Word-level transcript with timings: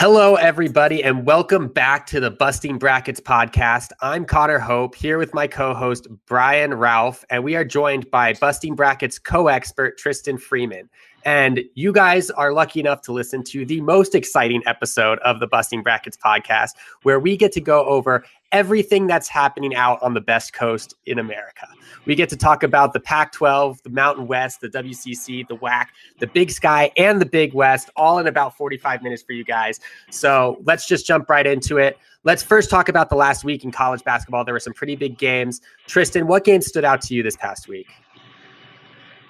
Hello, 0.00 0.36
everybody, 0.36 1.02
and 1.02 1.26
welcome 1.26 1.66
back 1.66 2.06
to 2.06 2.20
the 2.20 2.30
Busting 2.30 2.78
Brackets 2.78 3.20
podcast. 3.20 3.90
I'm 4.00 4.24
Connor 4.24 4.60
Hope 4.60 4.94
here 4.94 5.18
with 5.18 5.34
my 5.34 5.48
co 5.48 5.74
host, 5.74 6.06
Brian 6.24 6.74
Ralph, 6.74 7.24
and 7.30 7.42
we 7.42 7.56
are 7.56 7.64
joined 7.64 8.08
by 8.12 8.34
Busting 8.34 8.76
Brackets 8.76 9.18
co 9.18 9.48
expert, 9.48 9.98
Tristan 9.98 10.38
Freeman. 10.38 10.88
And 11.24 11.64
you 11.74 11.92
guys 11.92 12.30
are 12.30 12.52
lucky 12.52 12.78
enough 12.78 13.02
to 13.02 13.12
listen 13.12 13.42
to 13.44 13.66
the 13.66 13.80
most 13.80 14.14
exciting 14.14 14.62
episode 14.66 15.18
of 15.18 15.40
the 15.40 15.48
Busting 15.48 15.82
Brackets 15.82 16.16
podcast, 16.16 16.70
where 17.02 17.18
we 17.18 17.36
get 17.36 17.50
to 17.52 17.60
go 17.60 17.84
over 17.84 18.24
everything 18.52 19.06
that's 19.06 19.28
happening 19.28 19.74
out 19.74 20.02
on 20.02 20.14
the 20.14 20.20
best 20.20 20.52
coast 20.52 20.94
in 21.06 21.18
America. 21.18 21.66
We 22.06 22.14
get 22.14 22.28
to 22.30 22.36
talk 22.36 22.62
about 22.62 22.92
the 22.92 23.00
Pac 23.00 23.32
12, 23.32 23.82
the 23.82 23.90
Mountain 23.90 24.26
West, 24.26 24.60
the 24.60 24.68
WCC, 24.68 25.46
the 25.46 25.56
WAC, 25.56 25.86
the 26.18 26.26
Big 26.26 26.50
Sky, 26.50 26.90
and 26.96 27.20
the 27.20 27.26
Big 27.26 27.52
West, 27.52 27.90
all 27.96 28.18
in 28.18 28.26
about 28.26 28.56
45 28.56 29.02
minutes 29.02 29.22
for 29.22 29.32
you 29.32 29.44
guys. 29.44 29.80
So 30.10 30.62
let's 30.64 30.86
just 30.86 31.06
jump 31.06 31.28
right 31.28 31.46
into 31.46 31.78
it. 31.78 31.98
Let's 32.24 32.42
first 32.42 32.70
talk 32.70 32.88
about 32.88 33.10
the 33.10 33.16
last 33.16 33.44
week 33.44 33.64
in 33.64 33.70
college 33.70 34.02
basketball. 34.04 34.44
There 34.44 34.54
were 34.54 34.60
some 34.60 34.74
pretty 34.74 34.96
big 34.96 35.18
games. 35.18 35.60
Tristan, 35.86 36.26
what 36.26 36.44
game 36.44 36.62
stood 36.62 36.84
out 36.84 37.00
to 37.02 37.14
you 37.14 37.22
this 37.22 37.36
past 37.36 37.68
week? 37.68 37.88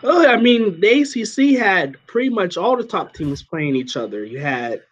Oh, 0.05 0.27
I 0.27 0.37
mean, 0.37 0.80
the 0.80 1.02
ACC 1.02 1.59
had 1.59 1.96
pretty 2.07 2.29
much 2.29 2.57
all 2.57 2.77
the 2.77 2.85
top 2.85 3.15
teams 3.15 3.43
playing 3.43 3.74
each 3.74 3.96
other. 3.96 4.24
You 4.24 4.38
had 4.38 4.82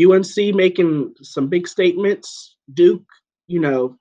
UNC 0.00 0.54
making 0.54 1.14
some 1.20 1.48
big 1.48 1.66
statements, 1.66 2.54
Duke, 2.74 3.04
you 3.46 3.60
know, 3.60 3.96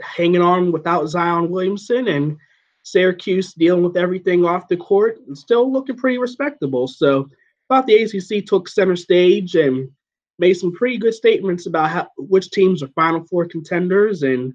hanging 0.00 0.42
on 0.42 0.72
without 0.72 1.08
Zion 1.08 1.50
Williamson, 1.50 2.08
and 2.08 2.36
Syracuse 2.82 3.52
dealing 3.52 3.82
with 3.82 3.96
everything 3.96 4.44
off 4.44 4.68
the 4.68 4.76
court 4.76 5.18
and 5.26 5.36
still 5.36 5.70
looking 5.70 5.96
pretty 5.96 6.18
respectable. 6.18 6.88
So 6.88 7.28
I 7.70 7.74
thought 7.74 7.86
the 7.86 8.02
ACC 8.02 8.46
took 8.46 8.68
center 8.68 8.96
stage 8.96 9.54
and 9.54 9.90
made 10.38 10.54
some 10.54 10.72
pretty 10.72 10.98
good 10.98 11.14
statements 11.14 11.66
about 11.66 11.90
how 11.90 12.08
which 12.16 12.50
teams 12.50 12.82
are 12.82 12.88
Final 12.88 13.24
Four 13.26 13.46
contenders 13.46 14.22
and 14.22 14.54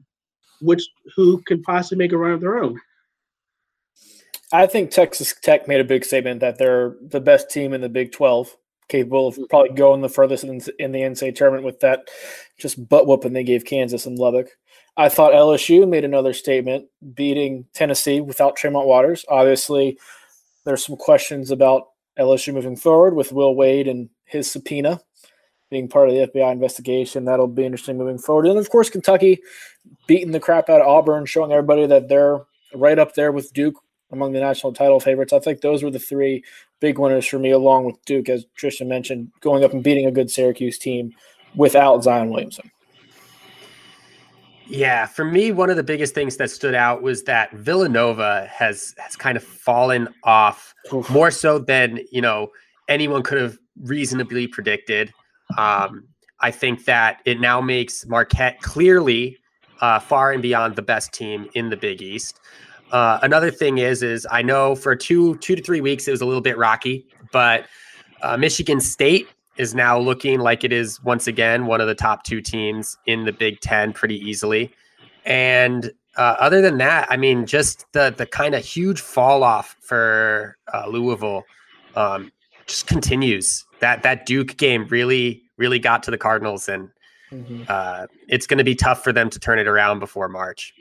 which 0.62 0.88
who 1.16 1.42
can 1.44 1.62
possibly 1.62 1.98
make 1.98 2.14
a 2.14 2.18
run 2.18 2.32
of 2.32 2.42
their 2.42 2.58
own. 2.58 2.80
I 4.52 4.68
think 4.68 4.92
Texas 4.92 5.34
Tech 5.42 5.68
made 5.68 5.82
a 5.82 5.86
big 5.86 6.06
statement 6.06 6.40
that 6.42 6.58
they're 6.58 6.96
the 7.02 7.20
best 7.20 7.50
team 7.50 7.74
in 7.74 7.82
the 7.82 7.90
Big 7.90 8.12
12, 8.12 8.56
capable 8.88 9.28
of 9.28 9.34
mm-hmm. 9.34 9.46
probably 9.50 9.76
going 9.76 10.02
the 10.02 10.10
furthest 10.10 10.44
in, 10.44 10.62
in 10.78 10.92
the 10.92 11.00
NCAA 11.00 11.36
tournament 11.36 11.66
with 11.66 11.80
that 11.80 12.08
just 12.58 12.88
butt 12.88 13.08
whooping 13.08 13.34
they 13.34 13.44
gave 13.44 13.66
Kansas 13.66 14.06
and 14.06 14.18
Lubbock. 14.18 14.50
I 14.96 15.10
thought 15.10 15.34
LSU 15.34 15.88
made 15.88 16.06
another 16.06 16.34
statement, 16.34 16.86
beating 17.16 17.66
Tennessee 17.74 18.22
without 18.22 18.56
Tremont 18.56 18.88
Waters. 18.88 19.26
Obviously, 19.28 19.98
there's 20.66 20.86
some 20.86 20.98
questions 20.98 21.52
about 21.52 21.90
LSU 22.20 22.54
moving 22.54 22.76
forward 22.76 23.16
with 23.16 23.32
Will 23.32 23.56
Wade 23.56 23.88
and 23.88 24.10
his 24.26 24.52
subpoena 24.52 25.02
being 25.70 25.88
part 25.88 26.08
of 26.08 26.16
the 26.16 26.28
FBI 26.28 26.52
investigation. 26.52 27.26
That'll 27.26 27.48
be 27.48 27.66
interesting 27.66 27.98
moving 27.98 28.20
forward. 28.20 28.46
And 28.46 28.60
of 28.60 28.70
course, 28.70 28.92
Kentucky 28.92 29.40
beating 30.06 30.32
the 30.32 30.40
crap 30.40 30.70
out 30.70 30.82
of 30.82 30.88
Auburn, 30.88 31.26
showing 31.26 31.52
everybody 31.52 31.88
that 31.88 32.08
they're 32.08 32.42
right 32.76 33.00
up 33.00 33.16
there 33.16 33.32
with 33.32 33.52
Duke 33.54 33.76
among 34.12 34.34
the 34.34 34.40
national 34.40 34.74
title 34.74 35.00
favorites. 35.00 35.34
I 35.34 35.40
think 35.40 35.62
those 35.62 35.82
were 35.82 35.90
the 35.90 35.98
three 35.98 36.44
big 36.80 37.00
winners 37.00 37.26
for 37.26 37.40
me, 37.40 37.50
along 37.50 37.86
with 37.86 37.96
Duke, 38.06 38.30
as 38.30 38.46
Tristan 38.56 38.88
mentioned, 38.88 39.32
going 39.42 39.64
up 39.64 39.74
and 39.74 39.84
beating 39.84 40.06
a 40.06 40.12
good 40.12 40.30
Syracuse 40.30 40.78
team 40.78 41.12
without 41.56 42.04
Zion 42.04 42.30
Williamson. 42.30 42.70
Yeah, 44.68 45.06
for 45.06 45.26
me, 45.26 45.52
one 45.52 45.70
of 45.70 45.76
the 45.76 45.84
biggest 45.84 46.16
things 46.16 46.38
that 46.38 46.50
stood 46.50 46.74
out 46.74 47.02
was 47.02 47.24
that 47.24 47.52
Villanova 47.52 48.50
has 48.52 48.96
has 48.98 49.16
kind 49.16 49.36
of 49.36 49.44
fallen 49.44 50.08
off 50.24 50.74
Oof. 50.94 51.10
more 51.10 51.32
so 51.32 51.60
than 51.60 52.00
you 52.12 52.22
know 52.22 52.50
anyone 52.88 53.24
could 53.24 53.40
have 53.40 53.58
reasonably 53.82 54.48
predicted. 54.48 55.14
Um, 55.58 56.06
I 56.40 56.52
think 56.52 56.86
that 56.86 57.22
it 57.26 57.40
now 57.40 57.62
makes 57.62 58.06
Marquette 58.06 58.62
clearly 58.62 59.38
uh, 59.82 60.00
far 60.00 60.32
and 60.32 60.42
beyond 60.42 60.76
the 60.76 60.82
best 60.82 61.14
team 61.14 61.50
in 61.54 61.70
the 61.70 61.78
Big 61.78 62.02
East. 62.02 62.40
Uh, 62.92 63.20
another 63.22 63.50
thing 63.50 63.80
is, 63.80 64.04
is 64.04 64.28
I 64.30 64.42
know 64.42 64.76
for 64.76 64.96
two, 64.96 65.38
two 65.38 65.56
to 65.56 65.62
three 65.62 65.82
weeks 65.82 66.08
it 66.08 66.12
was 66.12 66.22
a 66.22 66.26
little 66.26 66.42
bit 66.42 66.58
rocky, 66.58 67.08
but 67.32 67.66
uh, 68.22 68.38
Michigan 68.38 68.80
State 68.80 69.28
is 69.58 69.76
now 69.76 69.98
looking 70.00 70.40
like 70.40 70.64
it 70.64 70.74
is 70.74 71.04
once 71.04 71.28
again 71.28 71.66
one 71.66 71.82
of 71.82 71.88
the 71.88 71.96
top 71.96 72.24
two 72.24 72.42
teams 72.42 72.98
in 73.06 73.26
the 73.26 73.32
Big 73.32 73.60
Ten 73.60 73.94
pretty 73.94 74.18
easily. 74.18 74.74
And 75.26 75.92
uh, 76.18 76.36
other 76.40 76.62
than 76.62 76.78
that, 76.78 77.08
I 77.10 77.18
mean, 77.18 77.46
just 77.46 77.86
the 77.94 78.14
the 78.16 78.26
kind 78.26 78.56
of 78.56 78.64
huge 78.64 79.02
fall 79.02 79.44
off 79.44 79.76
for 79.82 80.58
uh, 80.74 80.88
Louisville 80.88 81.44
um, 81.96 82.32
just 82.68 82.88
continues. 82.88 83.66
That 83.80 84.04
that 84.04 84.26
Duke 84.26 84.58
game 84.58 84.88
really 84.88 85.44
really 85.58 85.80
got 85.80 86.04
to 86.04 86.12
the 86.12 86.18
Cardinals, 86.18 86.70
and 86.70 86.90
mm-hmm. 87.32 87.64
uh, 87.68 88.08
it's 88.28 88.48
going 88.48 88.58
to 88.60 88.64
be 88.64 88.76
tough 88.76 89.04
for 89.04 89.12
them 89.12 89.30
to 89.30 89.40
turn 89.40 89.60
it 89.60 89.68
around 89.68 90.00
before 90.00 90.30
March. 90.30 90.74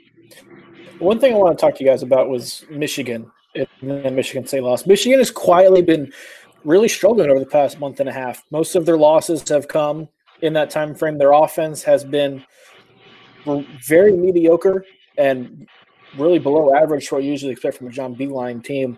One 0.99 1.19
thing 1.19 1.33
I 1.33 1.37
want 1.37 1.57
to 1.57 1.61
talk 1.61 1.75
to 1.75 1.83
you 1.83 1.89
guys 1.89 2.03
about 2.03 2.29
was 2.29 2.65
Michigan 2.69 3.31
and 3.55 4.15
Michigan 4.15 4.45
State 4.45 4.63
loss. 4.63 4.85
Michigan 4.85 5.19
has 5.19 5.31
quietly 5.31 5.81
been 5.81 6.11
really 6.63 6.87
struggling 6.87 7.29
over 7.29 7.39
the 7.39 7.45
past 7.45 7.79
month 7.79 7.99
and 7.99 8.09
a 8.09 8.13
half. 8.13 8.43
Most 8.51 8.75
of 8.75 8.85
their 8.85 8.97
losses 8.97 9.47
have 9.49 9.67
come 9.67 10.07
in 10.41 10.53
that 10.53 10.69
time 10.69 10.95
frame. 10.95 11.17
Their 11.17 11.31
offense 11.31 11.83
has 11.83 12.03
been 12.03 12.43
very 13.87 14.13
mediocre 14.13 14.85
and 15.17 15.67
really 16.17 16.39
below 16.39 16.73
average 16.75 17.07
for 17.07 17.15
what 17.15 17.23
you 17.23 17.31
usually 17.31 17.51
expect 17.51 17.77
from 17.77 17.87
a 17.87 17.91
John 17.91 18.15
Beilein 18.15 18.63
team. 18.63 18.97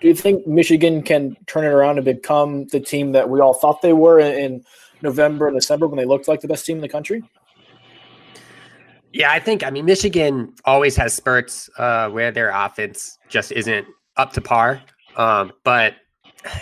Do 0.00 0.08
you 0.08 0.14
think 0.14 0.46
Michigan 0.46 1.02
can 1.02 1.36
turn 1.46 1.64
it 1.64 1.68
around 1.68 1.98
and 1.98 2.04
become 2.04 2.66
the 2.66 2.80
team 2.80 3.12
that 3.12 3.28
we 3.28 3.40
all 3.40 3.54
thought 3.54 3.82
they 3.82 3.92
were 3.92 4.18
in 4.18 4.64
November 5.02 5.46
and 5.46 5.56
December 5.56 5.86
when 5.86 5.96
they 5.96 6.04
looked 6.04 6.28
like 6.28 6.40
the 6.40 6.48
best 6.48 6.66
team 6.66 6.76
in 6.76 6.82
the 6.82 6.88
country? 6.88 7.22
Yeah, 9.12 9.30
I 9.30 9.38
think 9.38 9.62
I 9.62 9.70
mean 9.70 9.84
Michigan 9.84 10.52
always 10.64 10.96
has 10.96 11.14
spurts 11.14 11.70
uh, 11.78 12.10
where 12.10 12.32
their 12.32 12.50
offense 12.50 13.18
just 13.28 13.52
isn't 13.52 13.86
up 14.16 14.32
to 14.32 14.40
par. 14.40 14.82
Um, 15.16 15.52
but 15.62 15.94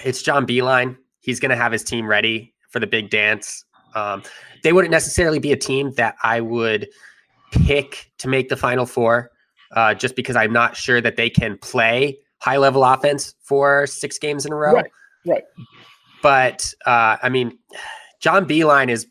it's 0.04 0.22
John 0.22 0.46
Beilein. 0.46 0.96
He's 1.20 1.40
going 1.40 1.50
to 1.50 1.56
have 1.56 1.72
his 1.72 1.84
team 1.84 2.06
ready 2.06 2.54
for 2.70 2.80
the 2.80 2.86
big 2.86 3.10
dance. 3.10 3.64
Um, 3.94 4.22
they 4.62 4.72
wouldn't 4.72 4.90
necessarily 4.90 5.38
be 5.38 5.52
a 5.52 5.56
team 5.56 5.92
that 5.92 6.16
I 6.22 6.40
would 6.40 6.88
pick 7.50 8.10
to 8.18 8.28
make 8.28 8.48
the 8.48 8.56
Final 8.56 8.86
Four, 8.86 9.30
uh, 9.72 9.94
just 9.94 10.16
because 10.16 10.36
I'm 10.36 10.52
not 10.52 10.76
sure 10.76 11.00
that 11.00 11.16
they 11.16 11.28
can 11.28 11.58
play 11.58 12.18
high 12.38 12.56
level 12.56 12.82
offense 12.82 13.34
for 13.42 13.86
six 13.86 14.18
games 14.18 14.46
in 14.46 14.52
a 14.52 14.56
row. 14.56 14.72
Right. 14.72 14.90
Right. 15.26 15.44
But 16.22 16.72
uh, 16.86 17.16
I 17.22 17.28
mean, 17.28 17.58
John 18.20 18.46
Beilein 18.46 18.88
is 18.88 19.06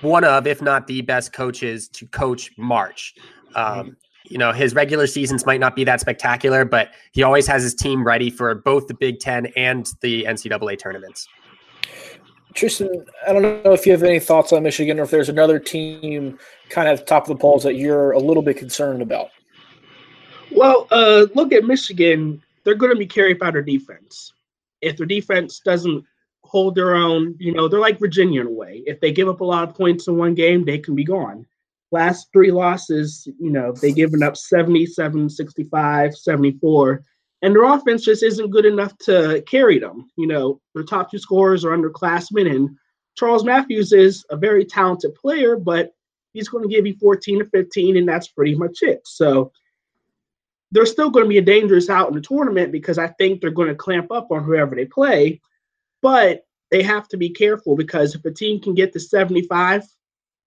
one 0.00 0.24
of, 0.24 0.46
if 0.46 0.62
not 0.62 0.86
the 0.86 1.02
best 1.02 1.32
coaches 1.32 1.88
to 1.90 2.06
coach 2.08 2.50
March. 2.56 3.14
Um, 3.54 3.96
you 4.24 4.38
know, 4.38 4.52
his 4.52 4.74
regular 4.74 5.06
seasons 5.06 5.46
might 5.46 5.60
not 5.60 5.76
be 5.76 5.84
that 5.84 6.00
spectacular, 6.00 6.64
but 6.64 6.90
he 7.12 7.22
always 7.22 7.46
has 7.46 7.62
his 7.62 7.74
team 7.74 8.04
ready 8.04 8.30
for 8.30 8.54
both 8.54 8.86
the 8.86 8.94
Big 8.94 9.20
Ten 9.20 9.46
and 9.56 9.90
the 10.00 10.24
NCAA 10.24 10.78
tournaments. 10.78 11.28
Tristan, 12.54 13.06
I 13.26 13.32
don't 13.32 13.42
know 13.64 13.72
if 13.72 13.86
you 13.86 13.92
have 13.92 14.02
any 14.02 14.20
thoughts 14.20 14.52
on 14.52 14.62
Michigan 14.62 15.00
or 15.00 15.04
if 15.04 15.10
there's 15.10 15.30
another 15.30 15.58
team 15.58 16.38
kind 16.68 16.88
of 16.88 17.06
top 17.06 17.24
of 17.24 17.28
the 17.28 17.40
polls 17.40 17.62
that 17.62 17.76
you're 17.76 18.12
a 18.12 18.18
little 18.18 18.42
bit 18.42 18.58
concerned 18.58 19.00
about. 19.00 19.30
Well, 20.54 20.86
uh, 20.90 21.26
look 21.34 21.52
at 21.52 21.64
Michigan. 21.64 22.42
They're 22.64 22.74
going 22.74 22.92
to 22.92 22.98
be 22.98 23.06
carried 23.06 23.38
by 23.38 23.50
their 23.50 23.62
defense. 23.62 24.34
If 24.82 24.98
their 24.98 25.06
defense 25.06 25.60
doesn't 25.60 26.04
hold 26.52 26.74
their 26.74 26.94
own. 26.94 27.34
You 27.38 27.52
know, 27.52 27.66
they're 27.66 27.80
like 27.80 27.98
Virginia 27.98 28.42
in 28.42 28.46
a 28.46 28.50
way. 28.50 28.82
If 28.86 29.00
they 29.00 29.10
give 29.10 29.28
up 29.28 29.40
a 29.40 29.44
lot 29.44 29.66
of 29.66 29.74
points 29.74 30.06
in 30.06 30.18
one 30.18 30.34
game, 30.34 30.64
they 30.64 30.78
can 30.78 30.94
be 30.94 31.02
gone. 31.02 31.46
Last 31.92 32.28
three 32.32 32.50
losses, 32.50 33.28
you 33.38 33.50
know, 33.50 33.72
they've 33.72 33.94
given 33.94 34.22
up 34.22 34.36
77, 34.36 35.28
65, 35.28 36.16
74, 36.16 37.04
and 37.42 37.54
their 37.54 37.64
offense 37.64 38.04
just 38.04 38.22
isn't 38.22 38.50
good 38.50 38.64
enough 38.64 38.96
to 38.98 39.42
carry 39.46 39.78
them. 39.78 40.10
You 40.16 40.26
know, 40.26 40.60
their 40.74 40.84
top 40.84 41.10
two 41.10 41.18
scorers 41.18 41.64
are 41.64 41.76
underclassmen, 41.76 42.50
and 42.50 42.70
Charles 43.14 43.44
Matthews 43.44 43.92
is 43.92 44.24
a 44.30 44.36
very 44.36 44.64
talented 44.64 45.14
player, 45.14 45.56
but 45.56 45.92
he's 46.32 46.48
going 46.48 46.62
to 46.66 46.74
give 46.74 46.86
you 46.86 46.96
14 46.98 47.40
to 47.40 47.44
15, 47.46 47.96
and 47.96 48.08
that's 48.08 48.28
pretty 48.28 48.54
much 48.54 48.82
it. 48.82 49.02
So 49.04 49.52
they're 50.70 50.86
still 50.86 51.10
going 51.10 51.26
to 51.26 51.28
be 51.28 51.38
a 51.38 51.42
dangerous 51.42 51.90
out 51.90 52.08
in 52.08 52.14
the 52.14 52.20
tournament 52.20 52.72
because 52.72 52.96
I 52.96 53.08
think 53.08 53.40
they're 53.40 53.50
going 53.50 53.68
to 53.68 53.74
clamp 53.74 54.10
up 54.10 54.30
on 54.30 54.42
whoever 54.42 54.74
they 54.74 54.86
play. 54.86 55.40
But 56.00 56.46
they 56.70 56.82
have 56.82 57.06
to 57.08 57.18
be 57.18 57.28
careful 57.28 57.76
because 57.76 58.14
if 58.14 58.24
a 58.24 58.30
team 58.30 58.60
can 58.60 58.74
get 58.74 58.94
to 58.94 59.00
75 59.00 59.84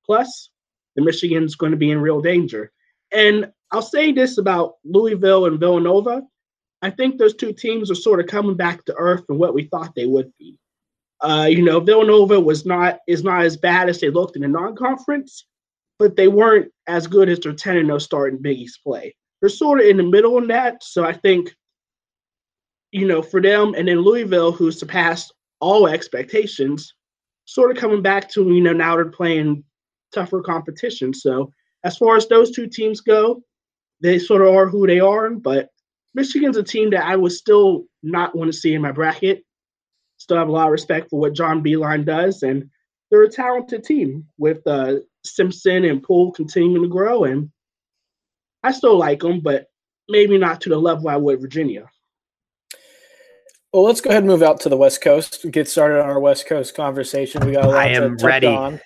plus, 0.06 0.50
the 0.96 1.04
Michigan's 1.04 1.56
going 1.56 1.72
to 1.72 1.78
be 1.78 1.92
in 1.92 2.00
real 2.00 2.22
danger. 2.22 2.72
And 3.12 3.52
I'll 3.72 3.82
say 3.82 4.12
this 4.12 4.38
about 4.38 4.76
Louisville 4.84 5.46
and 5.46 5.60
Villanova. 5.60 6.24
I 6.82 6.90
think 6.90 7.18
those 7.18 7.36
two 7.36 7.54
teams 7.54 7.90
are 7.90 7.96
sort 7.96 8.20
of 8.20 8.28
coming 8.28 8.56
back 8.56 8.86
to 8.86 8.96
earth 8.96 9.24
and 9.30 9.40
what 9.40 9.54
we 9.54 9.66
thought 9.66 9.96
they 9.96 10.06
would 10.06 10.32
be. 10.38 10.58
Uh, 11.22 11.48
you 11.50 11.64
know, 11.64 11.80
Villanova 11.80 12.40
was 12.40 12.66
not 12.66 13.00
is 13.08 13.24
not 13.24 13.44
as 13.44 13.58
bad 13.58 13.90
as 13.90 14.00
they 14.00 14.10
looked 14.10 14.36
in 14.36 14.42
the 14.42 14.48
non-conference, 14.48 15.46
but 15.98 16.16
they 16.16 16.28
weren't 16.28 16.72
as 16.88 17.08
good 17.08 17.30
as 17.30 17.40
their 17.40 17.54
10 17.54 17.78
and 17.78 17.88
0 17.88 18.00
start 18.00 18.34
in 18.34 18.42
Big 18.42 18.60
East 18.60 18.82
play. 18.84 19.16
they're 19.42 19.50
sort 19.50 19.80
of 19.80 19.88
in 19.88 19.98
the 19.98 20.04
middle 20.04 20.38
in 20.38 20.48
that. 20.48 20.84
So 20.84 21.06
I 21.06 21.14
think, 21.14 21.56
you 22.92 23.08
know, 23.08 23.22
for 23.22 23.42
them, 23.42 23.74
and 23.76 23.88
then 23.88 24.02
Louisville, 24.02 24.52
who 24.52 24.72
surpassed 24.72 25.34
all 25.62 25.88
expectations, 25.88 26.94
sort 27.46 27.72
of 27.72 27.78
coming 27.78 28.02
back 28.02 28.30
to 28.32 28.44
you 28.54 28.62
know 28.62 28.74
now 28.74 28.96
they're 28.96 29.06
playing 29.06 29.64
tougher 30.14 30.42
competition. 30.42 31.14
So 31.14 31.52
as 31.84 31.98
far 31.98 32.16
as 32.16 32.28
those 32.28 32.52
two 32.52 32.68
teams 32.68 33.02
go, 33.02 33.42
they 34.02 34.20
sort 34.20 34.42
of 34.42 34.54
are 34.54 34.68
who 34.68 34.88
they 34.88 35.00
are. 35.00 35.30
But 35.32 35.70
Michigan's 36.14 36.58
a 36.58 36.64
team 36.64 36.90
that 36.92 37.06
I 37.06 37.16
would 37.16 37.32
still 37.32 37.86
not 38.04 38.36
want 38.36 38.52
to 38.52 38.58
see 38.58 38.74
in 38.74 38.82
my 38.82 38.92
bracket. 38.92 39.44
Still 40.18 40.38
have 40.38 40.48
a 40.48 40.52
lot 40.52 40.68
of 40.68 40.72
respect 40.72 41.10
for 41.10 41.20
what 41.20 41.34
John 41.34 41.64
Beilein 41.64 42.06
does, 42.06 42.44
and 42.44 42.70
they're 43.12 43.24
a 43.24 43.30
talented 43.30 43.84
team 43.84 44.26
with 44.38 44.66
uh, 44.66 44.96
Simpson 45.26 45.86
and 45.86 46.02
Poole 46.02 46.32
continuing 46.32 46.84
to 46.84 46.90
grow. 46.90 47.26
And 47.26 47.52
I 48.64 48.72
still 48.72 48.98
like 48.98 49.20
them, 49.20 49.42
but 49.42 49.68
maybe 50.08 50.38
not 50.38 50.62
to 50.62 50.70
the 50.70 50.78
level 50.78 51.10
I 51.10 51.18
would 51.18 51.42
Virginia. 51.42 51.90
Well, 53.74 53.84
let's 53.84 54.00
go 54.00 54.10
ahead 54.10 54.24
and 54.24 54.32
move 54.32 54.42
out 54.42 54.62
to 54.62 54.70
the 54.70 54.78
West 54.78 55.02
Coast. 55.02 55.46
Get 55.52 55.68
started 55.68 56.02
on 56.02 56.10
our 56.10 56.20
West 56.20 56.48
Coast 56.48 56.76
conversation. 56.76 57.46
We 57.46 57.52
got 57.52 57.66
a 57.66 57.68
lot 57.68 57.78
I 57.78 57.90
am 57.90 58.18
to 58.18 58.26
ready. 58.26 58.48
on. 58.48 58.80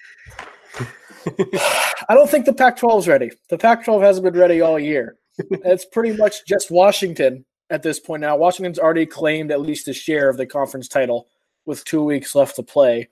I 2.10 2.16
don't 2.16 2.30
think 2.30 2.46
the 2.46 2.54
Pac-12 2.54 3.00
is 3.00 3.08
ready. 3.08 3.31
The 3.50 3.58
Pac-12 3.58 4.02
hasn't 4.02 4.24
been 4.24 4.40
ready 4.40 4.62
all 4.62 4.80
year. 4.80 5.18
it's 5.38 5.86
pretty 5.86 6.16
much 6.18 6.46
just 6.46 6.72
Washington 6.72 7.46
at 7.70 7.84
this 7.84 8.00
point 8.00 8.22
now. 8.22 8.36
Washington's 8.38 8.80
already 8.80 9.06
claimed 9.06 9.52
at 9.52 9.62
least 9.62 9.88
a 9.88 9.94
share 9.94 10.30
of 10.30 10.38
the 10.38 10.46
conference 10.46 10.88
title 10.88 11.28
with 11.66 11.86
two 11.86 12.04
weeks 12.04 12.36
left 12.36 12.56
to 12.56 12.64
play. 12.64 13.10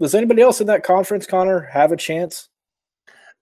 Does 0.00 0.14
anybody 0.14 0.42
else 0.42 0.60
in 0.60 0.66
that 0.66 0.82
conference, 0.82 1.26
Connor, 1.26 1.60
have 1.60 1.92
a 1.92 1.96
chance? 1.96 2.48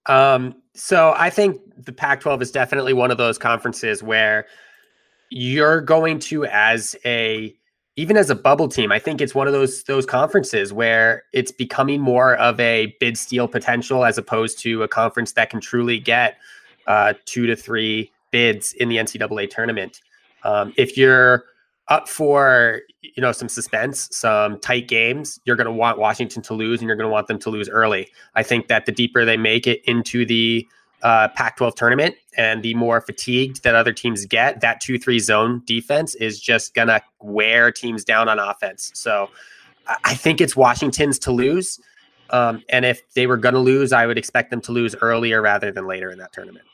Um, 0.07 0.57
so 0.75 1.15
I 1.17 1.31
think 1.31 1.61
the 1.85 1.93
Pac-12 1.93 2.43
is 2.43 2.51
definitely 2.51 2.93
one 2.93 3.11
of 3.11 3.19
those 3.19 3.39
conferences 3.39 4.03
where 4.03 4.47
you're 5.31 5.81
going 5.81 6.19
to, 6.19 6.45
as 6.47 6.95
a 7.05 7.57
even 7.97 8.17
as 8.17 8.31
a 8.31 8.35
bubble 8.35 8.69
team, 8.69 8.91
I 8.91 8.99
think 8.99 9.21
it's 9.21 9.35
one 9.35 9.47
of 9.47 9.53
those 9.53 9.83
those 9.85 10.07
conferences 10.07 10.73
where 10.73 11.25
it's 11.33 11.53
becoming 11.53 12.01
more 12.01 12.37
of 12.37 12.59
a 12.59 12.95
bid 13.01 13.19
steal 13.19 13.49
potential 13.49 14.05
as 14.05 14.17
opposed 14.17 14.59
to 14.61 14.83
a 14.83 14.89
conference 14.89 15.33
that 15.33 15.51
can 15.51 15.61
truly 15.61 15.99
get 15.99 16.37
uh, 16.87 17.15
two 17.27 17.47
to 17.47 17.55
three 17.55 18.11
bids 18.31 18.73
in 18.75 18.89
the 18.89 18.97
NCAA 18.97 19.51
tournament. 19.51 20.01
Um, 20.43 20.73
if 20.77 20.97
you're 20.97 21.45
up 21.89 22.09
for 22.09 22.81
you 23.03 23.21
know 23.21 23.33
some 23.33 23.49
suspense, 23.49 24.09
some 24.11 24.59
tight 24.61 24.89
games, 24.89 25.39
you're 25.45 25.57
going 25.57 25.67
to 25.67 25.73
want 25.73 25.99
Washington 25.99 26.43
to 26.43 26.55
lose, 26.55 26.81
and 26.81 26.89
you're 26.89 26.97
going 26.97 27.09
to 27.09 27.13
want 27.13 27.27
them 27.27 27.39
to 27.41 27.51
lose 27.51 27.69
early. 27.69 28.09
I 28.35 28.43
think 28.43 28.69
that 28.69 28.87
the 28.87 28.93
deeper 28.93 29.27
they 29.27 29.37
make 29.37 29.67
it 29.67 29.83
into 29.85 30.25
the 30.25 30.67
uh, 31.03 31.29
Pac-12 31.29 31.75
tournament, 31.75 32.15
and 32.37 32.63
the 32.63 32.75
more 32.75 33.01
fatigued 33.01 33.63
that 33.65 33.75
other 33.75 33.93
teams 33.93 34.25
get, 34.27 34.61
that 34.61 34.81
two-three 34.81 35.19
zone 35.19 35.63
defense 35.67 36.15
is 36.15 36.41
just 36.41 36.75
gonna 36.75 37.03
wear 37.21 37.73
teams 37.73 38.05
down 38.05 38.29
on 38.29 38.39
offense. 38.39 38.93
So 38.95 39.29
I 40.05 40.15
think 40.15 40.41
it's 40.41 40.55
Washington's 40.55 41.19
to 41.21 41.33
lose, 41.33 41.81
um, 42.31 42.63
and 42.69 42.85
if 42.85 43.03
they 43.15 43.27
were 43.27 43.37
gonna 43.37 43.59
lose, 43.59 43.93
I 43.93 44.07
would 44.07 44.19
expect 44.19 44.51
them 44.51 44.61
to 44.63 44.73
lose 44.73 44.95
earlier 45.01 45.43
rather 45.43 45.73
than 45.73 45.87
later 45.87 46.11
in 46.11 46.19
that 46.19 46.33
tournament. 46.33 46.65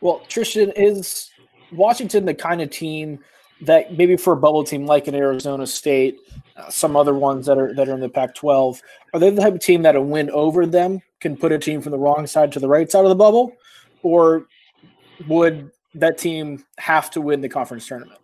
Well, 0.00 0.20
Tristan 0.28 0.72
is 0.76 1.30
Washington 1.72 2.24
the 2.24 2.34
kind 2.34 2.60
of 2.60 2.70
team 2.70 3.20
that 3.62 3.96
maybe 3.96 4.16
for 4.16 4.32
a 4.32 4.36
bubble 4.36 4.64
team 4.64 4.86
like 4.86 5.06
an 5.06 5.14
Arizona 5.14 5.66
State, 5.66 6.18
uh, 6.56 6.70
some 6.70 6.96
other 6.96 7.14
ones 7.14 7.46
that 7.46 7.58
are 7.58 7.74
that 7.74 7.88
are 7.88 7.94
in 7.94 8.00
the 8.00 8.08
Pac-12, 8.08 8.80
are 9.12 9.20
they 9.20 9.30
the 9.30 9.40
type 9.40 9.54
of 9.54 9.60
team 9.60 9.82
that 9.82 9.96
a 9.96 10.00
win 10.00 10.30
over 10.30 10.66
them 10.66 11.02
can 11.20 11.36
put 11.36 11.52
a 11.52 11.58
team 11.58 11.80
from 11.80 11.92
the 11.92 11.98
wrong 11.98 12.26
side 12.26 12.52
to 12.52 12.60
the 12.60 12.68
right 12.68 12.90
side 12.90 13.04
of 13.04 13.08
the 13.08 13.14
bubble, 13.14 13.52
or 14.02 14.46
would 15.28 15.70
that 15.94 16.18
team 16.18 16.64
have 16.78 17.10
to 17.10 17.20
win 17.20 17.40
the 17.40 17.48
conference 17.48 17.86
tournament? 17.86 18.18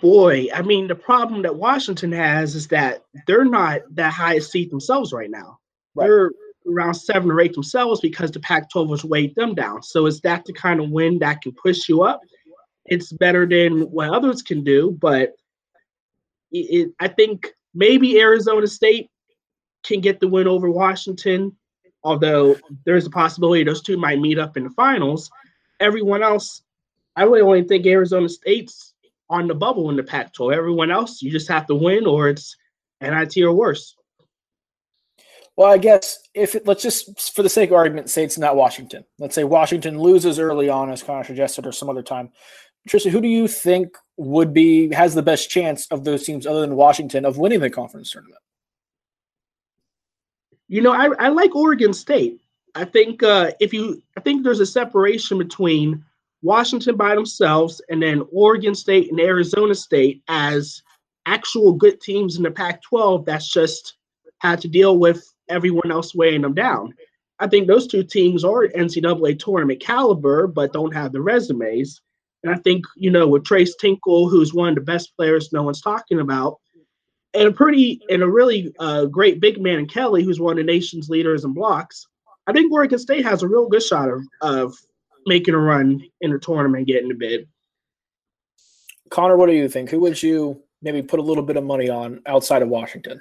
Boy, 0.00 0.46
I 0.54 0.62
mean, 0.62 0.88
the 0.88 0.94
problem 0.94 1.42
that 1.42 1.54
Washington 1.54 2.10
has 2.12 2.54
is 2.54 2.66
that 2.68 3.04
they're 3.26 3.44
not 3.44 3.82
that 3.90 4.12
high 4.12 4.34
a 4.34 4.40
seed 4.40 4.70
themselves 4.70 5.12
right 5.12 5.30
now. 5.30 5.58
Right. 5.94 6.06
They're 6.06 6.30
around 6.66 6.94
seven 6.94 7.30
or 7.30 7.40
eight 7.40 7.52
themselves 7.52 8.00
because 8.00 8.30
the 8.30 8.40
Pac-12 8.40 8.90
has 8.90 9.04
weighed 9.04 9.34
them 9.34 9.54
down. 9.54 9.82
So 9.82 10.06
is 10.06 10.20
that 10.22 10.44
the 10.44 10.52
kind 10.52 10.80
of 10.80 10.90
win 10.90 11.18
that 11.18 11.42
can 11.42 11.52
push 11.52 11.88
you 11.88 12.02
up? 12.02 12.20
It's 12.86 13.12
better 13.12 13.46
than 13.46 13.82
what 13.82 14.10
others 14.10 14.42
can 14.42 14.64
do, 14.64 14.96
but 15.00 15.34
it, 16.50 16.88
it, 16.88 16.90
I 16.98 17.08
think 17.08 17.48
maybe 17.74 18.20
Arizona 18.20 18.66
State 18.66 19.09
can 19.82 20.00
get 20.00 20.20
the 20.20 20.28
win 20.28 20.48
over 20.48 20.70
Washington, 20.70 21.56
although 22.02 22.56
there's 22.84 23.06
a 23.06 23.10
possibility 23.10 23.64
those 23.64 23.82
two 23.82 23.96
might 23.96 24.20
meet 24.20 24.38
up 24.38 24.56
in 24.56 24.64
the 24.64 24.70
finals. 24.70 25.30
Everyone 25.80 26.22
else, 26.22 26.62
I 27.16 27.24
really 27.24 27.40
only 27.40 27.64
think 27.64 27.86
Arizona 27.86 28.28
State's 28.28 28.94
on 29.28 29.46
the 29.46 29.54
bubble 29.54 29.90
in 29.90 29.96
the 29.96 30.02
Pac 30.02 30.32
12. 30.32 30.52
Everyone 30.52 30.90
else, 30.90 31.22
you 31.22 31.30
just 31.30 31.48
have 31.48 31.66
to 31.66 31.74
win 31.74 32.06
or 32.06 32.28
it's 32.28 32.56
NIT 33.00 33.36
or 33.38 33.52
worse. 33.52 33.94
Well, 35.56 35.70
I 35.70 35.78
guess 35.78 36.18
if 36.34 36.54
it, 36.54 36.66
let's 36.66 36.82
just, 36.82 37.34
for 37.34 37.42
the 37.42 37.48
sake 37.48 37.70
of 37.70 37.76
argument, 37.76 38.08
say 38.08 38.24
it's 38.24 38.38
not 38.38 38.56
Washington. 38.56 39.04
Let's 39.18 39.34
say 39.34 39.44
Washington 39.44 39.98
loses 39.98 40.38
early 40.38 40.68
on, 40.68 40.90
as 40.90 41.02
Connor 41.02 41.24
suggested, 41.24 41.66
or 41.66 41.72
some 41.72 41.90
other 41.90 42.02
time. 42.02 42.30
Tristan, 42.88 43.12
who 43.12 43.20
do 43.20 43.28
you 43.28 43.46
think 43.46 43.96
would 44.16 44.54
be 44.54 44.92
has 44.94 45.14
the 45.14 45.22
best 45.22 45.50
chance 45.50 45.86
of 45.90 46.04
those 46.04 46.24
teams 46.24 46.46
other 46.46 46.60
than 46.60 46.76
Washington 46.76 47.24
of 47.24 47.36
winning 47.36 47.60
the 47.60 47.68
conference 47.68 48.10
tournament? 48.10 48.40
You 50.70 50.82
know, 50.82 50.92
I, 50.92 51.08
I 51.18 51.28
like 51.30 51.56
Oregon 51.56 51.92
State. 51.92 52.40
I 52.76 52.84
think 52.84 53.24
uh, 53.24 53.50
if 53.58 53.74
you, 53.74 54.00
I 54.16 54.20
think 54.20 54.44
there's 54.44 54.60
a 54.60 54.66
separation 54.66 55.36
between 55.36 56.04
Washington 56.42 56.96
by 56.96 57.16
themselves 57.16 57.82
and 57.90 58.00
then 58.00 58.22
Oregon 58.30 58.76
State 58.76 59.10
and 59.10 59.18
Arizona 59.18 59.74
State 59.74 60.22
as 60.28 60.80
actual 61.26 61.72
good 61.72 62.00
teams 62.00 62.36
in 62.36 62.44
the 62.44 62.52
Pac-12. 62.52 63.26
That's 63.26 63.52
just 63.52 63.96
had 64.38 64.60
to 64.60 64.68
deal 64.68 64.96
with 64.96 65.34
everyone 65.48 65.90
else 65.90 66.14
weighing 66.14 66.42
them 66.42 66.54
down. 66.54 66.94
I 67.40 67.48
think 67.48 67.66
those 67.66 67.88
two 67.88 68.04
teams 68.04 68.44
are 68.44 68.68
NCAA 68.68 69.40
tournament 69.40 69.80
caliber, 69.80 70.46
but 70.46 70.72
don't 70.72 70.94
have 70.94 71.10
the 71.10 71.20
resumes. 71.20 72.00
And 72.44 72.54
I 72.54 72.58
think, 72.58 72.84
you 72.94 73.10
know, 73.10 73.26
with 73.26 73.42
Tres 73.42 73.74
Tinkle, 73.74 74.28
who's 74.28 74.54
one 74.54 74.68
of 74.68 74.74
the 74.76 74.82
best 74.82 75.16
players 75.16 75.52
no 75.52 75.64
one's 75.64 75.80
talking 75.80 76.20
about, 76.20 76.59
and 77.34 77.48
a 77.48 77.52
pretty 77.52 78.00
and 78.08 78.22
a 78.22 78.28
really 78.28 78.72
uh, 78.78 79.06
great 79.06 79.40
big 79.40 79.60
man 79.60 79.78
in 79.78 79.86
Kelley, 79.86 80.24
who's 80.24 80.40
one 80.40 80.52
of 80.52 80.56
the 80.58 80.72
nation's 80.72 81.08
leaders 81.08 81.44
in 81.44 81.52
blocks. 81.52 82.06
I 82.46 82.52
think 82.52 82.72
Oregon 82.72 82.98
State 82.98 83.24
has 83.24 83.42
a 83.42 83.48
real 83.48 83.68
good 83.68 83.82
shot 83.82 84.08
of, 84.08 84.22
of 84.40 84.74
making 85.26 85.54
a 85.54 85.58
run 85.58 86.02
in 86.20 86.32
the 86.32 86.38
tournament, 86.38 86.86
getting 86.86 87.08
the 87.08 87.14
bid. 87.14 87.46
Connor, 89.10 89.36
what 89.36 89.46
do 89.46 89.52
you 89.52 89.68
think? 89.68 89.90
Who 89.90 90.00
would 90.00 90.22
you 90.22 90.62
maybe 90.82 91.02
put 91.02 91.20
a 91.20 91.22
little 91.22 91.42
bit 91.42 91.56
of 91.56 91.64
money 91.64 91.88
on 91.88 92.20
outside 92.26 92.62
of 92.62 92.68
Washington? 92.68 93.20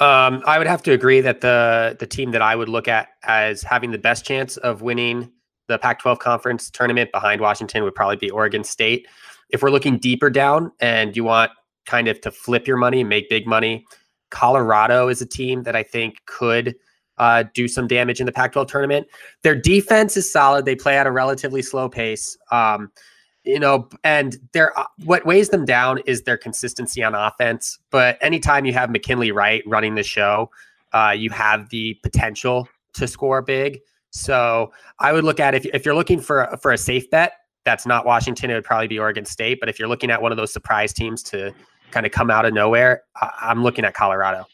Um, 0.00 0.42
I 0.46 0.58
would 0.58 0.66
have 0.66 0.82
to 0.84 0.92
agree 0.92 1.20
that 1.20 1.40
the 1.40 1.96
the 1.98 2.06
team 2.06 2.32
that 2.32 2.42
I 2.42 2.56
would 2.56 2.68
look 2.68 2.88
at 2.88 3.08
as 3.22 3.62
having 3.62 3.90
the 3.90 3.98
best 3.98 4.24
chance 4.24 4.56
of 4.58 4.82
winning 4.82 5.30
the 5.68 5.78
Pac-12 5.78 6.18
conference 6.20 6.70
tournament 6.70 7.10
behind 7.12 7.40
Washington 7.40 7.82
would 7.82 7.94
probably 7.94 8.16
be 8.16 8.30
Oregon 8.30 8.62
State. 8.62 9.06
If 9.50 9.62
we're 9.62 9.70
looking 9.70 9.98
deeper 9.98 10.30
down 10.30 10.72
and 10.80 11.16
you 11.16 11.24
want 11.24 11.50
kind 11.86 12.08
of 12.08 12.20
to 12.22 12.30
flip 12.30 12.66
your 12.66 12.76
money 12.76 13.00
and 13.00 13.08
make 13.08 13.28
big 13.28 13.46
money. 13.46 13.86
Colorado 14.30 15.08
is 15.08 15.22
a 15.22 15.26
team 15.26 15.62
that 15.62 15.76
I 15.76 15.82
think 15.82 16.16
could 16.26 16.74
uh, 17.18 17.44
do 17.54 17.68
some 17.68 17.86
damage 17.86 18.20
in 18.20 18.26
the 18.26 18.32
Pac 18.32 18.52
12 18.52 18.68
tournament. 18.68 19.06
Their 19.42 19.54
defense 19.54 20.16
is 20.16 20.30
solid. 20.30 20.64
They 20.64 20.76
play 20.76 20.98
at 20.98 21.06
a 21.06 21.10
relatively 21.10 21.62
slow 21.62 21.88
pace. 21.88 22.36
Um, 22.50 22.90
you 23.44 23.60
know, 23.60 23.88
and 24.02 24.36
their 24.52 24.76
uh, 24.78 24.84
what 25.04 25.24
weighs 25.24 25.50
them 25.50 25.64
down 25.64 26.00
is 26.04 26.22
their 26.22 26.36
consistency 26.36 27.02
on 27.02 27.14
offense. 27.14 27.78
But 27.90 28.18
anytime 28.20 28.64
you 28.64 28.72
have 28.72 28.90
McKinley 28.90 29.30
Wright 29.30 29.62
running 29.66 29.94
the 29.94 30.02
show, 30.02 30.50
uh, 30.92 31.14
you 31.16 31.30
have 31.30 31.68
the 31.70 31.94
potential 32.02 32.68
to 32.94 33.06
score 33.06 33.42
big. 33.42 33.80
So 34.10 34.72
I 34.98 35.12
would 35.12 35.24
look 35.24 35.38
at 35.38 35.54
if, 35.54 35.64
if 35.66 35.86
you're 35.86 35.94
looking 35.94 36.20
for 36.20 36.58
for 36.60 36.72
a 36.72 36.78
safe 36.78 37.08
bet, 37.08 37.34
that's 37.64 37.86
not 37.86 38.04
Washington. 38.04 38.50
It 38.50 38.54
would 38.54 38.64
probably 38.64 38.88
be 38.88 38.98
Oregon 38.98 39.24
State. 39.24 39.60
But 39.60 39.68
if 39.68 39.78
you're 39.78 39.88
looking 39.88 40.10
at 40.10 40.20
one 40.20 40.32
of 40.32 40.36
those 40.38 40.52
surprise 40.52 40.92
teams 40.92 41.22
to 41.24 41.54
kind 41.90 42.06
of 42.06 42.12
come 42.12 42.30
out 42.30 42.44
of 42.44 42.54
nowhere, 42.54 43.02
I- 43.20 43.50
am 43.50 43.62
looking 43.62 43.84
at 43.84 43.94
Colorado. 43.94 44.46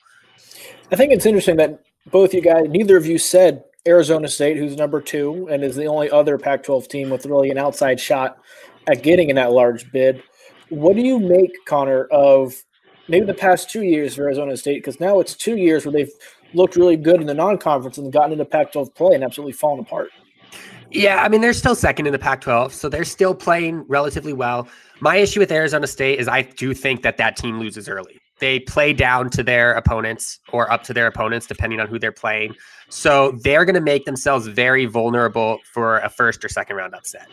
I 0.90 0.96
think 0.96 1.12
it's 1.12 1.26
interesting 1.26 1.56
that 1.56 1.80
both 2.10 2.34
you 2.34 2.40
guys, 2.40 2.66
neither 2.68 2.96
of 2.96 3.06
you 3.06 3.18
said 3.18 3.64
Arizona 3.86 4.28
State, 4.28 4.56
who's 4.56 4.76
number 4.76 5.00
two 5.00 5.48
and 5.50 5.64
is 5.64 5.76
the 5.76 5.86
only 5.86 6.10
other 6.10 6.38
Pac 6.38 6.62
12 6.62 6.88
team 6.88 7.10
with 7.10 7.26
really 7.26 7.50
an 7.50 7.58
outside 7.58 7.98
shot 7.98 8.38
at 8.86 9.02
getting 9.02 9.30
in 9.30 9.36
that 9.36 9.52
large 9.52 9.90
bid. 9.92 10.22
What 10.68 10.96
do 10.96 11.02
you 11.02 11.18
make, 11.18 11.52
Connor, 11.66 12.04
of 12.04 12.54
maybe 13.08 13.26
the 13.26 13.34
past 13.34 13.70
two 13.70 13.82
years 13.82 14.14
for 14.14 14.22
Arizona 14.22 14.56
State? 14.56 14.78
Because 14.78 15.00
now 15.00 15.20
it's 15.20 15.34
two 15.34 15.56
years 15.56 15.84
where 15.84 15.92
they've 15.92 16.12
looked 16.54 16.76
really 16.76 16.96
good 16.96 17.20
in 17.20 17.26
the 17.26 17.34
non 17.34 17.58
conference 17.58 17.98
and 17.98 18.12
gotten 18.12 18.32
into 18.32 18.44
Pac 18.44 18.72
12 18.72 18.94
play 18.94 19.14
and 19.14 19.24
absolutely 19.24 19.52
fallen 19.52 19.80
apart. 19.80 20.10
Yeah, 20.94 21.22
I 21.22 21.28
mean, 21.28 21.40
they're 21.40 21.54
still 21.54 21.74
second 21.74 22.06
in 22.06 22.12
the 22.12 22.18
Pac 22.18 22.42
12, 22.42 22.74
so 22.74 22.88
they're 22.88 23.04
still 23.04 23.34
playing 23.34 23.84
relatively 23.88 24.32
well. 24.32 24.68
My 25.00 25.16
issue 25.16 25.40
with 25.40 25.50
Arizona 25.50 25.86
State 25.86 26.18
is 26.18 26.28
I 26.28 26.42
do 26.42 26.74
think 26.74 27.02
that 27.02 27.16
that 27.16 27.36
team 27.36 27.58
loses 27.58 27.88
early. 27.88 28.18
They 28.40 28.60
play 28.60 28.92
down 28.92 29.30
to 29.30 29.42
their 29.42 29.72
opponents 29.72 30.40
or 30.50 30.70
up 30.70 30.82
to 30.84 30.92
their 30.92 31.06
opponents, 31.06 31.46
depending 31.46 31.80
on 31.80 31.86
who 31.86 31.98
they're 31.98 32.12
playing. 32.12 32.54
So 32.88 33.38
they're 33.42 33.64
going 33.64 33.74
to 33.74 33.80
make 33.80 34.04
themselves 34.04 34.46
very 34.46 34.84
vulnerable 34.84 35.58
for 35.72 35.98
a 35.98 36.10
first 36.10 36.44
or 36.44 36.48
second 36.48 36.76
round 36.76 36.94
upset. 36.94 37.28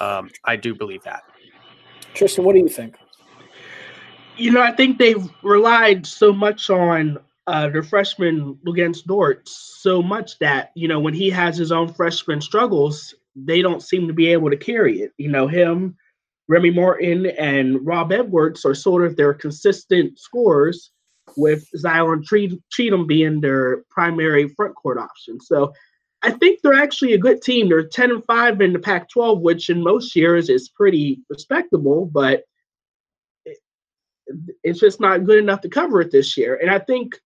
Um, 0.00 0.30
I 0.44 0.56
do 0.56 0.74
believe 0.74 1.02
that. 1.04 1.22
Tristan, 2.14 2.44
what 2.44 2.54
do 2.54 2.58
you 2.58 2.68
think? 2.68 2.96
You 4.36 4.50
know, 4.50 4.60
I 4.60 4.72
think 4.72 4.98
they've 4.98 5.28
relied 5.42 6.06
so 6.06 6.32
much 6.32 6.70
on 6.70 7.18
uh, 7.48 7.68
their 7.68 7.82
freshman 7.82 8.54
Luguentz 8.66 9.02
Dort 9.02 9.48
so 9.48 10.02
much 10.02 10.38
that 10.38 10.70
you 10.74 10.86
know 10.86 11.00
when 11.00 11.14
he 11.14 11.30
has 11.30 11.56
his 11.56 11.72
own 11.72 11.92
freshman 11.92 12.40
struggles, 12.40 13.14
they 13.34 13.62
don't 13.62 13.82
seem 13.82 14.06
to 14.06 14.14
be 14.14 14.28
able 14.28 14.50
to 14.50 14.56
carry 14.56 15.00
it. 15.00 15.12
You 15.16 15.30
know, 15.30 15.48
him, 15.48 15.96
Remy 16.46 16.70
Martin, 16.70 17.26
and 17.26 17.84
Rob 17.86 18.12
Edwards 18.12 18.64
are 18.64 18.74
sort 18.74 19.04
of 19.04 19.16
their 19.16 19.34
consistent 19.34 20.18
scorers, 20.18 20.90
with 21.36 21.66
Zylan 21.76 22.24
Cheatham 22.70 23.06
being 23.06 23.40
their 23.40 23.84
primary 23.90 24.48
front 24.48 24.74
court 24.74 24.98
option. 24.98 25.40
So 25.40 25.72
I 26.22 26.32
think 26.32 26.60
they're 26.60 26.74
actually 26.74 27.14
a 27.14 27.18
good 27.18 27.42
team. 27.42 27.68
They're 27.68 27.86
10 27.86 28.10
and 28.10 28.24
5 28.24 28.60
in 28.60 28.72
the 28.72 28.78
Pac 28.78 29.08
12, 29.08 29.40
which 29.40 29.70
in 29.70 29.82
most 29.82 30.16
years 30.16 30.48
is 30.48 30.68
pretty 30.68 31.20
respectable, 31.28 32.06
but 32.06 32.42
it's 34.62 34.80
just 34.80 35.00
not 35.00 35.24
good 35.24 35.38
enough 35.38 35.60
to 35.62 35.68
cover 35.68 36.00
it 36.00 36.10
this 36.10 36.36
year. 36.36 36.56
And 36.56 36.70
I 36.70 36.78
think 36.80 37.18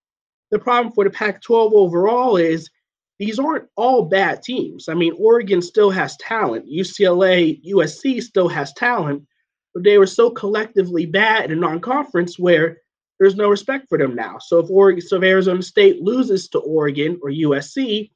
the 0.53 0.59
problem 0.59 0.93
for 0.93 1.03
the 1.03 1.11
Pac 1.11 1.43
12 1.43 1.73
overall 1.73 2.37
is 2.37 2.71
these 3.19 3.39
aren't 3.39 3.69
all 3.77 4.05
bad 4.05 4.43
teams. 4.43 4.89
I 4.89 4.95
mean, 4.95 5.15
Oregon 5.19 5.63
still 5.63 5.91
has 5.91 6.17
talent, 6.19 6.67
UCLA, 6.71 7.61
USC 7.65 8.23
still 8.23 8.49
has 8.49 8.73
talent, 8.75 9.27
but 9.75 9.83
they 9.83 9.97
were 9.97 10.07
so 10.07 10.31
collectively 10.31 11.07
bad 11.07 11.47
in 11.51 11.59
a 11.59 11.61
non 11.61 11.81
conference 11.81 12.39
where 12.39 12.79
there's 13.19 13.35
no 13.35 13.49
respect 13.49 13.89
for 13.89 13.97
them 13.97 14.15
now. 14.15 14.39
So 14.39 14.59
if 14.59 14.71
Oregon, 14.71 15.01
so 15.01 15.17
if 15.17 15.23
Arizona 15.23 15.63
State 15.63 16.03
loses 16.03 16.49
to 16.49 16.59
Oregon 16.59 17.19
or 17.23 17.31
USC, 17.31 18.11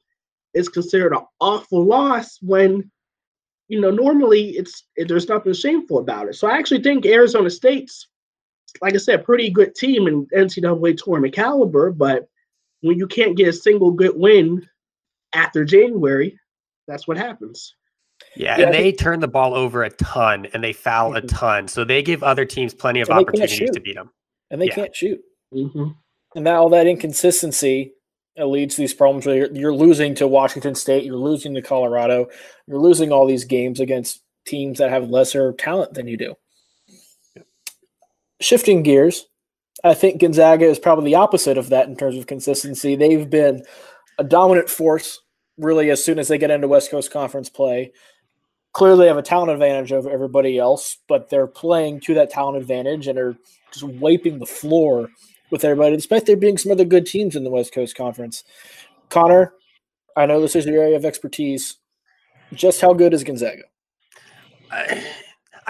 it's 0.53 0.69
considered 0.69 1.13
an 1.13 1.23
awful 1.39 1.83
loss 1.83 2.37
when 2.41 2.91
you 3.67 3.81
know 3.81 3.91
normally 3.91 4.51
it's 4.51 4.83
there's 4.95 5.27
nothing 5.27 5.53
shameful 5.53 5.97
about 5.99 6.27
it. 6.27 6.35
So 6.35 6.47
I 6.47 6.57
actually 6.57 6.83
think 6.83 7.05
Arizona 7.05 7.49
State's 7.49 8.07
like 8.81 8.93
I 8.93 8.97
said, 8.97 9.25
pretty 9.25 9.49
good 9.49 9.75
team 9.75 10.07
in 10.07 10.25
NCAA 10.27 10.97
tournament 10.97 11.33
caliber, 11.33 11.91
but 11.91 12.27
when 12.81 12.97
you 12.97 13.07
can't 13.07 13.37
get 13.37 13.47
a 13.47 13.53
single 13.53 13.91
good 13.91 14.15
win 14.15 14.67
after 15.33 15.65
January, 15.65 16.37
that's 16.87 17.07
what 17.07 17.17
happens. 17.17 17.75
Yeah, 18.35 18.57
yeah 18.57 18.65
and 18.65 18.73
they 18.73 18.91
turn 18.91 19.19
the 19.19 19.27
ball 19.27 19.53
over 19.53 19.83
a 19.83 19.89
ton 19.89 20.47
and 20.53 20.63
they 20.63 20.73
foul 20.73 21.11
mm-hmm. 21.11 21.25
a 21.25 21.27
ton. 21.27 21.67
So 21.67 21.83
they 21.83 22.01
give 22.01 22.23
other 22.23 22.45
teams 22.45 22.73
plenty 22.73 23.01
of 23.01 23.09
opportunities 23.09 23.71
to 23.71 23.79
beat 23.79 23.95
them. 23.95 24.11
And 24.51 24.61
they 24.61 24.67
yeah. 24.67 24.75
can't 24.75 24.95
shoot. 24.95 25.19
Mm-hmm. 25.53 25.89
And 26.35 26.43
now 26.43 26.61
all 26.61 26.69
that 26.69 26.87
inconsistency 26.87 27.93
leads 28.37 28.75
to 28.75 28.81
these 28.81 28.93
problems 28.93 29.25
where 29.25 29.35
you're, 29.35 29.51
you're 29.53 29.73
losing 29.73 30.13
to 30.15 30.27
Washington 30.27 30.75
State, 30.75 31.03
you're 31.03 31.15
losing 31.15 31.55
to 31.55 31.61
Colorado, 31.61 32.27
you're 32.67 32.79
losing 32.79 33.11
all 33.11 33.25
these 33.25 33.45
games 33.45 33.79
against 33.79 34.21
teams 34.45 34.77
that 34.77 34.91
have 34.91 35.09
lesser 35.09 35.53
talent 35.53 35.93
than 35.93 36.07
you 36.07 36.17
do 36.17 36.35
shifting 38.39 38.83
gears, 38.83 39.25
I 39.83 39.93
think 39.93 40.21
Gonzaga 40.21 40.65
is 40.65 40.79
probably 40.79 41.05
the 41.05 41.15
opposite 41.15 41.57
of 41.57 41.69
that 41.69 41.87
in 41.87 41.95
terms 41.95 42.17
of 42.17 42.27
consistency. 42.27 42.95
They've 42.95 43.29
been 43.29 43.63
a 44.17 44.23
dominant 44.23 44.69
force 44.69 45.21
really 45.57 45.89
as 45.89 46.03
soon 46.03 46.19
as 46.19 46.27
they 46.27 46.37
get 46.37 46.51
into 46.51 46.67
West 46.67 46.91
Coast 46.91 47.11
Conference 47.11 47.49
play. 47.49 47.91
Clearly, 48.73 49.07
have 49.07 49.17
a 49.17 49.23
talent 49.23 49.51
advantage 49.51 49.91
over 49.91 50.09
everybody 50.09 50.59
else, 50.59 50.97
but 51.07 51.29
they're 51.29 51.47
playing 51.47 51.99
to 52.01 52.13
that 52.15 52.29
talent 52.29 52.57
advantage 52.57 53.07
and 53.07 53.17
are 53.17 53.35
just 53.71 53.83
wiping 53.83 54.39
the 54.39 54.45
floor 54.45 55.09
with 55.49 55.63
everybody, 55.63 55.95
despite 55.95 56.25
there 56.25 56.35
being 56.35 56.57
some 56.57 56.71
other 56.71 56.85
good 56.85 57.05
teams 57.05 57.35
in 57.35 57.43
the 57.43 57.49
West 57.49 57.73
Coast 57.73 57.95
Conference. 57.95 58.43
Connor, 59.09 59.53
I 60.15 60.25
know 60.25 60.41
this 60.41 60.55
is 60.55 60.65
your 60.65 60.81
area 60.81 60.95
of 60.95 61.05
expertise. 61.05 61.77
Just 62.53 62.81
how 62.81 62.93
good 62.93 63.13
is 63.13 63.23
Gonzaga? 63.23 63.63
I 64.71 65.03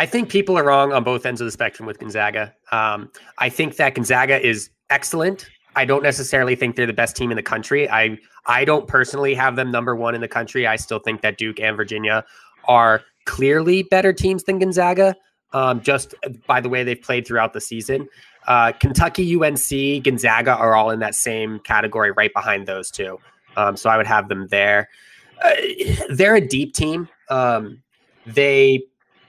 think 0.06 0.30
people 0.30 0.58
are 0.58 0.64
wrong 0.64 0.94
on 0.94 1.04
both 1.04 1.26
ends 1.26 1.42
of 1.42 1.46
the 1.46 1.52
spectrum 1.52 1.88
with 1.88 2.00
Gonzaga. 2.00 2.54
Um, 2.72 3.12
I 3.40 3.50
think 3.50 3.78
that 3.78 3.96
Gonzaga 3.96 4.46
is 4.46 4.70
excellent. 4.90 5.50
I 5.76 5.86
don't 5.86 6.04
necessarily 6.04 6.56
think 6.56 6.76
they're 6.76 6.88
the 6.88 6.94
best 6.94 7.16
team 7.16 7.32
in 7.32 7.36
the 7.36 7.44
country. 7.44 7.90
I 7.90 8.18
I 8.46 8.66
don't 8.66 8.88
personally 8.88 9.34
have 9.36 9.56
them 9.56 9.72
number 9.72 9.96
one 9.96 10.16
in 10.16 10.22
the 10.22 10.28
country. 10.28 10.66
I 10.66 10.76
still 10.76 11.00
think 11.00 11.22
that 11.22 11.38
Duke 11.38 11.60
and 11.60 11.76
Virginia 11.76 12.26
are 12.68 13.02
clearly 13.26 13.84
better 13.84 14.14
teams 14.14 14.44
than 14.44 14.60
Gonzaga. 14.60 15.16
Um, 15.54 15.82
just 15.82 16.14
by 16.46 16.60
the 16.60 16.68
way 16.68 16.84
they've 16.84 17.02
played 17.02 17.26
throughout 17.26 17.54
the 17.54 17.62
season. 17.62 18.10
Uh, 18.48 18.72
Kentucky, 18.74 19.36
UNC, 19.36 20.04
Gonzaga 20.04 20.56
are 20.56 20.76
all 20.76 20.90
in 20.90 21.00
that 21.00 21.16
same 21.16 21.60
category, 21.60 22.12
right 22.12 22.34
behind 22.34 22.66
those 22.66 22.92
two. 22.92 23.20
Um, 23.56 23.78
so 23.78 23.90
I 23.90 23.98
would 23.98 24.08
have 24.08 24.30
them 24.30 24.48
there. 24.48 24.90
Uh, 25.42 25.54
they're 26.10 26.36
a 26.36 26.46
deep 26.46 26.74
team. 26.74 27.08
Um, 27.30 27.82
they 28.26 28.84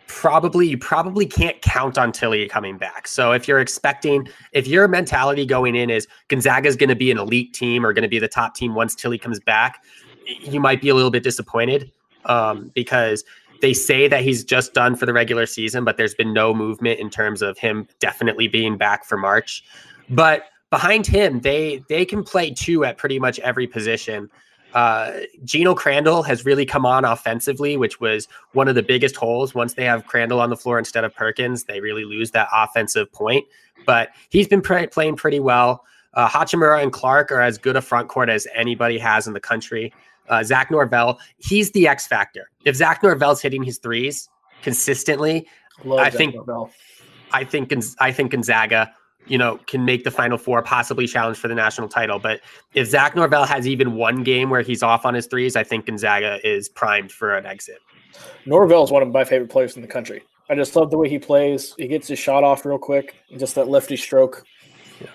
probably 0.09 0.67
you 0.67 0.77
probably 0.77 1.27
can't 1.27 1.61
count 1.63 1.97
on 1.97 2.11
Tillie 2.11 2.49
coming 2.49 2.77
back. 2.77 3.07
So 3.07 3.33
if 3.33 3.47
you're 3.47 3.61
expecting, 3.61 4.29
if 4.53 4.67
your 4.67 4.89
mentality 4.89 5.47
going 5.47 5.77
in 5.77 5.91
is 5.91 6.09
Gonzaga 6.27 6.69
is 6.69 6.75
going 6.75 6.89
to 6.89 6.97
be 6.97 7.11
an 7.11 7.19
elite 7.19 7.55
team 7.55 7.87
or 7.87 7.93
going 7.93 8.03
to 8.03 8.09
be 8.09 8.19
the 8.19 8.29
top 8.29 8.55
team 8.55 8.75
once 8.75 8.95
Tillie 8.95 9.19
comes 9.19 9.39
back, 9.39 9.85
you 10.27 10.61
might 10.61 10.81
be 10.81 10.89
a 10.89 10.95
little 10.95 11.11
bit 11.11 11.23
disappointed 11.23 11.93
um, 12.25 12.73
because 12.75 13.25
they 13.61 13.73
say 13.73 14.09
that 14.09 14.23
he's 14.23 14.45
just 14.45 14.75
done 14.75 14.97
for 14.97 15.07
the 15.07 15.13
regular 15.13 15.47
season, 15.47 15.85
but 15.85 15.97
there's 15.97 16.15
been 16.15 16.33
no 16.33 16.55
movement 16.55 17.01
in 17.01 17.11
terms 17.11 17.43
of 17.43 17.59
him 17.59 17.87
definitely 17.99 18.49
being 18.49 18.77
back 18.77 19.05
for 19.05 19.17
March. 19.17 19.65
But 20.09 20.45
behind 20.71 21.07
him, 21.07 21.41
they 21.41 21.85
they 21.89 22.05
can 22.05 22.25
play 22.25 22.51
two 22.51 22.85
at 22.85 22.99
pretty 22.99 23.19
much 23.19 23.39
every 23.41 23.67
position. 23.67 24.31
Uh, 24.75 25.21
Geno 25.45 25.75
Crandall 25.75 26.23
has 26.23 26.45
really 26.45 26.67
come 26.67 26.85
on 26.85 27.05
offensively, 27.05 27.77
which 27.77 28.01
was 28.01 28.29
one 28.53 28.69
of 28.69 28.75
the 28.75 28.83
biggest 28.83 29.17
holes. 29.17 29.55
Once 29.55 29.75
they 29.75 29.85
have 29.85 30.07
Crandall 30.07 30.41
on 30.41 30.51
the 30.51 30.57
floor 30.57 30.79
instead 30.79 31.05
of 31.05 31.15
Perkins, 31.15 31.65
they 31.65 31.81
really 31.81 32.05
lose 32.05 32.31
that 32.33 32.49
offensive 32.55 33.11
point. 33.13 33.47
But 33.87 34.11
he's 34.29 34.49
been 34.49 34.61
pre- 34.61 34.87
playing 34.87 35.17
pretty 35.17 35.41
well. 35.41 35.85
Uh, 36.15 36.29
Hachimura 36.29 36.83
and 36.83 36.93
Clarke 36.93 37.31
are 37.33 37.41
as 37.41 37.59
good 37.59 37.77
a 37.77 37.81
front 37.81 38.09
court 38.09 38.29
as 38.29 38.47
anybody 38.55 38.99
has 38.99 39.27
in 39.27 39.33
the 39.33 39.41
country. 39.41 39.93
Uh, 40.29 40.43
Zach 40.43 40.71
Norvell, 40.71 41.19
he's 41.39 41.71
the 41.73 41.89
X 41.89 42.07
factor. 42.07 42.51
If 42.65 42.77
Zach 42.77 43.03
Norvell's 43.03 43.41
hitting 43.41 43.63
his 43.63 43.79
threes 43.79 44.29
consistently, 44.63 45.47
I 45.91 46.11
think 46.11 46.35
Norvell. 46.35 46.71
I 47.33 47.45
think 47.45 47.73
I 48.01 48.13
think 48.13 48.33
Gonzaga 48.33 48.93
you 49.29 49.39
know, 49.39 49.59
can 49.67 49.85
make 49.85 50.05
the 50.05 50.11
final 50.11 50.39
four, 50.39 50.63
possibly 50.63 51.07
challenge 51.07 51.39
for 51.39 51.49
the 51.49 51.55
national 51.55 51.89
title. 51.89 52.19
But 52.19 52.41
if 52.75 52.89
Zach 52.89 53.15
Norvell 53.15 53.45
has 53.45 53.67
even 53.67 53.95
one 53.95 54.23
game 54.23 54.51
where 54.51 54.63
he's 54.63 54.83
off 54.83 55.05
on 55.05 55.15
his 55.15 55.27
threes, 55.27 55.57
I 55.57 55.65
think 55.65 55.87
Gonzaga 55.87 56.39
is 56.47 56.69
primed 56.69 57.13
for 57.13 57.37
an 57.37 57.47
exit. 57.47 57.79
Norvell 58.47 58.85
is 58.85 58.91
one 58.91 59.03
of 59.03 59.11
my 59.11 59.25
favorite 59.25 59.51
players 59.51 59.77
in 59.77 59.83
the 59.83 59.89
country. 59.89 60.23
I 60.51 60.55
just 60.55 60.75
love 60.75 60.91
the 60.91 60.99
way 60.99 61.09
he 61.09 61.19
plays. 61.19 61.75
He 61.77 61.87
gets 61.87 62.09
his 62.09 62.19
shot 62.19 62.43
off 62.43 62.65
real 62.65 62.79
quick, 62.79 63.17
just 63.37 63.55
that 63.57 63.69
lefty 63.69 63.97
stroke. 63.97 64.45
Yeah. 65.01 65.09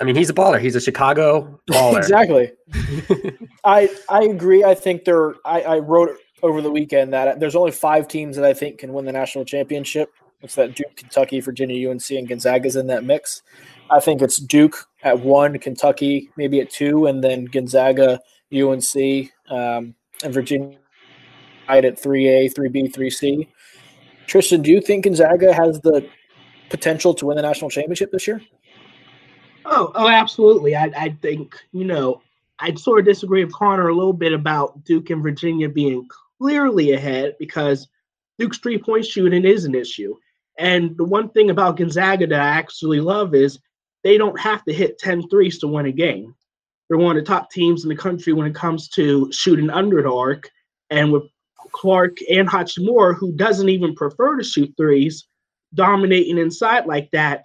I 0.00 0.04
mean, 0.04 0.16
he's 0.16 0.30
a 0.30 0.34
baller. 0.34 0.58
He's 0.58 0.74
a 0.74 0.80
Chicago 0.80 1.60
baller. 1.70 1.98
exactly. 1.98 2.52
I 3.64 3.94
I 4.08 4.24
agree. 4.24 4.64
I 4.64 4.74
think 4.74 5.04
there. 5.04 5.34
I, 5.44 5.60
I 5.62 5.78
wrote 5.80 6.16
over 6.42 6.62
the 6.62 6.70
weekend 6.70 7.12
that 7.12 7.40
there's 7.40 7.56
only 7.56 7.72
five 7.72 8.08
teams 8.08 8.36
that 8.36 8.44
I 8.44 8.54
think 8.54 8.78
can 8.78 8.92
win 8.92 9.04
the 9.04 9.12
national 9.12 9.44
championship. 9.44 10.10
It's 10.44 10.56
that 10.56 10.74
Duke, 10.74 10.94
Kentucky, 10.94 11.40
Virginia, 11.40 11.90
UNC, 11.90 12.10
and 12.10 12.28
Gonzaga's 12.28 12.76
in 12.76 12.86
that 12.88 13.02
mix. 13.02 13.42
I 13.90 13.98
think 13.98 14.20
it's 14.20 14.36
Duke 14.36 14.86
at 15.02 15.20
one, 15.20 15.58
Kentucky 15.58 16.30
maybe 16.36 16.60
at 16.60 16.70
two, 16.70 17.06
and 17.06 17.24
then 17.24 17.46
Gonzaga, 17.46 18.20
UNC, 18.54 19.30
um, 19.48 19.94
and 20.22 20.34
Virginia 20.34 20.76
tied 21.66 21.86
at 21.86 22.00
3A, 22.00 22.52
3B, 22.52 22.94
3C. 22.94 23.48
Tristan, 24.26 24.60
do 24.60 24.70
you 24.70 24.82
think 24.82 25.04
Gonzaga 25.04 25.54
has 25.54 25.80
the 25.80 26.06
potential 26.68 27.14
to 27.14 27.26
win 27.26 27.36
the 27.36 27.42
national 27.42 27.70
championship 27.70 28.12
this 28.12 28.26
year? 28.26 28.42
Oh, 29.64 29.92
oh, 29.94 30.08
absolutely. 30.08 30.76
I, 30.76 30.92
I 30.94 31.16
think, 31.22 31.56
you 31.72 31.84
know, 31.84 32.20
I 32.58 32.74
sort 32.74 33.00
of 33.00 33.06
disagree 33.06 33.42
with 33.42 33.54
Connor 33.54 33.88
a 33.88 33.94
little 33.94 34.12
bit 34.12 34.34
about 34.34 34.84
Duke 34.84 35.08
and 35.08 35.22
Virginia 35.22 35.70
being 35.70 36.06
clearly 36.38 36.92
ahead 36.92 37.36
because 37.38 37.88
Duke's 38.38 38.58
three 38.58 38.76
point 38.76 39.06
shooting 39.06 39.44
is 39.46 39.64
an 39.64 39.74
issue. 39.74 40.14
And 40.58 40.96
the 40.96 41.04
one 41.04 41.30
thing 41.30 41.50
about 41.50 41.76
Gonzaga 41.76 42.26
that 42.28 42.40
I 42.40 42.48
actually 42.48 43.00
love 43.00 43.34
is 43.34 43.58
they 44.02 44.18
don't 44.18 44.38
have 44.38 44.64
to 44.64 44.72
hit 44.72 44.98
10 44.98 45.28
threes 45.28 45.58
to 45.58 45.68
win 45.68 45.86
a 45.86 45.92
game. 45.92 46.34
They're 46.88 46.98
one 46.98 47.16
of 47.16 47.24
the 47.24 47.26
top 47.26 47.50
teams 47.50 47.82
in 47.82 47.88
the 47.88 47.96
country 47.96 48.32
when 48.32 48.46
it 48.46 48.54
comes 48.54 48.88
to 48.90 49.30
shooting 49.32 49.70
under 49.70 50.02
the 50.02 50.12
arc. 50.12 50.50
And 50.90 51.12
with 51.12 51.24
Clarke 51.72 52.18
and 52.30 52.48
Hachimura, 52.48 53.16
who 53.16 53.32
doesn't 53.32 53.68
even 53.68 53.94
prefer 53.94 54.36
to 54.36 54.44
shoot 54.44 54.72
threes, 54.76 55.26
dominating 55.74 56.38
inside 56.38 56.86
like 56.86 57.10
that, 57.12 57.44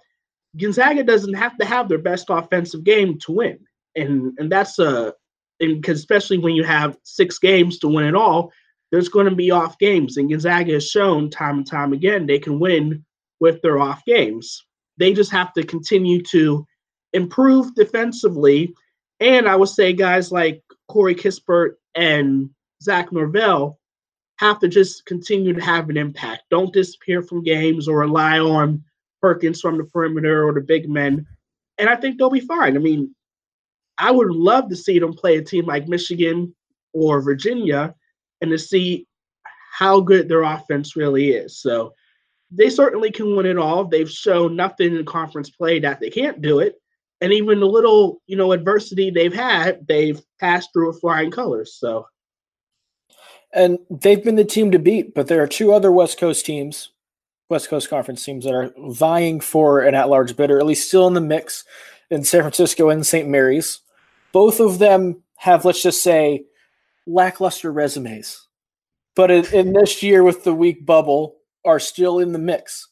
Gonzaga 0.56 1.02
doesn't 1.02 1.34
have 1.34 1.56
to 1.58 1.64
have 1.64 1.88
their 1.88 1.98
best 1.98 2.26
offensive 2.28 2.84
game 2.84 3.18
to 3.20 3.32
win. 3.32 3.58
And 3.96 4.36
and 4.38 4.50
that's 4.50 4.78
a 4.78 5.14
and 5.60 5.86
especially 5.88 6.38
when 6.38 6.54
you 6.54 6.64
have 6.64 6.96
six 7.02 7.38
games 7.38 7.78
to 7.80 7.88
win 7.88 8.06
it 8.06 8.14
all, 8.14 8.52
there's 8.90 9.08
going 9.08 9.28
to 9.28 9.34
be 9.34 9.50
off 9.50 9.78
games, 9.78 10.16
and 10.16 10.28
Gonzaga 10.28 10.72
has 10.72 10.88
shown 10.88 11.30
time 11.30 11.58
and 11.58 11.66
time 11.66 11.92
again 11.92 12.26
they 12.26 12.38
can 12.38 12.58
win 12.58 13.04
with 13.40 13.62
their 13.62 13.78
off 13.78 14.04
games. 14.04 14.64
They 14.98 15.12
just 15.12 15.32
have 15.32 15.52
to 15.54 15.62
continue 15.62 16.22
to 16.24 16.66
improve 17.12 17.74
defensively. 17.74 18.74
And 19.20 19.48
I 19.48 19.56
would 19.56 19.68
say 19.68 19.92
guys 19.92 20.30
like 20.30 20.62
Corey 20.88 21.14
Kispert 21.14 21.74
and 21.94 22.50
Zach 22.82 23.12
Norvell 23.12 23.78
have 24.38 24.58
to 24.60 24.68
just 24.68 25.06
continue 25.06 25.52
to 25.52 25.60
have 25.60 25.88
an 25.90 25.96
impact. 25.96 26.44
Don't 26.50 26.72
disappear 26.72 27.22
from 27.22 27.42
games 27.42 27.88
or 27.88 27.98
rely 27.98 28.38
on 28.38 28.82
Perkins 29.20 29.60
from 29.60 29.78
the 29.78 29.84
perimeter 29.84 30.46
or 30.46 30.54
the 30.54 30.60
big 30.60 30.88
men. 30.88 31.26
And 31.78 31.88
I 31.88 31.96
think 31.96 32.18
they'll 32.18 32.30
be 32.30 32.40
fine. 32.40 32.76
I 32.76 32.80
mean, 32.80 33.14
I 33.98 34.10
would 34.10 34.30
love 34.30 34.68
to 34.70 34.76
see 34.76 34.98
them 34.98 35.12
play 35.12 35.36
a 35.36 35.42
team 35.42 35.66
like 35.66 35.88
Michigan 35.88 36.54
or 36.94 37.20
Virginia 37.20 37.94
and 38.40 38.50
to 38.50 38.58
see 38.58 39.06
how 39.72 40.00
good 40.00 40.28
their 40.28 40.42
offense 40.42 40.96
really 40.96 41.30
is. 41.30 41.58
So 41.60 41.94
they 42.50 42.70
certainly 42.70 43.10
can 43.10 43.36
win 43.36 43.46
it 43.46 43.58
all. 43.58 43.84
They've 43.84 44.10
shown 44.10 44.56
nothing 44.56 44.96
in 44.96 45.04
conference 45.04 45.50
play 45.50 45.78
that 45.80 46.00
they 46.00 46.10
can't 46.10 46.42
do 46.42 46.58
it. 46.58 46.76
And 47.20 47.32
even 47.32 47.60
the 47.60 47.66
little, 47.66 48.20
you 48.26 48.36
know, 48.36 48.52
adversity 48.52 49.10
they've 49.10 49.34
had, 49.34 49.86
they've 49.86 50.20
passed 50.38 50.70
through 50.72 50.88
with 50.88 51.00
flying 51.00 51.30
colors. 51.30 51.76
So 51.78 52.06
and 53.52 53.78
they've 53.90 54.22
been 54.22 54.36
the 54.36 54.44
team 54.44 54.70
to 54.70 54.78
beat, 54.78 55.14
but 55.14 55.26
there 55.26 55.42
are 55.42 55.46
two 55.46 55.72
other 55.72 55.90
West 55.90 56.18
Coast 56.18 56.46
teams, 56.46 56.90
West 57.48 57.68
Coast 57.68 57.90
Conference 57.90 58.24
teams 58.24 58.44
that 58.44 58.54
are 58.54 58.72
vying 58.78 59.40
for 59.40 59.80
an 59.80 59.94
at-large 59.94 60.36
bid, 60.36 60.50
or 60.50 60.58
at 60.58 60.66
least 60.66 60.88
still 60.88 61.06
in 61.08 61.14
the 61.14 61.20
mix 61.20 61.64
in 62.10 62.24
San 62.24 62.42
Francisco 62.42 62.90
and 62.90 63.04
St. 63.04 63.28
Mary's. 63.28 63.80
Both 64.32 64.60
of 64.60 64.78
them 64.78 65.22
have, 65.36 65.64
let's 65.64 65.82
just 65.82 66.02
say, 66.02 66.44
lackluster 67.06 67.72
resumes, 67.72 68.46
but 69.16 69.30
in, 69.30 69.44
in 69.46 69.72
this 69.72 70.02
year 70.02 70.22
with 70.22 70.44
the 70.44 70.54
weak 70.54 70.84
bubble, 70.86 71.36
are 71.64 71.80
still 71.80 72.18
in 72.18 72.32
the 72.32 72.38
mix. 72.38 72.88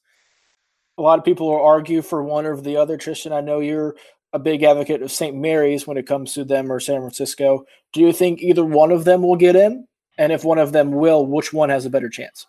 A 0.99 1.03
lot 1.03 1.19
of 1.19 1.25
people 1.25 1.49
will 1.49 1.65
argue 1.65 2.03
for 2.03 2.23
one 2.23 2.45
or 2.45 2.61
the 2.61 2.77
other. 2.77 2.97
Tristan, 2.97 3.33
I 3.33 3.41
know 3.41 3.61
you're 3.61 3.95
a 4.33 4.39
big 4.39 4.63
advocate 4.63 5.01
of 5.03 5.11
St. 5.11 5.35
Mary's 5.35 5.87
when 5.87 5.97
it 5.97 6.07
comes 6.07 6.35
to 6.35 6.45
them 6.45 6.71
or 6.71 6.81
San 6.81 7.01
Francisco. 7.01 7.65
Do 7.93 8.01
you 8.01 8.13
think 8.13 8.43
either 8.43 8.65
one 8.65 8.93
of 8.93 9.05
them 9.05 9.23
will 9.23 9.37
get 9.37 9.57
in? 9.57 9.87
And 10.19 10.33
if 10.33 10.45
one 10.45 10.59
of 10.59 10.73
them 10.73 10.91
will, 10.91 11.27
which 11.27 11.53
one 11.53 11.71
has 11.71 11.87
a 11.87 11.91
better 11.91 12.09
chance? 12.09 12.47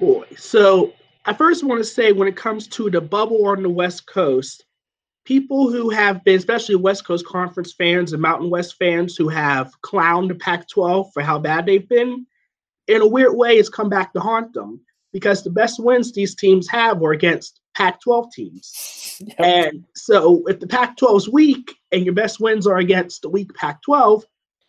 Boy, 0.00 0.26
so 0.36 0.92
I 1.26 1.34
first 1.34 1.62
want 1.62 1.78
to 1.78 1.84
say 1.84 2.12
when 2.12 2.28
it 2.28 2.36
comes 2.36 2.66
to 2.68 2.90
the 2.90 3.00
bubble 3.00 3.46
on 3.46 3.62
the 3.62 3.68
West 3.68 4.06
Coast, 4.06 4.64
people 5.28 5.70
who 5.70 5.90
have 5.90 6.24
been, 6.24 6.36
especially 6.36 6.74
West 6.74 7.04
Coast 7.04 7.26
Conference 7.26 7.74
fans 7.74 8.14
and 8.14 8.22
Mountain 8.22 8.48
West 8.48 8.76
fans 8.78 9.14
who 9.14 9.28
have 9.28 9.78
clowned 9.82 10.28
the 10.28 10.34
Pac 10.34 10.66
12 10.70 11.12
for 11.12 11.22
how 11.22 11.38
bad 11.38 11.66
they've 11.66 11.86
been, 11.86 12.26
in 12.86 13.02
a 13.02 13.06
weird 13.06 13.36
way, 13.36 13.58
it's 13.58 13.68
come 13.68 13.90
back 13.90 14.14
to 14.14 14.20
haunt 14.20 14.54
them 14.54 14.80
because 15.12 15.42
the 15.42 15.50
best 15.50 15.78
wins 15.78 16.12
these 16.12 16.34
teams 16.34 16.66
have 16.70 17.00
were 17.00 17.12
against 17.12 17.60
Pac 17.76 18.00
12 18.00 18.32
teams. 18.32 18.94
Yep. 19.26 19.40
And 19.40 19.84
so 19.96 20.46
if 20.46 20.60
the 20.60 20.68
Pac 20.68 20.96
12 20.96 21.16
is 21.16 21.28
weak 21.28 21.74
and 21.90 22.04
your 22.04 22.14
best 22.14 22.38
wins 22.38 22.68
are 22.68 22.78
against 22.78 23.22
the 23.22 23.28
weak 23.28 23.52
Pac 23.52 23.82
12, 23.82 24.24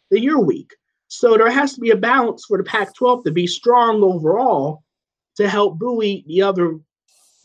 then 0.10 0.24
you're 0.24 0.44
weak. 0.44 0.72
So 1.08 1.38
there 1.38 1.52
has 1.52 1.76
to 1.76 1.80
be 1.80 1.92
a 1.92 1.96
balance 1.96 2.46
for 2.46 2.58
the 2.58 2.64
Pac 2.64 2.96
12 2.96 3.26
to 3.26 3.32
be 3.32 3.46
strong 3.46 4.02
overall 4.02 4.84
to 5.36 5.48
help 5.48 5.78
buoy 5.78 6.24
the 6.26 6.42
other 6.42 6.80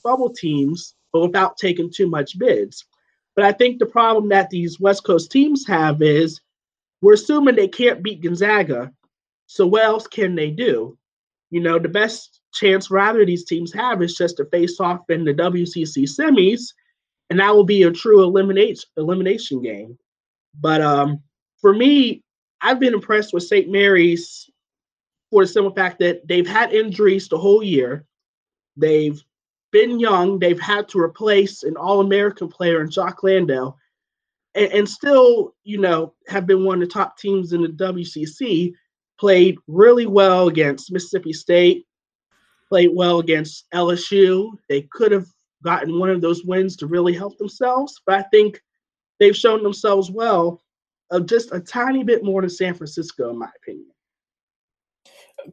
bubble 0.02 0.32
teams, 0.32 0.94
but 1.12 1.20
without 1.20 1.58
taking 1.58 1.92
too 1.92 2.08
much 2.08 2.38
bids. 2.38 2.86
But 3.36 3.44
I 3.44 3.52
think 3.52 3.78
the 3.78 3.86
problem 3.86 4.28
that 4.28 4.50
these 4.50 4.78
West 4.78 5.04
Coast 5.04 5.30
teams 5.30 5.66
have 5.66 6.02
is 6.02 6.40
we're 7.02 7.14
assuming 7.14 7.56
they 7.56 7.68
can't 7.68 8.02
beat 8.02 8.22
Gonzaga. 8.22 8.92
So 9.46 9.66
what 9.66 9.84
else 9.84 10.06
can 10.06 10.34
they 10.34 10.50
do? 10.50 10.96
You 11.50 11.60
know, 11.60 11.78
the 11.78 11.88
best 11.88 12.40
chance 12.52 12.90
rather 12.90 13.24
these 13.24 13.44
teams 13.44 13.72
have 13.72 14.02
is 14.02 14.16
just 14.16 14.36
to 14.38 14.44
face 14.46 14.80
off 14.80 15.02
in 15.08 15.24
the 15.24 15.34
WCC 15.34 16.04
semis, 16.04 16.72
and 17.30 17.38
that 17.40 17.54
will 17.54 17.64
be 17.64 17.82
a 17.82 17.90
true 17.90 18.22
elimination 18.22 18.88
elimination 18.96 19.62
game. 19.62 19.98
But 20.58 20.80
um, 20.80 21.22
for 21.60 21.74
me, 21.74 22.22
I've 22.60 22.80
been 22.80 22.94
impressed 22.94 23.34
with 23.34 23.42
St. 23.42 23.70
Mary's 23.70 24.48
for 25.30 25.44
the 25.44 25.48
simple 25.48 25.74
fact 25.74 25.98
that 25.98 26.26
they've 26.26 26.46
had 26.46 26.72
injuries 26.72 27.28
the 27.28 27.38
whole 27.38 27.62
year. 27.62 28.06
They've 28.76 29.22
been 29.74 29.98
young. 29.98 30.38
They've 30.38 30.60
had 30.60 30.88
to 30.90 31.00
replace 31.00 31.64
an 31.64 31.76
All 31.76 32.00
American 32.00 32.46
player 32.46 32.80
in 32.80 32.88
Jock 32.88 33.24
Landale, 33.24 33.76
and, 34.54 34.72
and, 34.72 34.88
still, 34.88 35.56
you 35.64 35.78
know, 35.78 36.14
have 36.28 36.46
been 36.46 36.64
one 36.64 36.80
of 36.80 36.88
the 36.88 36.94
top 36.94 37.18
teams 37.18 37.52
in 37.52 37.62
the 37.62 37.68
WCC. 37.68 38.72
Played 39.18 39.58
really 39.66 40.06
well 40.06 40.46
against 40.46 40.92
Mississippi 40.92 41.32
State. 41.32 41.86
Played 42.68 42.90
well 42.94 43.18
against 43.18 43.64
LSU. 43.74 44.52
They 44.68 44.82
could 44.92 45.10
have 45.10 45.26
gotten 45.64 45.98
one 45.98 46.10
of 46.10 46.20
those 46.20 46.44
wins 46.44 46.76
to 46.76 46.86
really 46.86 47.12
help 47.12 47.36
themselves, 47.38 48.00
but 48.06 48.14
I 48.14 48.22
think 48.22 48.60
they've 49.18 49.36
shown 49.36 49.62
themselves 49.64 50.08
well 50.10 50.62
of 51.10 51.26
just 51.26 51.52
a 51.52 51.58
tiny 51.58 52.04
bit 52.04 52.22
more 52.22 52.42
than 52.42 52.50
San 52.50 52.74
Francisco, 52.74 53.30
in 53.30 53.38
my 53.38 53.48
opinion. 53.62 53.90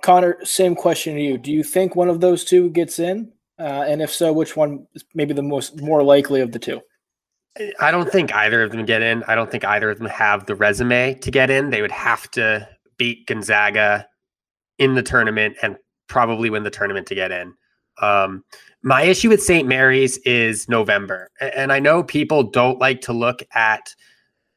Connor, 0.04 0.38
same 0.44 0.76
question 0.76 1.16
to 1.16 1.22
you. 1.22 1.38
Do 1.40 1.52
you 1.52 1.64
think 1.64 1.96
one 1.96 2.10
of 2.10 2.22
those 2.22 2.44
two 2.44 2.70
gets 2.70 3.00
in? 3.00 3.32
Uh, 3.62 3.84
and 3.88 4.02
if 4.02 4.12
so, 4.12 4.34
which 4.34 4.56
one 4.56 4.88
is 4.96 5.06
maybe 5.14 5.34
the 5.34 5.44
most 5.44 5.80
more 5.80 6.02
likely 6.02 6.42
of 6.42 6.52
the 6.52 6.58
two? 6.58 6.82
I 7.80 7.92
don't 7.92 8.10
think 8.10 8.34
either 8.34 8.64
of 8.64 8.72
them 8.72 8.86
get 8.86 9.02
in. 9.02 9.24
I 9.28 9.36
don't 9.36 9.52
think 9.52 9.66
either 9.66 9.92
of 9.92 10.00
them 10.00 10.08
have 10.08 10.46
the 10.46 10.56
resume 10.56 11.14
to 11.16 11.32
get 11.32 11.50
in. 11.50 11.70
They 11.70 11.82
would 11.82 11.92
have 11.92 12.32
to 12.32 12.68
beat 12.98 13.28
Gonzaga 13.28 14.08
in 14.80 14.96
the 14.96 15.04
tournament 15.04 15.58
and 15.62 15.78
probably 16.08 16.50
win 16.50 16.64
the 16.64 16.72
tournament 16.72 17.08
to 17.08 17.16
get 17.16 17.32
in. 17.32 17.54
Um, 18.02 18.44
my 18.82 19.04
issue 19.04 19.30
with 19.30 19.44
St. 19.44 19.68
Mary's 19.68 20.18
is 20.20 20.68
November. 20.68 21.30
And 21.40 21.72
I 21.72 21.80
know 21.80 22.04
people 22.04 22.44
don't 22.44 22.80
like 22.80 23.02
to 23.02 23.14
look 23.14 23.44
at 23.54 23.94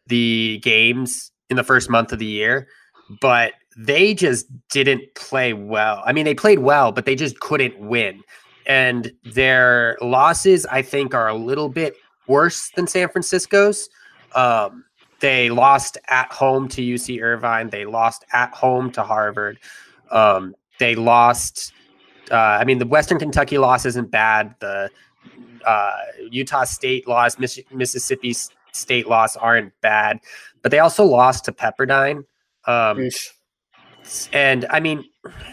the 0.06 0.60
games 0.62 1.30
in 1.50 1.56
the 1.56 1.64
first 1.64 1.90
month 1.90 2.12
of 2.12 2.20
the 2.20 2.26
year, 2.26 2.68
but 3.20 3.52
they 3.76 4.14
just 4.14 4.46
didn't 4.70 5.02
play 5.14 5.52
well. 5.52 6.02
I 6.06 6.12
mean, 6.12 6.24
they 6.24 6.34
played 6.34 6.60
well, 6.60 6.92
but 6.92 7.04
they 7.04 7.16
just 7.16 7.40
couldn't 7.40 7.78
win. 7.78 8.22
And 8.66 9.12
their 9.24 9.98
losses, 10.00 10.66
I 10.66 10.82
think, 10.82 11.14
are 11.14 11.28
a 11.28 11.34
little 11.34 11.68
bit 11.68 11.96
worse 12.26 12.70
than 12.70 12.86
San 12.86 13.08
Francisco's. 13.08 13.88
Um, 14.34 14.84
they 15.20 15.50
lost 15.50 15.98
at 16.08 16.32
home 16.32 16.68
to 16.68 16.82
UC 16.82 17.22
Irvine. 17.22 17.70
They 17.70 17.84
lost 17.84 18.24
at 18.32 18.52
home 18.52 18.90
to 18.92 19.02
Harvard. 19.02 19.58
Um, 20.10 20.54
they 20.78 20.94
lost. 20.94 21.72
Uh, 22.30 22.36
I 22.36 22.64
mean, 22.64 22.78
the 22.78 22.86
Western 22.86 23.18
Kentucky 23.18 23.58
loss 23.58 23.86
isn't 23.86 24.10
bad. 24.10 24.54
The 24.60 24.90
uh, 25.64 25.96
Utah 26.30 26.64
State 26.64 27.06
loss, 27.06 27.38
Miss- 27.38 27.60
Mississippi 27.72 28.34
State 28.72 29.08
loss 29.08 29.36
aren't 29.36 29.78
bad, 29.80 30.20
but 30.62 30.70
they 30.70 30.78
also 30.78 31.04
lost 31.04 31.44
to 31.46 31.52
Pepperdine. 31.52 32.24
Um, 32.66 33.08
and 34.32 34.66
I 34.70 34.80
mean, 34.80 35.04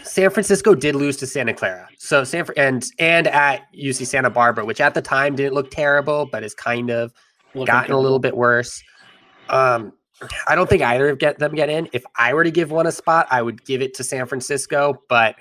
San 0.02 0.30
Francisco 0.30 0.74
did 0.74 0.94
lose 0.94 1.16
to 1.18 1.26
Santa 1.26 1.54
Clara. 1.54 1.88
So 1.98 2.24
San 2.24 2.46
and 2.56 2.84
and 2.98 3.26
at 3.28 3.62
UC 3.74 4.06
Santa 4.06 4.30
Barbara, 4.30 4.64
which 4.64 4.80
at 4.80 4.94
the 4.94 5.02
time 5.02 5.36
didn't 5.36 5.54
look 5.54 5.70
terrible, 5.70 6.26
but 6.30 6.42
has 6.42 6.54
kind 6.54 6.90
of 6.90 7.12
Looking 7.54 7.66
gotten 7.66 7.88
terrible. 7.88 8.00
a 8.00 8.02
little 8.02 8.18
bit 8.18 8.36
worse. 8.36 8.82
Um, 9.48 9.92
I 10.46 10.54
don't 10.54 10.68
think 10.68 10.82
either 10.82 11.10
of 11.10 11.18
get 11.18 11.38
them 11.38 11.54
get 11.54 11.68
in. 11.68 11.88
If 11.92 12.04
I 12.16 12.34
were 12.34 12.44
to 12.44 12.50
give 12.50 12.70
one 12.70 12.86
a 12.86 12.92
spot, 12.92 13.26
I 13.30 13.42
would 13.42 13.64
give 13.64 13.82
it 13.82 13.94
to 13.94 14.04
San 14.04 14.26
Francisco. 14.26 14.94
But 15.08 15.36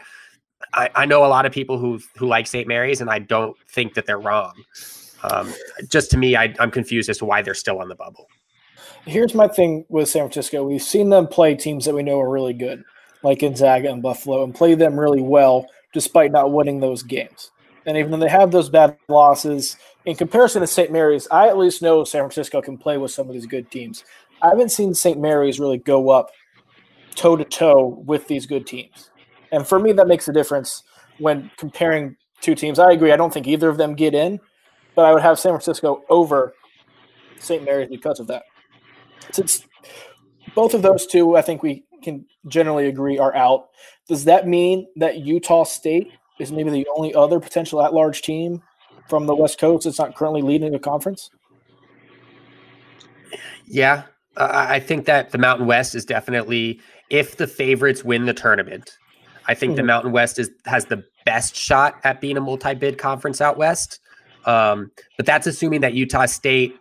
I, 0.74 0.90
I 0.96 1.06
know 1.06 1.26
a 1.26 1.28
lot 1.28 1.46
of 1.46 1.52
people 1.52 1.78
who 1.78 2.00
who 2.18 2.28
like 2.28 2.48
St. 2.48 2.68
Mary's, 2.68 3.02
and 3.02 3.10
I 3.10 3.20
don't 3.20 3.56
think 3.70 3.94
that 3.96 4.06
they're 4.06 4.20
wrong. 4.20 4.54
Um, 5.24 5.54
just 5.88 6.10
to 6.12 6.18
me, 6.18 6.36
I, 6.36 6.54
I'm 6.60 6.72
confused 6.72 7.10
as 7.10 7.20
to 7.20 7.26
why 7.26 7.42
they're 7.42 7.54
still 7.54 7.80
on 7.80 7.90
the 7.90 7.96
bubble. 7.96 8.28
Here's 9.06 9.34
my 9.34 9.48
thing 9.48 9.86
with 9.90 10.10
San 10.10 10.24
Francisco. 10.24 10.64
We've 10.64 10.82
seen 10.82 11.10
them 11.10 11.28
play 11.28 11.56
teams 11.56 11.86
that 11.86 11.94
we 11.96 12.04
know 12.04 12.20
are 12.20 12.30
really 12.30 12.54
good, 12.54 12.84
like 13.24 13.40
Gonzaga 13.40 13.92
and 13.92 14.02
Buffalo, 14.02 14.44
and 14.44 14.56
play 14.56 14.74
them 14.76 15.00
really 15.00 15.22
well 15.22 15.68
despite 15.94 16.32
not 16.32 16.52
winning 16.52 16.80
those 16.80 17.04
games. 17.04 17.52
And 17.86 17.98
even 17.98 18.12
though 18.12 18.20
they 18.20 18.30
have 18.30 18.52
those 18.52 18.70
bad 18.70 18.98
losses, 19.08 19.76
in 20.06 20.16
comparison 20.16 20.62
to 20.62 20.68
St. 20.68 20.92
Mary's, 20.92 21.28
I 21.32 21.48
at 21.48 21.58
least 21.58 21.82
know 21.82 22.04
San 22.04 22.22
Francisco 22.22 22.62
can 22.62 22.78
play 22.78 22.98
with 22.98 23.12
some 23.12 23.28
of 23.28 23.34
these 23.34 23.46
good 23.46 23.70
teams. 23.72 24.04
I 24.42 24.50
haven't 24.50 24.70
seen 24.70 24.94
St. 24.94 25.20
Mary's 25.20 25.60
really 25.60 25.78
go 25.78 26.10
up 26.10 26.32
toe 27.16 27.36
to 27.36 27.44
toe 27.44 28.02
with 28.06 28.28
these 28.28 28.46
good 28.46 28.66
teams. 28.66 29.10
And 29.52 29.68
for 29.68 29.80
me, 29.80 29.92
that 29.94 30.08
makes 30.08 30.28
a 30.28 30.34
difference 30.34 30.84
when 31.20 31.52
comparing 31.58 32.16
two 32.40 32.56
teams. 32.56 32.80
I 32.80 32.92
agree. 32.92 33.12
I 33.12 33.18
don't 33.18 33.34
think 33.34 33.48
either 33.48 33.70
of 33.70 33.78
them 33.78 33.96
get 33.96 34.14
in, 34.14 34.40
but 34.96 35.06
I 35.06 35.14
would 35.14 35.22
have 35.22 35.38
San 35.40 35.52
Francisco 35.52 36.04
over 36.10 36.54
St. 37.38 37.64
Mary's 37.64 37.90
because 37.90 38.20
of 38.20 38.28
that. 38.28 38.44
Since 39.32 39.66
both 40.56 40.74
of 40.74 40.82
those 40.82 41.06
two, 41.06 41.36
I 41.36 41.42
think 41.42 41.64
we 41.64 41.84
can 42.02 42.26
generally 42.48 42.88
agree 42.88 43.20
are 43.20 43.36
out. 43.36 43.70
Does 44.08 44.26
that 44.26 44.48
mean 44.48 44.88
that 44.96 45.20
Utah 45.20 45.64
State 45.64 46.12
is 46.40 46.52
maybe 46.52 46.70
the 46.70 46.88
only 46.96 47.14
other 47.14 47.40
potential 47.40 47.82
at-large 47.84 48.22
team 48.22 48.62
from 49.08 49.26
the 49.26 49.36
West 49.36 49.60
Coast 49.60 49.86
that's 49.86 50.00
not 50.00 50.16
currently 50.16 50.42
leading 50.42 50.74
a 50.74 50.80
conference? 50.80 51.30
Yeah, 53.66 54.04
uh, 54.38 54.50
I 54.52 54.80
think 54.80 55.06
that 55.06 55.32
the 55.32 55.38
Mountain 55.38 55.68
West 55.68 55.96
is 55.96 56.06
definitely 56.06 56.80
if 57.10 57.38
the 57.38 57.48
favorites 57.48 58.04
win 58.04 58.26
the 58.26 58.34
tournament. 58.34 58.98
I 59.48 59.54
think 59.54 59.72
mm-hmm. 59.72 59.78
the 59.78 59.84
Mountain 59.84 60.12
West 60.12 60.40
is 60.40 60.50
has 60.66 60.86
the 60.86 61.04
best 61.26 61.56
shot 61.56 62.00
at 62.04 62.22
being 62.22 62.38
a 62.38 62.42
multi-bid 62.42 62.98
conference 62.98 63.42
out 63.42 63.58
west. 63.58 64.00
Um, 64.46 64.92
but 65.18 65.26
that's 65.26 65.46
assuming 65.48 65.82
that 65.82 65.94
Utah 65.94 66.26
State 66.26 66.80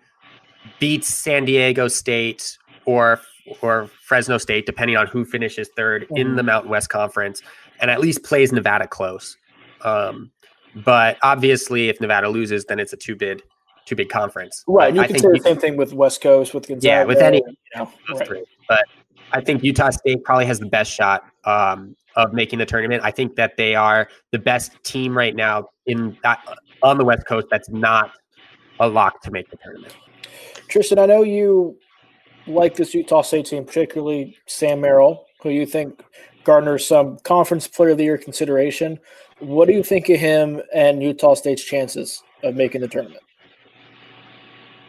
beats 0.78 1.08
San 1.08 1.44
Diego 1.44 1.88
State 1.88 2.56
or 2.90 3.20
or 3.62 3.88
Fresno 4.02 4.38
State, 4.38 4.66
depending 4.66 4.96
on 4.96 5.06
who 5.06 5.24
finishes 5.24 5.70
3rd 5.76 6.02
mm-hmm. 6.04 6.16
in 6.16 6.36
the 6.36 6.42
Mountain 6.42 6.70
West 6.70 6.88
Conference, 6.88 7.42
and 7.80 7.90
at 7.90 8.00
least 8.00 8.22
plays 8.22 8.52
Nevada 8.52 8.86
close. 8.86 9.36
Um, 9.82 10.30
but 10.74 11.16
obviously, 11.22 11.88
if 11.88 12.00
Nevada 12.00 12.28
loses, 12.28 12.64
then 12.66 12.78
it's 12.78 12.92
a 12.92 12.96
two 12.96 13.16
bid 13.16 13.42
two 13.86 13.96
big 13.96 14.08
conference. 14.08 14.62
Right. 14.68 14.94
you 14.94 15.00
I 15.00 15.06
can 15.06 15.18
say 15.18 15.28
the 15.32 15.40
same 15.40 15.56
thing 15.56 15.76
with 15.76 15.92
West 15.92 16.20
Coast, 16.20 16.54
with 16.54 16.68
Gonzaga. 16.68 16.86
Yeah, 16.86 17.04
with 17.04 17.18
any, 17.18 17.38
you 17.38 17.54
know, 17.76 17.90
right. 18.10 18.44
But 18.68 18.84
I 19.32 19.40
think 19.40 19.64
Utah 19.64 19.90
State 19.90 20.22
probably 20.22 20.46
has 20.46 20.60
the 20.60 20.66
best 20.66 20.92
shot 20.92 21.24
um, 21.44 21.96
of 22.14 22.32
making 22.32 22.58
the 22.58 22.66
tournament. 22.66 23.02
I 23.04 23.10
think 23.10 23.34
that 23.36 23.56
they 23.56 23.74
are 23.74 24.08
the 24.30 24.38
best 24.38 24.72
team 24.84 25.16
right 25.16 25.34
now 25.34 25.68
in 25.86 26.16
that, 26.22 26.40
on 26.82 26.98
the 26.98 27.04
West 27.04 27.26
Coast. 27.26 27.48
That's 27.50 27.68
not 27.70 28.12
a 28.78 28.88
lock 28.88 29.22
to 29.22 29.30
make 29.30 29.50
the 29.50 29.56
tournament. 29.56 29.96
Tristan, 30.68 30.98
I 30.98 31.06
know 31.06 31.22
you 31.22 31.76
like 32.50 32.76
this 32.76 32.94
Utah 32.94 33.22
State 33.22 33.46
team, 33.46 33.64
particularly 33.64 34.36
Sam 34.46 34.80
Merrill, 34.80 35.26
who 35.42 35.50
you 35.50 35.66
think 35.66 36.02
garners 36.44 36.86
some 36.86 37.18
conference 37.18 37.68
player 37.68 37.90
of 37.90 37.98
the 37.98 38.04
year 38.04 38.18
consideration. 38.18 38.98
What 39.38 39.68
do 39.68 39.74
you 39.74 39.82
think 39.82 40.08
of 40.08 40.18
him 40.18 40.60
and 40.74 41.02
Utah 41.02 41.34
State's 41.34 41.64
chances 41.64 42.22
of 42.42 42.54
making 42.54 42.82
the 42.82 42.88
tournament? 42.88 43.22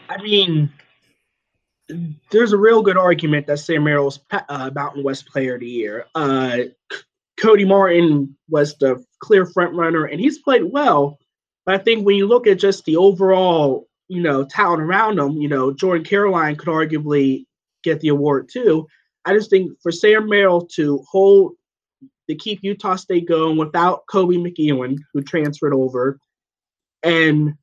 I 0.09 0.21
mean, 0.21 0.71
there's 2.31 2.53
a 2.53 2.57
real 2.57 2.81
good 2.81 2.97
argument 2.97 3.47
that 3.47 3.59
Sam 3.59 3.83
Merrill's 3.83 4.19
uh, 4.31 4.71
Mountain 4.73 5.03
West 5.03 5.27
Player 5.27 5.55
of 5.55 5.61
the 5.61 5.67
Year. 5.67 6.05
Uh, 6.15 6.57
Cody 7.39 7.65
Martin 7.65 8.35
was 8.49 8.77
the 8.77 9.03
clear 9.19 9.45
front 9.45 9.73
runner, 9.73 10.05
and 10.05 10.19
he's 10.19 10.39
played 10.39 10.63
well. 10.63 11.17
But 11.65 11.75
I 11.75 11.77
think 11.77 12.05
when 12.05 12.15
you 12.15 12.27
look 12.27 12.47
at 12.47 12.59
just 12.59 12.85
the 12.85 12.97
overall, 12.97 13.87
you 14.09 14.21
know, 14.21 14.43
talent 14.45 14.81
around 14.81 15.19
him, 15.19 15.37
you 15.37 15.47
know, 15.47 15.71
Jordan 15.71 16.05
Caroline 16.05 16.55
could 16.55 16.67
arguably 16.67 17.45
get 17.83 17.99
the 17.99 18.09
award 18.09 18.49
too. 18.51 18.87
I 19.25 19.33
just 19.33 19.49
think 19.49 19.71
for 19.81 19.91
Sam 19.91 20.27
Merrill 20.27 20.65
to 20.75 21.03
hold 21.09 21.53
to 22.29 22.35
keep 22.35 22.59
Utah 22.63 22.95
State 22.95 23.27
going 23.27 23.57
without 23.57 24.03
Kobe 24.09 24.35
McEwen, 24.35 24.97
who 25.13 25.21
transferred 25.21 25.73
over, 25.73 26.19
and 27.03 27.53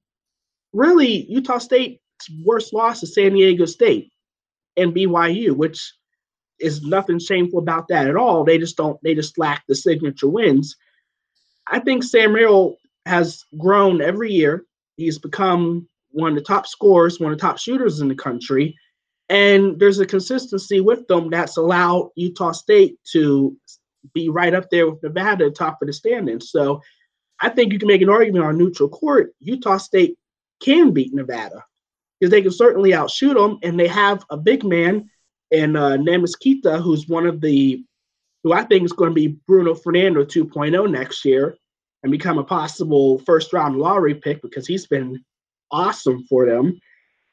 really 0.72 1.24
Utah 1.30 1.58
State's 1.58 2.00
worst 2.44 2.72
loss 2.72 3.02
is 3.02 3.14
San 3.14 3.32
Diego 3.32 3.64
State 3.64 4.12
and 4.76 4.94
BYU, 4.94 5.56
which 5.56 5.92
is 6.60 6.82
nothing 6.82 7.18
shameful 7.18 7.58
about 7.58 7.88
that 7.88 8.06
at 8.06 8.16
all. 8.16 8.44
They 8.44 8.58
just 8.58 8.76
don't. 8.76 8.98
They 9.02 9.14
just 9.14 9.38
lack 9.38 9.64
the 9.66 9.74
signature 9.74 10.28
wins. 10.28 10.76
I 11.70 11.78
think 11.80 12.02
Sam 12.02 12.32
Merrill 12.32 12.76
has 13.06 13.44
grown 13.58 14.00
every 14.00 14.32
year. 14.32 14.64
He's 14.96 15.18
become 15.18 15.88
one 16.10 16.30
of 16.30 16.36
the 16.36 16.42
top 16.42 16.66
scorers, 16.66 17.20
one 17.20 17.32
of 17.32 17.38
the 17.38 17.42
top 17.42 17.58
shooters 17.58 18.00
in 18.00 18.08
the 18.08 18.14
country, 18.14 18.76
and 19.28 19.78
there's 19.78 19.98
a 19.98 20.06
consistency 20.06 20.80
with 20.80 21.06
them 21.06 21.30
that's 21.30 21.56
allowed 21.56 22.10
Utah 22.16 22.52
State 22.52 22.98
to 23.12 23.56
be 24.14 24.28
right 24.28 24.54
up 24.54 24.70
there 24.70 24.88
with 24.88 25.02
Nevada, 25.02 25.50
top 25.50 25.82
of 25.82 25.86
the 25.86 25.92
standings. 25.92 26.50
So 26.50 26.80
I 27.40 27.48
think 27.50 27.72
you 27.72 27.78
can 27.78 27.88
make 27.88 28.02
an 28.02 28.08
argument 28.08 28.44
on 28.44 28.56
neutral 28.56 28.88
court. 28.88 29.34
Utah 29.40 29.76
State 29.76 30.16
can 30.62 30.92
beat 30.92 31.12
Nevada 31.12 31.64
because 32.18 32.30
they 32.30 32.42
can 32.42 32.50
certainly 32.50 32.94
outshoot 32.94 33.36
them, 33.36 33.58
and 33.62 33.78
they 33.78 33.88
have 33.88 34.24
a 34.30 34.36
big 34.36 34.64
man 34.64 35.10
in 35.50 35.76
uh, 35.76 35.90
Neemias 35.90 36.38
Queta, 36.38 36.82
who's 36.82 37.08
one 37.08 37.26
of 37.26 37.40
the 37.40 37.84
who 38.44 38.52
I 38.52 38.62
think 38.64 38.84
is 38.84 38.92
going 38.92 39.10
to 39.10 39.14
be 39.14 39.38
Bruno 39.46 39.74
Fernando 39.74 40.24
2.0 40.24 40.90
next 40.90 41.24
year 41.24 41.56
and 42.02 42.12
become 42.12 42.38
a 42.38 42.44
possible 42.44 43.18
first 43.20 43.52
round 43.52 43.76
lottery 43.76 44.14
pick 44.14 44.40
because 44.42 44.66
he's 44.66 44.86
been 44.86 45.24
awesome 45.70 46.24
for 46.28 46.46
them. 46.46 46.78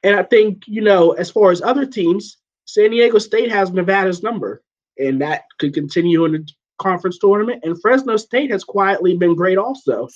And 0.05 0.15
I 0.15 0.21
think, 0.21 0.67
you 0.67 0.83
know, 0.83 1.13
as 1.13 1.31
far 1.31 1.49
as 1.49 1.63
other 1.63 1.83
teams, 1.83 2.37
San 2.65 2.91
Diego 2.91 3.17
State 3.17 3.51
has 3.51 3.71
Nevada's 3.71 4.21
number, 4.21 4.61
and 4.99 5.19
that 5.19 5.45
could 5.57 5.73
continue 5.73 6.25
in 6.25 6.31
the 6.33 6.47
conference 6.79 7.17
tournament. 7.17 7.63
And 7.63 7.81
Fresno 7.81 8.15
State 8.15 8.51
has 8.51 8.63
quietly 8.63 9.17
been 9.17 9.35
great 9.35 9.57
also. 9.57 10.07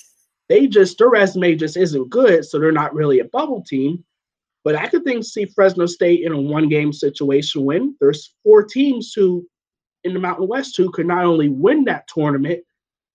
They 0.48 0.68
just, 0.68 0.98
their 0.98 1.10
resume 1.10 1.56
just 1.56 1.76
isn't 1.76 2.08
good, 2.08 2.44
so 2.44 2.60
they're 2.60 2.70
not 2.70 2.94
really 2.94 3.18
a 3.18 3.24
bubble 3.24 3.64
team. 3.66 4.04
But 4.62 4.76
I 4.76 4.86
could 4.86 5.02
think 5.02 5.24
see 5.24 5.46
Fresno 5.46 5.86
State 5.86 6.20
in 6.22 6.30
a 6.30 6.40
one 6.40 6.68
game 6.68 6.92
situation 6.92 7.64
win. 7.64 7.96
There's 8.00 8.32
four 8.44 8.62
teams 8.62 9.12
who 9.12 9.44
in 10.04 10.14
the 10.14 10.20
Mountain 10.20 10.46
West 10.46 10.76
who 10.76 10.92
could 10.92 11.06
not 11.06 11.24
only 11.24 11.48
win 11.48 11.84
that 11.86 12.06
tournament, 12.06 12.60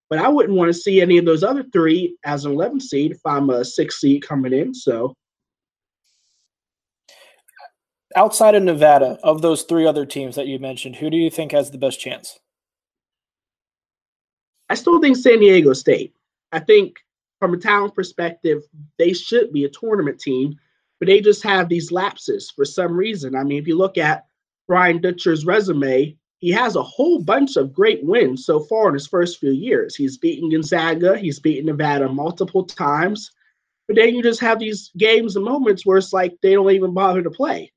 but 0.09 0.19
I 0.19 0.27
wouldn't 0.27 0.57
want 0.57 0.73
to 0.73 0.79
see 0.79 0.99
any 0.99 1.17
of 1.17 1.25
those 1.25 1.41
other 1.41 1.63
three 1.71 2.17
as 2.25 2.43
an 2.43 2.51
11 2.51 2.81
seed 2.81 3.11
if 3.11 3.21
I'm 3.25 3.49
a 3.49 3.63
six 3.63 4.01
seed 4.01 4.27
coming 4.27 4.51
in. 4.51 4.73
So 4.73 5.13
outside 8.15 8.55
of 8.55 8.63
Nevada, 8.63 9.19
of 9.23 9.41
those 9.41 9.63
three 9.63 9.85
other 9.85 10.05
teams 10.05 10.35
that 10.35 10.47
you 10.47 10.59
mentioned, 10.59 10.95
who 10.95 11.09
do 11.09 11.17
you 11.17 11.29
think 11.29 11.51
has 11.51 11.71
the 11.71 11.77
best 11.77 11.99
chance? 11.99 12.39
I 14.69 14.75
still 14.75 14.99
think 14.99 15.17
San 15.17 15.39
Diego 15.39 15.73
State. 15.73 16.15
I 16.51 16.59
think 16.59 16.97
from 17.39 17.53
a 17.53 17.57
talent 17.57 17.93
perspective, 17.93 18.63
they 18.97 19.13
should 19.13 19.51
be 19.53 19.65
a 19.65 19.69
tournament 19.69 20.19
team 20.19 20.57
but 20.99 21.07
they 21.07 21.21
just 21.21 21.43
have 21.43 21.69
these 21.69 21.91
lapses 21.91 22.51
for 22.51 22.65
some 22.65 22.95
reason. 22.95 23.35
I 23.35 23.43
mean, 23.43 23.59
if 23.59 23.67
you 23.67 23.77
look 23.77 23.97
at 23.97 24.25
Brian 24.67 25.01
Dutcher's 25.01 25.45
resume, 25.45 26.17
he 26.39 26.49
has 26.51 26.75
a 26.75 26.83
whole 26.83 27.21
bunch 27.21 27.55
of 27.57 27.73
great 27.73 28.03
wins 28.03 28.45
so 28.45 28.59
far 28.59 28.87
in 28.89 28.93
his 28.93 29.07
first 29.07 29.39
few 29.39 29.51
years. 29.51 29.95
He's 29.95 30.17
beaten 30.17 30.49
Gonzaga, 30.49 31.17
he's 31.17 31.39
beaten 31.39 31.65
Nevada 31.65 32.07
multiple 32.07 32.63
times, 32.63 33.31
but 33.87 33.95
then 33.95 34.15
you 34.15 34.23
just 34.23 34.41
have 34.41 34.59
these 34.59 34.91
games 34.97 35.35
and 35.35 35.45
moments 35.45 35.85
where 35.85 35.97
it's 35.97 36.13
like 36.13 36.35
they 36.41 36.53
don't 36.53 36.71
even 36.71 36.93
bother 36.93 37.21
to 37.21 37.31
play. 37.31 37.71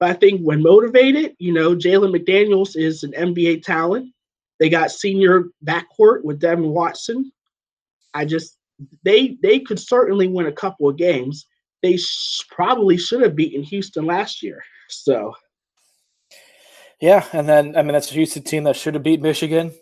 But 0.00 0.10
I 0.10 0.12
think 0.14 0.40
when 0.42 0.62
motivated, 0.62 1.34
you 1.38 1.52
know, 1.52 1.74
Jalen 1.74 2.16
McDaniels 2.16 2.76
is 2.76 3.02
an 3.02 3.12
NBA 3.12 3.62
talent. 3.62 4.12
They 4.60 4.68
got 4.68 4.90
senior 4.90 5.46
backcourt 5.64 6.24
with 6.24 6.40
Devin 6.40 6.68
Watson. 6.68 7.32
I 8.14 8.24
just 8.24 8.56
they 9.04 9.36
they 9.42 9.60
could 9.60 9.78
certainly 9.78 10.28
win 10.28 10.46
a 10.46 10.52
couple 10.52 10.88
of 10.88 10.96
games 10.96 11.46
they 11.82 11.96
sh- 11.96 12.44
probably 12.50 12.96
should 12.96 13.22
have 13.22 13.36
beaten 13.36 13.62
Houston 13.62 14.06
last 14.06 14.42
year. 14.42 14.62
So, 14.88 15.34
yeah, 17.00 17.24
and 17.32 17.48
then 17.48 17.76
I 17.76 17.82
mean 17.82 17.92
that's 17.92 18.10
a 18.10 18.14
Houston 18.14 18.42
team 18.42 18.64
that 18.64 18.76
should 18.76 18.94
have 18.94 19.02
beat 19.02 19.20
Michigan, 19.20 19.72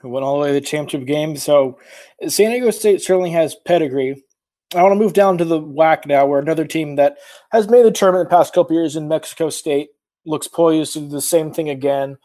who 0.00 0.10
went 0.10 0.24
all 0.24 0.36
the 0.36 0.42
way 0.42 0.48
to 0.48 0.54
the 0.54 0.60
championship 0.60 1.06
game. 1.06 1.36
So, 1.36 1.78
San 2.26 2.50
Diego 2.50 2.70
State 2.70 3.02
certainly 3.02 3.30
has 3.30 3.54
pedigree. 3.54 4.24
I 4.74 4.82
want 4.82 4.92
to 4.92 4.98
move 4.98 5.14
down 5.14 5.38
to 5.38 5.44
the 5.44 5.60
WAC 5.60 6.04
now, 6.06 6.26
where 6.26 6.40
another 6.40 6.66
team 6.66 6.96
that 6.96 7.16
has 7.50 7.68
made 7.68 7.86
the 7.86 7.90
tournament 7.90 8.28
the 8.28 8.36
past 8.36 8.52
couple 8.52 8.76
years 8.76 8.96
in 8.96 9.08
Mexico 9.08 9.48
State 9.48 9.90
looks 10.26 10.46
poised 10.46 10.92
to 10.92 11.00
do 11.00 11.08
the 11.08 11.22
same 11.22 11.52
thing 11.52 11.70
again. 11.70 12.18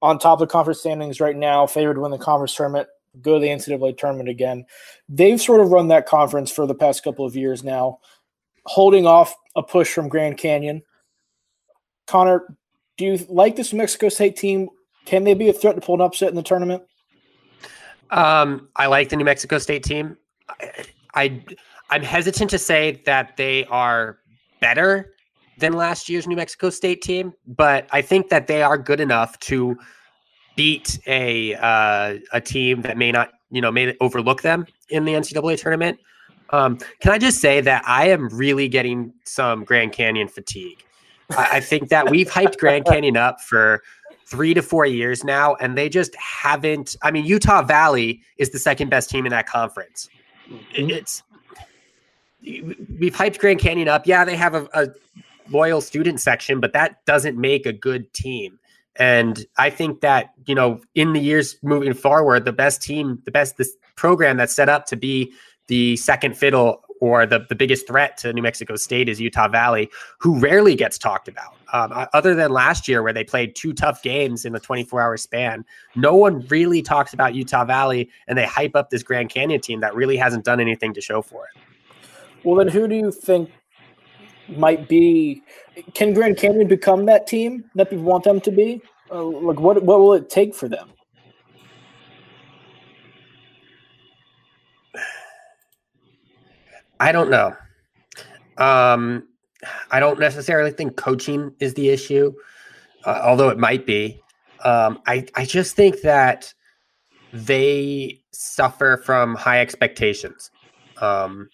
On 0.00 0.18
top 0.18 0.40
of 0.40 0.48
the 0.48 0.52
conference 0.52 0.80
standings 0.80 1.20
right 1.20 1.36
now, 1.36 1.66
favored 1.66 1.94
to 1.94 2.00
win 2.00 2.12
the 2.12 2.18
conference 2.18 2.54
tournament, 2.54 2.88
go 3.20 3.34
to 3.34 3.40
the 3.40 3.48
NCAA 3.48 3.98
tournament 3.98 4.28
again. 4.28 4.64
They've 5.08 5.40
sort 5.40 5.60
of 5.60 5.70
run 5.70 5.88
that 5.88 6.06
conference 6.06 6.52
for 6.52 6.66
the 6.66 6.74
past 6.74 7.02
couple 7.02 7.26
of 7.26 7.34
years 7.34 7.64
now 7.64 7.98
holding 8.66 9.06
off 9.06 9.34
a 9.56 9.62
push 9.62 9.92
from 9.92 10.08
Grand 10.08 10.38
Canyon. 10.38 10.82
Connor, 12.06 12.56
do 12.96 13.04
you 13.04 13.26
like 13.28 13.56
this 13.56 13.72
Mexico 13.72 14.08
State 14.08 14.36
team? 14.36 14.68
Can 15.06 15.24
they 15.24 15.34
be 15.34 15.48
a 15.48 15.52
threat 15.52 15.74
to 15.74 15.80
pull 15.80 15.96
an 15.96 16.00
upset 16.00 16.28
in 16.28 16.36
the 16.36 16.42
tournament? 16.42 16.82
Um, 18.10 18.68
I 18.76 18.86
like 18.86 19.08
the 19.08 19.16
New 19.16 19.24
Mexico 19.24 19.58
State 19.58 19.82
team. 19.82 20.16
I, 20.48 20.84
I 21.14 21.42
I'm 21.90 22.02
hesitant 22.02 22.50
to 22.50 22.58
say 22.58 23.02
that 23.06 23.36
they 23.36 23.64
are 23.66 24.18
better 24.60 25.14
than 25.58 25.74
last 25.74 26.08
year's 26.08 26.26
New 26.26 26.36
Mexico 26.36 26.70
State 26.70 27.02
team, 27.02 27.32
but 27.46 27.86
I 27.92 28.02
think 28.02 28.28
that 28.30 28.46
they 28.46 28.62
are 28.62 28.78
good 28.78 29.00
enough 29.00 29.38
to 29.40 29.76
beat 30.56 30.98
a 31.06 31.54
uh, 31.56 32.18
a 32.32 32.40
team 32.40 32.82
that 32.82 32.96
may 32.96 33.12
not, 33.12 33.30
you 33.50 33.60
know, 33.60 33.70
may 33.70 33.96
overlook 34.00 34.42
them 34.42 34.66
in 34.88 35.04
the 35.04 35.12
NCAA 35.12 35.60
tournament. 35.60 35.98
Um, 36.50 36.78
can 37.00 37.12
I 37.12 37.18
just 37.18 37.40
say 37.40 37.60
that 37.60 37.84
I 37.86 38.08
am 38.08 38.28
really 38.28 38.68
getting 38.68 39.12
some 39.24 39.64
Grand 39.64 39.92
Canyon 39.92 40.28
fatigue? 40.28 40.84
I, 41.30 41.48
I 41.52 41.60
think 41.60 41.88
that 41.90 42.10
we've 42.10 42.28
hyped 42.28 42.58
Grand 42.58 42.86
Canyon 42.86 43.16
up 43.16 43.40
for 43.40 43.82
three 44.26 44.54
to 44.54 44.62
four 44.62 44.86
years 44.86 45.24
now, 45.24 45.54
and 45.56 45.76
they 45.76 45.88
just 45.88 46.14
haven't. 46.16 46.96
I 47.02 47.10
mean, 47.10 47.24
Utah 47.24 47.62
Valley 47.62 48.22
is 48.38 48.50
the 48.50 48.58
second 48.58 48.90
best 48.90 49.10
team 49.10 49.26
in 49.26 49.30
that 49.30 49.46
conference. 49.46 50.08
Mm-hmm. 50.50 50.90
It's 50.90 51.22
we've 52.42 53.14
hyped 53.14 53.38
Grand 53.38 53.60
Canyon 53.60 53.88
up. 53.88 54.06
Yeah, 54.06 54.24
they 54.24 54.36
have 54.36 54.54
a, 54.54 54.68
a 54.74 54.88
loyal 55.50 55.80
student 55.80 56.20
section, 56.20 56.60
but 56.60 56.72
that 56.72 57.04
doesn't 57.04 57.38
make 57.38 57.66
a 57.66 57.72
good 57.72 58.12
team. 58.12 58.58
And 58.96 59.46
I 59.56 59.70
think 59.70 60.00
that, 60.00 60.34
you 60.46 60.54
know, 60.54 60.80
in 60.94 61.12
the 61.12 61.20
years 61.20 61.56
moving 61.62 61.94
forward, 61.94 62.44
the 62.44 62.52
best 62.52 62.82
team, 62.82 63.22
the 63.24 63.30
best 63.30 63.56
this 63.56 63.76
program 63.96 64.36
that's 64.36 64.54
set 64.54 64.68
up 64.68 64.86
to 64.86 64.96
be 64.96 65.32
the 65.68 65.96
second 65.96 66.36
fiddle 66.36 66.82
or 67.00 67.24
the, 67.24 67.46
the 67.48 67.54
biggest 67.54 67.86
threat 67.86 68.16
to 68.18 68.32
New 68.32 68.42
Mexico 68.42 68.76
State 68.76 69.08
is 69.08 69.20
Utah 69.20 69.48
Valley, 69.48 69.88
who 70.18 70.38
rarely 70.38 70.74
gets 70.74 70.98
talked 70.98 71.28
about. 71.28 71.54
Um, 71.72 72.06
other 72.12 72.34
than 72.34 72.50
last 72.50 72.88
year, 72.88 73.02
where 73.02 73.12
they 73.12 73.24
played 73.24 73.54
two 73.54 73.72
tough 73.72 74.02
games 74.02 74.44
in 74.44 74.52
the 74.52 74.60
24 74.60 75.00
hour 75.00 75.16
span, 75.16 75.64
no 75.94 76.14
one 76.16 76.46
really 76.48 76.82
talks 76.82 77.14
about 77.14 77.34
Utah 77.34 77.64
Valley, 77.64 78.10
and 78.26 78.36
they 78.36 78.46
hype 78.46 78.74
up 78.74 78.90
this 78.90 79.02
Grand 79.02 79.30
Canyon 79.30 79.60
team 79.60 79.80
that 79.80 79.94
really 79.94 80.16
hasn't 80.16 80.44
done 80.44 80.60
anything 80.60 80.92
to 80.94 81.00
show 81.00 81.22
for 81.22 81.44
it. 81.44 81.60
Well, 82.44 82.56
then 82.56 82.68
who 82.68 82.88
do 82.88 82.94
you 82.94 83.12
think 83.12 83.50
might 84.56 84.88
be. 84.88 85.42
Can 85.94 86.12
Grand 86.12 86.36
Canyon 86.36 86.68
become 86.68 87.06
that 87.06 87.26
team 87.26 87.64
that 87.74 87.90
people 87.90 88.04
want 88.04 88.24
them 88.24 88.40
to 88.40 88.50
be? 88.50 88.82
Uh, 89.10 89.24
like, 89.24 89.60
what 89.60 89.82
what 89.82 90.00
will 90.00 90.14
it 90.14 90.28
take 90.28 90.54
for 90.54 90.68
them? 90.68 90.90
I 96.98 97.12
don't 97.12 97.30
know. 97.30 97.56
Um, 98.58 99.26
I 99.90 100.00
don't 100.00 100.18
necessarily 100.18 100.70
think 100.70 100.96
coaching 100.96 101.52
is 101.60 101.74
the 101.74 101.90
issue, 101.90 102.32
uh, 103.04 103.20
although 103.24 103.48
it 103.48 103.58
might 103.58 103.86
be. 103.86 104.20
Um, 104.64 105.00
I 105.06 105.26
I 105.34 105.44
just 105.44 105.76
think 105.76 106.02
that 106.02 106.52
they 107.32 108.20
suffer 108.32 109.02
from 109.04 109.34
high 109.34 109.60
expectations. 109.60 110.50
Um, 111.00 111.48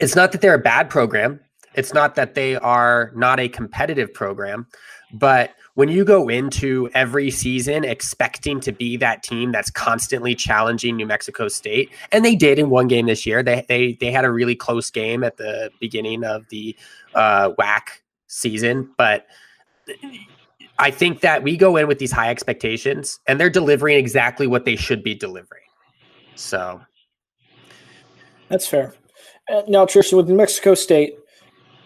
it's 0.00 0.14
not 0.16 0.32
that 0.32 0.40
they're 0.40 0.54
a 0.54 0.58
bad 0.58 0.90
program. 0.90 1.40
It's 1.74 1.92
not 1.92 2.14
that 2.14 2.34
they 2.34 2.56
are 2.56 3.12
not 3.14 3.38
a 3.38 3.48
competitive 3.48 4.12
program, 4.14 4.66
but 5.12 5.50
when 5.76 5.90
you 5.90 6.06
go 6.06 6.28
into 6.28 6.88
every 6.94 7.30
season 7.30 7.84
expecting 7.84 8.60
to 8.60 8.72
be 8.72 8.96
that 8.96 9.22
team 9.22 9.52
that's 9.52 9.70
constantly 9.70 10.34
challenging 10.34 10.96
New 10.96 11.06
Mexico 11.06 11.48
State, 11.48 11.90
and 12.12 12.24
they 12.24 12.34
did 12.34 12.58
in 12.58 12.70
one 12.70 12.88
game 12.88 13.06
this 13.06 13.26
year. 13.26 13.42
They 13.42 13.64
they 13.68 13.92
they 13.92 14.10
had 14.10 14.24
a 14.24 14.30
really 14.30 14.56
close 14.56 14.90
game 14.90 15.22
at 15.22 15.36
the 15.36 15.70
beginning 15.78 16.24
of 16.24 16.48
the 16.48 16.74
uh, 17.14 17.50
WAC 17.58 17.82
season, 18.26 18.90
but 18.96 19.26
I 20.78 20.90
think 20.90 21.20
that 21.20 21.42
we 21.42 21.58
go 21.58 21.76
in 21.76 21.86
with 21.86 21.98
these 21.98 22.12
high 22.12 22.30
expectations, 22.30 23.20
and 23.26 23.38
they're 23.38 23.50
delivering 23.50 23.98
exactly 23.98 24.46
what 24.46 24.64
they 24.64 24.76
should 24.76 25.02
be 25.02 25.14
delivering. 25.14 25.62
So 26.36 26.80
that's 28.48 28.66
fair. 28.66 28.94
Uh, 29.52 29.62
now, 29.68 29.84
Tristan, 29.84 30.16
with 30.16 30.28
New 30.28 30.36
Mexico 30.36 30.74
State, 30.74 31.18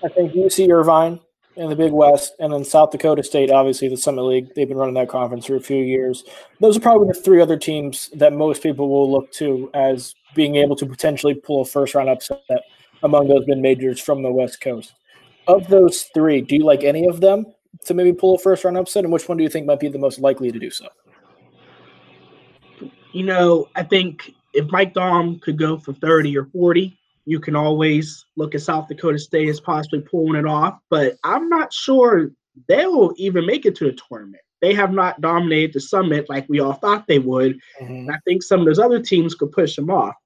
I 0.05 0.09
think 0.09 0.33
UC 0.33 0.70
Irvine 0.70 1.18
in 1.56 1.68
the 1.68 1.76
Big 1.76 1.92
West, 1.92 2.34
and 2.38 2.52
then 2.52 2.64
South 2.64 2.90
Dakota 2.90 3.22
State, 3.22 3.50
obviously 3.50 3.88
the 3.88 3.96
Summit 3.96 4.22
League. 4.22 4.54
They've 4.54 4.68
been 4.68 4.76
running 4.76 4.94
that 4.94 5.08
conference 5.08 5.46
for 5.46 5.56
a 5.56 5.60
few 5.60 5.84
years. 5.84 6.24
Those 6.60 6.76
are 6.76 6.80
probably 6.80 7.08
the 7.08 7.14
three 7.14 7.40
other 7.40 7.56
teams 7.56 8.08
that 8.14 8.32
most 8.32 8.62
people 8.62 8.88
will 8.88 9.10
look 9.10 9.32
to 9.32 9.70
as 9.74 10.14
being 10.34 10.56
able 10.56 10.76
to 10.76 10.86
potentially 10.86 11.34
pull 11.34 11.62
a 11.62 11.64
first 11.64 11.94
round 11.94 12.08
upset 12.08 12.40
among 13.02 13.28
those 13.28 13.46
mid 13.46 13.58
majors 13.58 14.00
from 14.00 14.22
the 14.22 14.30
West 14.30 14.60
Coast. 14.60 14.94
Of 15.48 15.66
those 15.68 16.04
three, 16.14 16.40
do 16.40 16.56
you 16.56 16.64
like 16.64 16.84
any 16.84 17.06
of 17.06 17.20
them 17.20 17.46
to 17.86 17.94
maybe 17.94 18.12
pull 18.12 18.36
a 18.36 18.38
first 18.38 18.64
round 18.64 18.76
upset, 18.76 19.04
and 19.04 19.12
which 19.12 19.28
one 19.28 19.38
do 19.38 19.42
you 19.42 19.50
think 19.50 19.66
might 19.66 19.80
be 19.80 19.88
the 19.88 19.98
most 19.98 20.20
likely 20.20 20.52
to 20.52 20.58
do 20.58 20.70
so? 20.70 20.86
You 23.12 23.24
know, 23.24 23.68
I 23.74 23.82
think 23.82 24.34
if 24.54 24.70
Mike 24.70 24.94
Daum 24.94 25.40
could 25.40 25.58
go 25.58 25.78
for 25.78 25.92
30 25.94 26.36
or 26.38 26.44
40, 26.46 26.96
you 27.30 27.38
can 27.38 27.54
always 27.54 28.26
look 28.36 28.56
at 28.56 28.60
South 28.60 28.88
Dakota 28.88 29.16
State 29.16 29.48
as 29.48 29.60
possibly 29.60 30.00
pulling 30.00 30.34
it 30.34 30.46
off, 30.46 30.80
but 30.90 31.16
I'm 31.22 31.48
not 31.48 31.72
sure 31.72 32.32
they'll 32.66 33.12
even 33.18 33.46
make 33.46 33.66
it 33.66 33.76
to 33.76 33.84
the 33.84 33.96
tournament. 34.08 34.42
They 34.60 34.74
have 34.74 34.92
not 34.92 35.20
dominated 35.20 35.74
the 35.74 35.80
summit 35.80 36.28
like 36.28 36.48
we 36.48 36.58
all 36.58 36.72
thought 36.72 37.06
they 37.06 37.20
would. 37.20 37.56
Mm-hmm. 37.80 38.10
I 38.10 38.18
think 38.24 38.42
some 38.42 38.58
of 38.58 38.66
those 38.66 38.80
other 38.80 39.00
teams 39.00 39.36
could 39.36 39.52
push 39.52 39.76
them 39.76 39.90
off. 39.90 40.16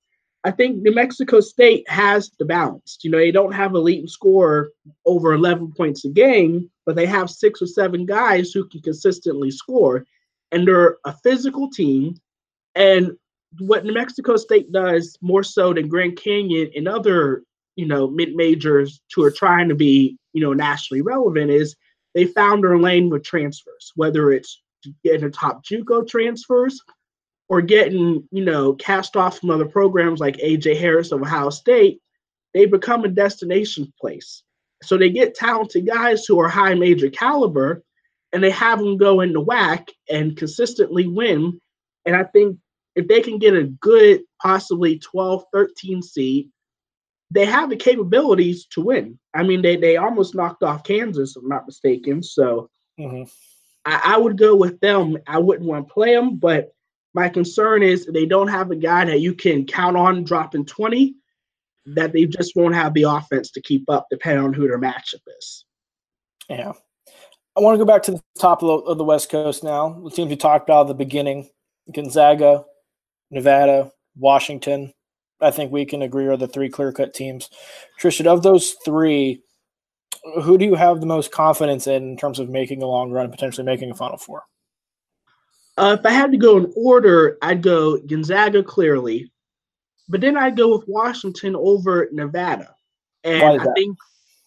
I 0.44 0.50
think 0.50 0.78
New 0.78 0.94
Mexico 0.94 1.40
State 1.40 1.86
has 1.90 2.30
the 2.38 2.46
balance. 2.46 2.96
You 3.02 3.10
know, 3.10 3.18
they 3.18 3.30
don't 3.30 3.52
have 3.52 3.74
elite 3.74 4.08
score 4.08 4.70
over 5.04 5.34
11 5.34 5.74
points 5.76 6.06
a 6.06 6.08
game, 6.08 6.70
but 6.86 6.96
they 6.96 7.06
have 7.06 7.28
six 7.28 7.60
or 7.60 7.66
seven 7.66 8.06
guys 8.06 8.52
who 8.52 8.66
can 8.66 8.80
consistently 8.80 9.50
score. 9.50 10.06
And 10.52 10.66
they're 10.66 10.96
a 11.04 11.14
physical 11.22 11.68
team. 11.68 12.16
And 12.74 13.18
what 13.58 13.84
New 13.84 13.92
Mexico 13.92 14.36
State 14.36 14.72
does 14.72 15.18
more 15.20 15.42
so 15.42 15.72
than 15.72 15.88
Grand 15.88 16.16
Canyon 16.16 16.70
and 16.76 16.88
other, 16.88 17.42
you 17.76 17.86
know, 17.86 18.08
mid 18.08 18.34
majors 18.34 19.00
who 19.14 19.24
are 19.24 19.30
trying 19.30 19.68
to 19.68 19.74
be, 19.74 20.16
you 20.32 20.40
know, 20.40 20.52
nationally 20.52 21.02
relevant 21.02 21.50
is 21.50 21.76
they 22.14 22.24
found 22.26 22.62
their 22.62 22.78
lane 22.78 23.10
with 23.10 23.24
transfers, 23.24 23.92
whether 23.96 24.30
it's 24.30 24.62
getting 25.02 25.24
a 25.24 25.30
top 25.30 25.64
JUCO 25.64 26.06
transfers 26.06 26.80
or 27.48 27.60
getting, 27.60 28.26
you 28.30 28.44
know, 28.44 28.74
cast 28.74 29.16
off 29.16 29.38
from 29.38 29.50
other 29.50 29.66
programs 29.66 30.20
like 30.20 30.36
AJ 30.38 30.78
Harris 30.78 31.12
of 31.12 31.22
Ohio 31.22 31.50
State, 31.50 32.00
they 32.52 32.66
become 32.66 33.04
a 33.04 33.08
destination 33.08 33.92
place. 34.00 34.42
So 34.82 34.96
they 34.96 35.10
get 35.10 35.34
talented 35.34 35.86
guys 35.86 36.24
who 36.24 36.38
are 36.40 36.48
high 36.48 36.74
major 36.74 37.10
caliber 37.10 37.82
and 38.32 38.42
they 38.42 38.50
have 38.50 38.78
them 38.78 38.96
go 38.96 39.20
into 39.20 39.40
WAC 39.40 39.88
and 40.10 40.36
consistently 40.36 41.06
win. 41.06 41.60
And 42.04 42.16
I 42.16 42.24
think 42.24 42.58
if 42.94 43.08
they 43.08 43.20
can 43.20 43.38
get 43.38 43.54
a 43.54 43.64
good, 43.64 44.22
possibly 44.40 44.98
12, 44.98 45.44
13 45.52 46.02
seed, 46.02 46.48
they 47.30 47.44
have 47.44 47.70
the 47.70 47.76
capabilities 47.76 48.66
to 48.66 48.80
win. 48.80 49.18
I 49.34 49.42
mean, 49.42 49.62
they 49.62 49.76
they 49.76 49.96
almost 49.96 50.34
knocked 50.34 50.62
off 50.62 50.84
Kansas, 50.84 51.36
if 51.36 51.42
I'm 51.42 51.48
not 51.48 51.66
mistaken. 51.66 52.22
So 52.22 52.70
mm-hmm. 52.98 53.24
I, 53.84 54.14
I, 54.14 54.18
would 54.18 54.38
go 54.38 54.54
with 54.54 54.78
them. 54.80 55.18
I 55.26 55.38
wouldn't 55.38 55.68
want 55.68 55.88
to 55.88 55.92
play 55.94 56.14
them, 56.14 56.36
but 56.36 56.72
my 57.12 57.28
concern 57.28 57.82
is 57.82 58.06
they 58.06 58.26
don't 58.26 58.48
have 58.48 58.70
a 58.70 58.76
guy 58.76 59.04
that 59.04 59.20
you 59.20 59.34
can 59.34 59.66
count 59.66 59.96
on 59.96 60.24
dropping 60.24 60.66
20, 60.66 61.14
that 61.86 62.12
they 62.12 62.26
just 62.26 62.56
won't 62.56 62.74
have 62.74 62.94
the 62.94 63.04
offense 63.04 63.50
to 63.52 63.62
keep 63.62 63.88
up, 63.88 64.06
depending 64.10 64.44
on 64.44 64.52
who 64.52 64.68
their 64.68 64.80
matchup 64.80 65.22
is. 65.38 65.64
Yeah. 66.48 66.72
I 67.56 67.60
want 67.60 67.74
to 67.74 67.78
go 67.78 67.84
back 67.84 68.02
to 68.04 68.12
the 68.12 68.22
top 68.38 68.62
of 68.62 68.68
the, 68.68 68.90
of 68.90 68.98
the 68.98 69.04
West 69.04 69.30
Coast 69.30 69.62
now. 69.62 70.00
The 70.02 70.10
teams 70.10 70.28
we 70.28 70.36
talked 70.36 70.68
about 70.68 70.82
at 70.82 70.88
the 70.88 70.94
beginning 70.94 71.48
Gonzaga, 71.92 72.64
Nevada, 73.34 73.90
Washington. 74.16 74.94
I 75.40 75.50
think 75.50 75.72
we 75.72 75.84
can 75.84 76.02
agree 76.02 76.26
are 76.28 76.36
the 76.36 76.48
three 76.48 76.70
clear 76.70 76.92
cut 76.92 77.12
teams. 77.12 77.50
Tristan, 77.98 78.26
of 78.26 78.42
those 78.42 78.76
three, 78.84 79.42
who 80.42 80.56
do 80.56 80.64
you 80.64 80.76
have 80.76 81.00
the 81.00 81.06
most 81.06 81.32
confidence 81.32 81.86
in 81.86 82.10
in 82.10 82.16
terms 82.16 82.38
of 82.38 82.48
making 82.48 82.82
a 82.82 82.86
long 82.86 83.10
run, 83.10 83.30
potentially 83.30 83.66
making 83.66 83.90
a 83.90 83.94
Final 83.94 84.16
Four? 84.16 84.44
Uh, 85.76 85.96
if 85.98 86.06
I 86.06 86.10
had 86.10 86.30
to 86.30 86.38
go 86.38 86.56
in 86.56 86.72
order, 86.76 87.36
I'd 87.42 87.60
go 87.60 87.98
Gonzaga 87.98 88.62
clearly, 88.62 89.30
but 90.08 90.20
then 90.20 90.36
I'd 90.36 90.56
go 90.56 90.76
with 90.76 90.86
Washington 90.86 91.56
over 91.56 92.08
Nevada. 92.12 92.74
And 93.24 93.60
I 93.60 93.72
think 93.74 93.98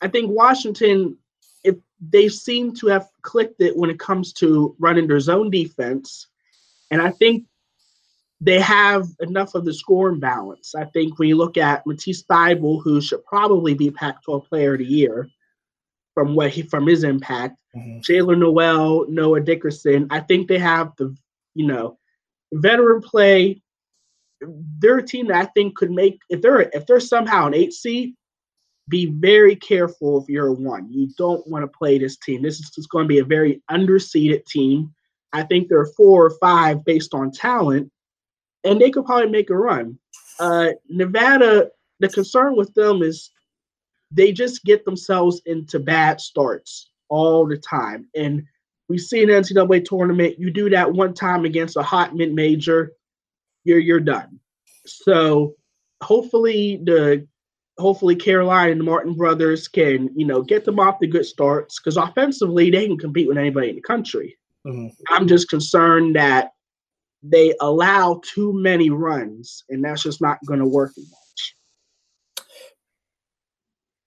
I 0.02 0.08
think 0.08 0.32
Washington, 0.32 1.18
if 1.64 1.76
they 2.00 2.30
seem 2.30 2.74
to 2.76 2.88
have 2.88 3.10
clicked 3.24 3.62
it 3.62 3.76
when 3.76 3.90
it 3.90 4.00
comes 4.00 4.32
to 4.34 4.76
running 4.80 5.08
their 5.08 5.20
zone 5.20 5.50
defense, 5.50 6.28
and 6.92 7.02
I 7.02 7.12
think 7.12 7.46
they 8.40 8.60
have 8.60 9.08
enough 9.20 9.56
of 9.56 9.66
the 9.66 9.74
scoring 9.74 10.20
balance. 10.20 10.76
I 10.76 10.86
think 10.86 11.18
when 11.18 11.28
you 11.28 11.36
look 11.36 11.58
at 11.58 11.86
Matisse 11.88 12.24
Thybulle, 12.24 12.84
who 12.84 13.02
should 13.02 13.26
probably 13.26 13.74
be 13.74 13.90
Pac-12 13.90 14.48
Player 14.48 14.74
of 14.74 14.80
the 14.80 14.86
Year 14.86 15.28
from 16.14 16.36
what 16.36 16.52
he 16.52 16.62
from 16.62 16.86
his 16.86 17.04
impact, 17.04 17.58
mm-hmm. 17.76 18.00
Jaylen 18.00 18.40
Nowell, 18.40 19.06
Noah 19.10 19.42
Dickerson, 19.42 20.08
I 20.12 20.20
think 20.20 20.48
they 20.48 20.60
have 20.60 20.94
the 20.98 21.16
you 21.56 21.66
know 21.66 21.98
veteran 22.54 23.02
play. 23.02 23.62
They're 24.40 25.00
a 25.00 25.04
team 25.04 25.28
that 25.28 25.38
I 25.38 25.46
think 25.46 25.76
could 25.76 25.92
make 25.92 26.20
if 26.30 26.42
they're 26.42 26.62
if 26.62 26.86
they're 26.86 27.00
somehow 27.00 27.48
an 27.48 27.56
eight 27.56 27.74
seed, 27.74 28.14
be 28.88 29.08
very 29.08 29.56
careful 29.56 30.22
if 30.22 30.30
you're 30.30 30.48
a 30.48 30.54
one. 30.54 30.92
You 30.92 31.10
don't 31.18 31.46
want 31.48 31.64
to 31.64 31.78
play 31.78 31.98
this 31.98 32.18
team. 32.18 32.44
This 32.44 32.60
is 32.60 32.70
just 32.70 32.90
going 32.90 33.06
to 33.06 33.10
be 33.10 33.18
a 33.18 33.26
very 33.26 33.64
underseeded 33.72 34.46
team. 34.46 34.94
I 35.34 35.42
think 35.42 35.70
they're 35.70 35.88
four 35.88 36.28
or 36.28 36.38
five 36.40 36.86
based 36.86 37.16
on 37.16 37.32
talent 37.32 37.92
and 38.64 38.80
they 38.80 38.92
could 38.92 39.06
probably 39.06 39.30
make 39.30 39.50
a 39.50 39.56
run. 39.56 39.98
Uh, 40.40 40.70
Nevada, 40.90 41.70
the 42.00 42.10
concern 42.10 42.56
with 42.56 42.74
them 42.74 43.02
is 43.02 43.32
they 44.12 44.32
just 44.32 44.64
get 44.64 44.86
themselves 44.86 45.42
into 45.46 45.80
bad 45.80 46.22
starts 46.22 46.92
all 47.10 47.46
the 47.48 47.58
time. 47.58 48.08
And 48.16 48.44
we 48.90 48.98
see 48.98 49.26
the 49.26 49.34
NCAA 49.34 49.86
tournament, 49.86 50.40
you 50.40 50.52
do 50.52 50.70
that 50.70 50.94
one 50.94 51.14
time 51.14 51.46
against 51.46 51.78
a 51.78 51.84
hot 51.84 52.16
mid 52.16 52.34
major, 52.34 52.94
you're 53.64 53.80
you're 53.80 54.00
done. 54.00 54.40
So 54.86 55.56
hopefully 56.02 56.80
the 56.84 57.28
hopefully 57.78 58.16
Caroline 58.16 58.72
and 58.72 58.80
the 58.80 58.86
Martin 58.86 59.14
brothers 59.14 59.68
can, 59.68 60.10
you 60.16 60.26
know, 60.26 60.42
get 60.42 60.66
them 60.66 60.80
off 60.80 61.00
the 61.00 61.08
good 61.08 61.26
starts 61.26 61.80
because 61.80 61.98
offensively 61.98 62.72
they 62.72 62.88
can 62.88 62.98
compete 62.98 63.28
with 63.28 63.38
anybody 63.38 63.70
in 63.70 63.76
the 63.76 63.82
country. 63.82 64.38
Mm-hmm. 64.66 64.88
I'm 65.10 65.28
just 65.28 65.50
concerned 65.50 66.16
that 66.16 66.52
they 67.30 67.54
allow 67.62 68.22
too 68.24 68.54
many 68.54 68.90
runs, 68.90 69.64
and 69.70 69.84
that's 69.84 70.04
just 70.04 70.22
not 70.22 70.40
going 70.46 70.60
to 70.60 70.66
work 70.66 70.94
much. 70.98 71.56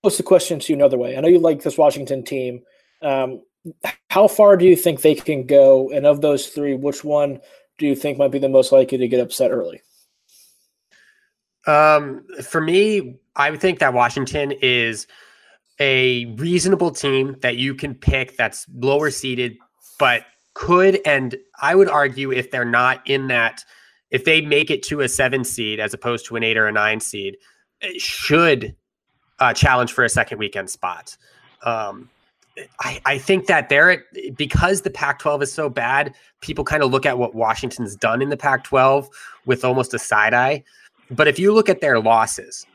What's 0.03 0.17
the 0.17 0.23
question 0.23 0.59
to 0.59 0.73
you 0.73 0.77
another 0.77 0.97
way? 0.99 1.17
I 1.17 1.21
know 1.21 1.29
you 1.29 1.39
like 1.39 1.63
this 1.63 1.77
Washington 1.77 2.25
team. 2.25 2.63
Um, 3.03 3.43
how 4.09 4.29
far 4.29 4.57
do 4.57 4.65
you 4.65 4.77
think 4.77 5.03
they 5.03 5.15
can 5.15 5.47
go? 5.47 5.91
And 5.91 6.07
of 6.07 6.21
those 6.21 6.49
three, 6.49 6.75
which 6.75 7.05
one 7.05 7.41
do 7.79 7.87
you 7.87 7.95
think 7.95 8.19
might 8.19 8.31
be 8.31 8.39
the 8.39 8.49
most 8.49 8.73
likely 8.73 8.99
to 8.99 9.09
get 9.09 9.21
upset 9.21 9.51
early? 9.51 9.83
Um, 11.67 12.25
for 12.43 12.61
me, 12.61 13.19
I 13.37 13.51
would 13.51 13.61
think 13.61 13.81
that 13.81 13.93
Washington 13.93 14.53
is 14.63 15.07
a 15.79 16.27
reasonable 16.37 16.91
team 16.91 17.37
that 17.41 17.57
you 17.57 17.75
can 17.75 17.95
pick 17.95 18.37
that's 18.37 18.67
lower 18.75 19.11
seeded, 19.11 19.59
but 19.99 20.25
could 20.55 21.01
and 21.05 21.37
I 21.61 21.75
would 21.75 21.89
argue 21.89 22.33
if 22.33 22.51
they're 22.51 22.65
not 22.65 23.07
in 23.09 23.29
that, 23.29 23.65
if 24.11 24.25
they 24.25 24.41
make 24.41 24.71
it 24.71 24.83
to 24.85 25.01
a 25.01 25.09
seven 25.09 25.45
seed 25.45 25.81
as 25.81 25.95
opposed 25.95 26.27
to 26.27 26.37
an 26.37 26.43
eight 26.43 26.57
or 26.57 26.67
a 26.67 26.73
nine 26.73 27.01
seed, 27.01 27.37
should 27.97 28.75
uh, 29.39 29.55
challenge 29.55 29.93
for 29.93 30.05
a 30.05 30.09
second 30.09 30.39
weekend 30.39 30.71
spot. 30.71 31.17
Um, 31.63 32.11
I, 32.81 33.01
I 33.07 33.19
think 33.19 33.47
that 33.47 33.69
they're 33.69 34.05
because 34.37 34.83
the 34.83 34.91
Pac 34.91 35.19
12 35.21 35.43
is 35.43 35.53
so 35.53 35.69
bad, 35.69 36.15
people 36.41 36.65
kind 36.65 36.83
of 36.83 36.91
look 36.91 37.07
at 37.07 37.19
what 37.19 37.35
Washington's 37.35 37.97
done 37.97 38.21
in 38.21 38.29
the 38.29 38.37
Pac 38.37 38.65
12 38.65 39.09
with 39.47 39.65
almost 39.65 39.95
a 39.95 39.99
side 39.99 40.35
eye. 40.35 40.63
But 41.11 41.27
if 41.27 41.39
you 41.39 41.53
look 41.53 41.69
at 41.69 41.81
their 41.81 41.99
losses, 42.01 42.67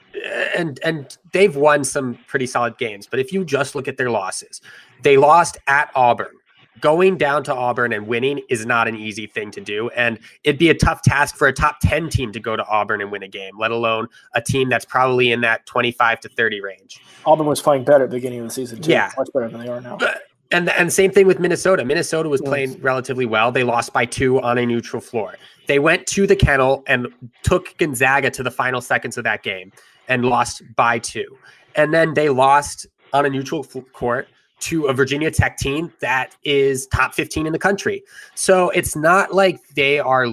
and 0.55 0.79
and 0.83 1.17
they've 1.33 1.55
won 1.55 1.83
some 1.83 2.17
pretty 2.27 2.47
solid 2.47 2.77
games, 2.77 3.07
but 3.07 3.19
if 3.19 3.31
you 3.33 3.45
just 3.45 3.75
look 3.75 3.87
at 3.87 3.97
their 3.97 4.09
losses, 4.09 4.61
they 5.03 5.17
lost 5.17 5.57
at 5.67 5.91
Auburn, 5.95 6.34
going 6.81 7.17
down 7.17 7.43
to 7.45 7.53
Auburn 7.53 7.93
and 7.93 8.07
winning 8.07 8.41
is 8.49 8.65
not 8.65 8.87
an 8.87 8.95
easy 8.95 9.27
thing 9.27 9.51
to 9.51 9.61
do. 9.61 9.89
And 9.89 10.19
it'd 10.43 10.59
be 10.59 10.69
a 10.69 10.73
tough 10.73 11.01
task 11.01 11.35
for 11.35 11.47
a 11.47 11.53
top 11.53 11.77
10 11.81 12.09
team 12.09 12.31
to 12.31 12.39
go 12.39 12.55
to 12.55 12.65
Auburn 12.67 13.01
and 13.01 13.11
win 13.11 13.23
a 13.23 13.27
game, 13.27 13.57
let 13.57 13.71
alone 13.71 14.07
a 14.33 14.41
team 14.41 14.69
that's 14.69 14.85
probably 14.85 15.31
in 15.31 15.41
that 15.41 15.65
25 15.65 16.19
to 16.21 16.29
30 16.29 16.61
range. 16.61 17.01
Auburn 17.25 17.47
was 17.47 17.61
playing 17.61 17.83
better 17.83 18.03
at 18.03 18.09
the 18.09 18.17
beginning 18.17 18.39
of 18.39 18.47
the 18.47 18.53
season, 18.53 18.81
too. 18.81 18.91
Yeah. 18.91 19.11
Much 19.17 19.29
better 19.33 19.49
than 19.49 19.61
they 19.61 19.67
are 19.67 19.81
now. 19.81 19.97
But, 19.97 20.23
and 20.51 20.69
and 20.69 20.93
same 20.93 21.11
thing 21.11 21.25
with 21.25 21.39
Minnesota. 21.39 21.83
Minnesota 21.83 22.29
was 22.29 22.39
playing 22.39 22.73
yes. 22.73 22.79
relatively 22.79 23.25
well. 23.25 23.51
They 23.51 23.63
lost 23.63 23.93
by 23.93 24.05
two 24.05 24.39
on 24.41 24.57
a 24.59 24.65
neutral 24.65 25.01
floor. 25.01 25.35
They 25.67 25.79
went 25.79 26.05
to 26.07 26.27
the 26.27 26.35
kennel 26.35 26.83
and 26.87 27.07
took 27.41 27.75
Gonzaga 27.77 28.29
to 28.31 28.43
the 28.43 28.51
final 28.51 28.79
seconds 28.79 29.17
of 29.17 29.23
that 29.23 29.41
game 29.41 29.71
and 30.07 30.25
lost 30.25 30.61
by 30.75 30.99
two. 30.99 31.37
And 31.75 31.93
then 31.93 32.13
they 32.13 32.29
lost 32.29 32.85
on 33.11 33.25
a 33.25 33.29
neutral 33.29 33.63
court 33.63 34.27
to 34.61 34.85
a 34.85 34.93
Virginia 34.93 35.29
Tech 35.31 35.57
team 35.57 35.91
that 35.99 36.35
is 36.43 36.87
top 36.87 37.13
15 37.13 37.45
in 37.45 37.53
the 37.53 37.59
country. 37.59 38.03
So 38.35 38.69
it's 38.69 38.95
not 38.95 39.33
like 39.33 39.59
they 39.75 39.99
are 39.99 40.27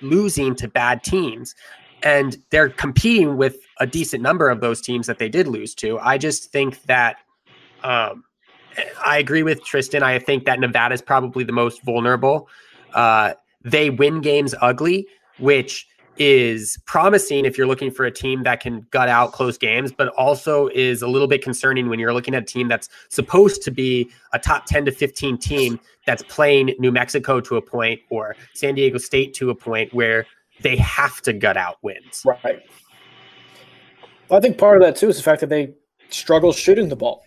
losing 0.00 0.54
to 0.56 0.68
bad 0.68 1.02
teams 1.04 1.54
and 2.02 2.38
they're 2.50 2.70
competing 2.70 3.36
with 3.36 3.58
a 3.78 3.86
decent 3.86 4.22
number 4.22 4.48
of 4.48 4.60
those 4.60 4.80
teams 4.80 5.06
that 5.06 5.18
they 5.18 5.28
did 5.28 5.46
lose 5.46 5.74
to. 5.76 5.98
I 6.00 6.18
just 6.18 6.50
think 6.50 6.82
that 6.84 7.16
um, 7.82 8.24
I 9.04 9.18
agree 9.18 9.42
with 9.42 9.64
Tristan. 9.64 10.02
I 10.02 10.18
think 10.18 10.44
that 10.44 10.60
Nevada 10.60 10.94
is 10.94 11.02
probably 11.02 11.44
the 11.44 11.52
most 11.52 11.82
vulnerable. 11.82 12.48
Uh, 12.94 13.34
they 13.62 13.90
win 13.90 14.20
games 14.20 14.54
ugly, 14.60 15.06
which 15.38 15.86
is 16.18 16.78
promising 16.86 17.44
if 17.44 17.56
you're 17.56 17.66
looking 17.66 17.90
for 17.90 18.04
a 18.04 18.10
team 18.10 18.42
that 18.42 18.60
can 18.60 18.86
gut 18.90 19.08
out 19.08 19.32
close 19.32 19.56
games, 19.56 19.92
but 19.92 20.08
also 20.08 20.68
is 20.68 21.02
a 21.02 21.08
little 21.08 21.28
bit 21.28 21.42
concerning 21.42 21.88
when 21.88 21.98
you're 21.98 22.12
looking 22.12 22.34
at 22.34 22.42
a 22.42 22.46
team 22.46 22.68
that's 22.68 22.88
supposed 23.08 23.62
to 23.62 23.70
be 23.70 24.10
a 24.32 24.38
top 24.38 24.66
10 24.66 24.84
to 24.84 24.92
15 24.92 25.38
team 25.38 25.80
that's 26.06 26.22
playing 26.24 26.74
New 26.78 26.92
Mexico 26.92 27.40
to 27.40 27.56
a 27.56 27.62
point 27.62 28.00
or 28.10 28.36
San 28.54 28.74
Diego 28.74 28.98
State 28.98 29.34
to 29.34 29.50
a 29.50 29.54
point 29.54 29.92
where 29.94 30.26
they 30.62 30.76
have 30.76 31.20
to 31.22 31.32
gut 31.32 31.56
out 31.56 31.78
wins. 31.82 32.22
Right. 32.24 32.62
I 34.30 34.40
think 34.40 34.58
part 34.58 34.76
of 34.76 34.82
that 34.82 34.96
too 34.96 35.08
is 35.08 35.16
the 35.16 35.22
fact 35.22 35.40
that 35.40 35.48
they 35.48 35.74
struggle 36.10 36.52
shooting 36.52 36.88
the 36.88 36.96
ball. 36.96 37.24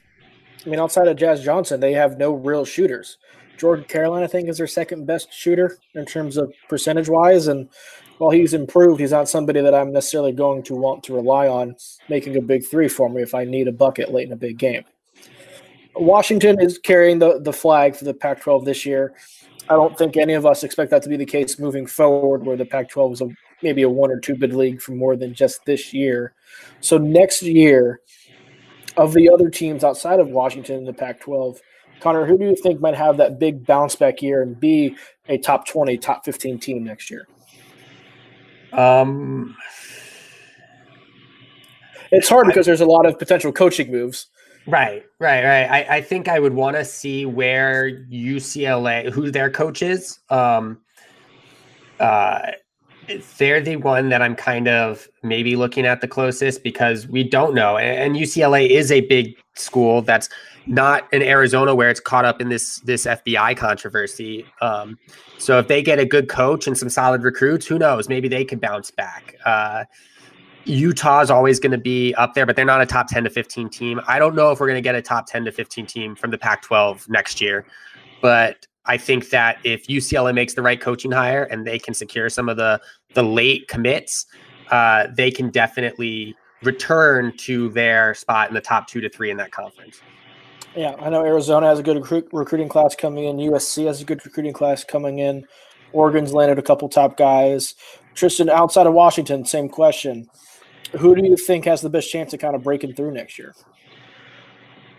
I 0.65 0.69
mean, 0.69 0.79
outside 0.79 1.07
of 1.07 1.17
Jazz 1.17 1.43
Johnson, 1.43 1.79
they 1.79 1.93
have 1.93 2.17
no 2.17 2.33
real 2.33 2.63
shooters. 2.63 3.17
Jordan 3.57 3.85
Caroline, 3.87 4.23
I 4.23 4.27
think, 4.27 4.49
is 4.49 4.57
their 4.57 4.67
second 4.67 5.05
best 5.05 5.31
shooter 5.31 5.77
in 5.95 6.05
terms 6.05 6.37
of 6.37 6.53
percentage 6.69 7.09
wise. 7.09 7.47
And 7.47 7.69
while 8.23 8.31
he's 8.31 8.53
improved, 8.53 9.01
he's 9.01 9.11
not 9.11 9.27
somebody 9.27 9.59
that 9.59 9.75
I'm 9.75 9.91
necessarily 9.91 10.31
going 10.31 10.63
to 10.63 10.75
want 10.75 11.03
to 11.03 11.13
rely 11.13 11.49
on 11.49 11.75
making 12.07 12.37
a 12.37 12.41
big 12.41 12.65
three 12.65 12.87
for 12.87 13.09
me 13.09 13.21
if 13.21 13.35
I 13.35 13.43
need 13.43 13.67
a 13.67 13.73
bucket 13.73 14.13
late 14.13 14.27
in 14.27 14.31
a 14.31 14.37
big 14.37 14.57
game. 14.57 14.85
Washington 15.97 16.57
is 16.61 16.77
carrying 16.77 17.19
the, 17.19 17.41
the 17.41 17.51
flag 17.51 17.97
for 17.97 18.05
the 18.05 18.13
Pac 18.13 18.39
12 18.39 18.63
this 18.63 18.85
year. 18.85 19.13
I 19.67 19.73
don't 19.73 19.97
think 19.97 20.15
any 20.15 20.35
of 20.35 20.45
us 20.45 20.63
expect 20.63 20.91
that 20.91 21.03
to 21.03 21.09
be 21.09 21.17
the 21.17 21.25
case 21.25 21.59
moving 21.59 21.85
forward, 21.85 22.45
where 22.45 22.55
the 22.55 22.63
Pac 22.63 22.87
12 22.87 23.11
is 23.11 23.21
a, 23.21 23.27
maybe 23.61 23.81
a 23.81 23.89
one 23.89 24.09
or 24.09 24.21
two 24.21 24.37
bid 24.37 24.55
league 24.55 24.81
for 24.81 24.93
more 24.93 25.17
than 25.17 25.33
just 25.33 25.65
this 25.65 25.93
year. 25.93 26.33
So 26.79 26.97
next 26.97 27.41
year, 27.41 27.99
of 28.95 29.13
the 29.13 29.29
other 29.29 29.49
teams 29.49 29.83
outside 29.83 30.21
of 30.21 30.29
Washington 30.29 30.77
in 30.77 30.85
the 30.85 30.93
Pac 30.93 31.19
12, 31.19 31.59
Connor, 31.99 32.25
who 32.25 32.37
do 32.37 32.45
you 32.45 32.55
think 32.55 32.79
might 32.79 32.95
have 32.95 33.17
that 33.17 33.37
big 33.37 33.65
bounce 33.65 33.97
back 33.97 34.21
year 34.21 34.41
and 34.41 34.57
be 34.57 34.95
a 35.27 35.37
top 35.37 35.67
20, 35.67 35.97
top 35.97 36.23
15 36.23 36.57
team 36.59 36.85
next 36.85 37.11
year? 37.11 37.27
Um, 38.73 39.55
it's 42.11 42.29
hard 42.29 42.47
because 42.47 42.65
there's 42.65 42.81
a 42.81 42.85
lot 42.85 43.05
of 43.05 43.17
potential 43.17 43.51
coaching 43.51 43.91
moves. 43.91 44.27
Right, 44.65 45.03
right, 45.19 45.43
right. 45.43 45.69
I, 45.69 45.97
I 45.97 46.01
think 46.01 46.27
I 46.27 46.39
would 46.39 46.53
want 46.53 46.77
to 46.77 46.85
see 46.85 47.25
where 47.25 47.91
UCLA, 48.09 49.11
who 49.11 49.29
their 49.29 49.49
coach 49.49 49.81
is. 49.81 50.19
Um, 50.29 50.79
uh, 51.99 52.51
they're 53.37 53.61
the 53.61 53.75
one 53.75 54.09
that 54.09 54.21
I'm 54.21 54.35
kind 54.35 54.67
of 54.67 55.07
maybe 55.21 55.55
looking 55.55 55.85
at 55.85 56.01
the 56.01 56.07
closest 56.07 56.63
because 56.63 57.07
we 57.07 57.23
don't 57.23 57.53
know. 57.53 57.77
And 57.77 58.15
UCLA 58.15 58.69
is 58.69 58.91
a 58.91 59.01
big 59.01 59.35
school 59.55 60.01
that's 60.01 60.29
not 60.65 61.11
in 61.13 61.21
Arizona 61.21 61.75
where 61.75 61.89
it's 61.89 61.99
caught 61.99 62.25
up 62.25 62.41
in 62.41 62.49
this 62.49 62.79
this 62.79 63.05
FBI 63.05 63.55
controversy. 63.57 64.45
Um, 64.61 64.97
so 65.37 65.59
if 65.59 65.67
they 65.67 65.81
get 65.81 65.99
a 65.99 66.05
good 66.05 66.29
coach 66.29 66.67
and 66.67 66.77
some 66.77 66.89
solid 66.89 67.23
recruits, 67.23 67.65
who 67.65 67.77
knows? 67.77 68.09
Maybe 68.09 68.27
they 68.27 68.45
could 68.45 68.61
bounce 68.61 68.91
back. 68.91 69.35
Uh, 69.45 69.85
Utah 70.65 71.19
is 71.19 71.29
always 71.29 71.59
going 71.59 71.71
to 71.71 71.77
be 71.77 72.13
up 72.15 72.33
there, 72.33 72.45
but 72.45 72.55
they're 72.55 72.63
not 72.63 72.81
a 72.81 72.85
top 72.85 73.07
10 73.07 73.25
to 73.25 73.29
15 73.29 73.69
team. 73.69 73.99
I 74.07 74.17
don't 74.17 74.33
know 74.33 74.51
if 74.51 74.59
we're 74.59 74.67
going 74.67 74.77
to 74.77 74.81
get 74.81 74.95
a 74.95 75.01
top 75.01 75.27
10 75.27 75.45
to 75.45 75.51
15 75.51 75.85
team 75.85 76.15
from 76.15 76.31
the 76.31 76.37
Pac 76.37 76.61
12 76.61 77.09
next 77.09 77.41
year, 77.41 77.65
but 78.21 78.65
I 78.85 78.97
think 78.97 79.29
that 79.29 79.57
if 79.63 79.87
UCLA 79.87 80.33
makes 80.33 80.53
the 80.53 80.61
right 80.61 80.79
coaching 80.79 81.11
hire 81.11 81.43
and 81.43 81.65
they 81.67 81.79
can 81.79 81.93
secure 81.93 82.29
some 82.29 82.49
of 82.49 82.57
the 82.57 82.81
the 83.13 83.23
late 83.23 83.67
commits, 83.67 84.25
uh, 84.71 85.07
they 85.15 85.31
can 85.31 85.49
definitely 85.49 86.35
return 86.63 87.35
to 87.37 87.69
their 87.69 88.13
spot 88.13 88.47
in 88.47 88.53
the 88.53 88.61
top 88.61 88.87
two 88.87 89.01
to 89.01 89.09
three 89.09 89.29
in 89.29 89.37
that 89.37 89.51
conference. 89.51 90.01
Yeah, 90.75 90.95
I 90.99 91.09
know 91.09 91.23
Arizona 91.23 91.67
has 91.67 91.77
a 91.77 91.83
good 91.83 91.97
recruit, 91.97 92.27
recruiting 92.31 92.67
class 92.67 92.95
coming 92.95 93.25
in. 93.25 93.37
USC 93.37 93.85
has 93.85 94.01
a 94.01 94.05
good 94.05 94.25
recruiting 94.25 94.53
class 94.53 94.83
coming 94.83 95.19
in. 95.19 95.45
Oregon's 95.91 96.33
landed 96.33 96.57
a 96.57 96.63
couple 96.63 96.89
top 96.89 97.15
guys. 97.15 97.75
Tristan, 98.15 98.49
outside 98.49 98.87
of 98.87 98.93
Washington, 98.93 99.45
same 99.45 99.69
question. 99.69 100.27
Who 100.97 101.15
do 101.15 101.23
you 101.23 101.37
think 101.37 101.65
has 101.65 101.81
the 101.81 101.89
best 101.89 102.11
chance 102.11 102.33
of 102.33 102.39
kind 102.39 102.55
of 102.55 102.63
breaking 102.63 102.95
through 102.95 103.11
next 103.11 103.37
year? 103.37 103.53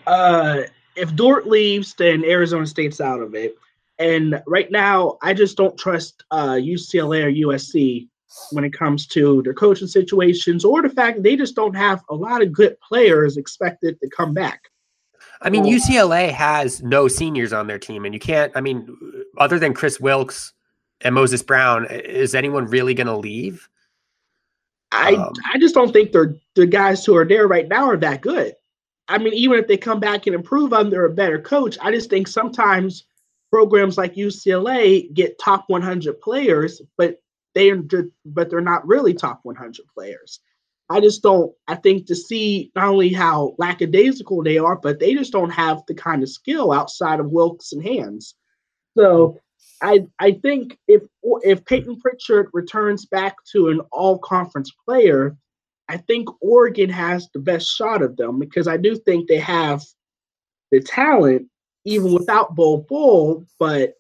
Uh, 0.07 0.63
if 0.95 1.15
Dort 1.17 1.49
leaves, 1.49 1.95
then 1.95 2.25
Arizona 2.25 2.67
State's 2.67 3.01
out 3.01 3.21
of 3.21 3.35
it. 3.35 3.57
And 3.99 4.41
right 4.47 4.71
now, 4.71 5.19
I 5.23 5.35
just 5.35 5.57
don't 5.57 5.79
trust 5.79 6.25
uh, 6.31 6.53
UCLA 6.53 7.25
or 7.25 7.49
USC 7.49 8.09
when 8.51 8.65
it 8.65 8.73
comes 8.73 9.07
to 9.09 9.43
their 9.43 9.55
coaching 9.55 9.87
situations 9.89 10.65
or 10.65 10.83
the 10.83 10.89
fact 10.89 11.17
that 11.17 11.23
they 11.23 11.37
just 11.37 11.55
don't 11.55 11.75
have 11.75 12.03
a 12.11 12.15
lot 12.15 12.43
of 12.43 12.53
good 12.53 12.77
players 12.81 13.37
expected 13.37 13.99
to 14.01 14.09
come 14.11 14.35
back. 14.35 14.61
I 15.43 15.51
mean, 15.51 15.65
UCLA 15.65 16.31
has 16.31 16.83
no 16.83 17.09
seniors 17.09 17.53
on 17.53 17.67
their 17.67 17.79
team, 17.79 18.05
and 18.05 18.15
you 18.15 18.21
can't. 18.21 18.53
I 18.55 18.61
mean, 18.61 18.97
other 19.39 19.59
than 19.59 19.75
Kris 19.75 20.01
Wilkes 20.01 20.53
and 21.01 21.15
Moses 21.15 21.43
Brown, 21.43 21.87
is 21.91 22.35
anyone 22.35 22.67
really 22.67 22.95
going 22.95 23.07
to 23.09 23.17
leave? 23.17 23.69
I 24.93 25.15
um, 25.15 25.33
I 25.53 25.59
just 25.59 25.75
don't 25.75 25.93
think 25.93 26.13
they're 26.13 26.35
the 26.55 26.67
guys 26.67 27.05
who 27.05 27.17
are 27.17 27.25
there 27.25 27.49
right 27.49 27.69
now 27.69 27.87
are 27.87 27.97
that 27.97 28.21
good. 28.21 28.55
I 29.09 29.19
mean, 29.19 29.35
even 29.35 29.59
if 29.59 29.67
they 29.67 29.77
come 29.77 30.01
back 30.01 30.27
and 30.27 30.35
improve 30.35 30.73
under 30.73 31.05
a 31.05 31.11
better 31.11 31.41
coach, 31.41 31.77
I 31.83 31.91
just 31.91 32.09
think 32.09 32.27
sometimes 32.27 33.05
programs 33.51 33.99
like 33.99 34.15
UCLA 34.15 35.13
get 35.13 35.39
top 35.39 35.65
100 35.69 36.21
players, 36.21 36.81
but 36.97 37.21
they 37.55 37.73
but 38.25 38.51
they're 38.51 38.61
not 38.61 38.87
really 38.87 39.15
top 39.15 39.41
100 39.43 39.87
players. 39.95 40.41
I 40.91 41.01
just 41.01 41.23
don't. 41.23 41.53
I 41.67 41.77
think 41.77 42.07
to 42.07 42.15
see 42.15 42.71
not 42.75 42.89
only 42.89 43.13
how 43.13 43.55
lackadaisical 43.59 44.43
they 44.43 44.59
are, 44.59 44.77
but 44.77 45.01
they 45.01 45.15
just 45.15 45.33
don't 45.33 45.51
have 45.51 45.83
the 45.89 45.95
kind 45.95 46.23
of 46.23 46.29
skill 46.29 46.73
outside 46.73 47.21
of 47.21 47.31
Wilkes 47.31 47.73
and 47.73 47.83
Hands. 47.83 48.35
So 48.97 49.39
I 49.83 50.07
I 50.19 50.33
think 50.33 50.79
if 50.87 51.03
if 51.43 51.65
Payton 51.65 52.01
Pritchard 52.01 52.49
returns 52.53 53.07
back 53.07 53.37
to 53.53 53.69
an 53.69 53.81
all 53.93 54.19
conference 54.19 54.71
player, 54.85 55.37
I 55.89 55.97
think 55.97 56.29
Oregon 56.43 56.91
has 56.91 57.29
the 57.33 57.41
best 57.41 57.67
shot 57.67 58.03
of 58.03 58.17
them 58.17 58.39
because 58.39 58.69
I 58.69 58.77
do 58.77 58.97
think 58.97 59.29
they 59.29 59.39
have 59.39 59.83
the 60.71 60.81
talent 60.81 61.49
even 61.85 62.13
without 62.13 62.55
Bol 62.55 62.79
Bull, 62.89 63.47
but 63.59 63.95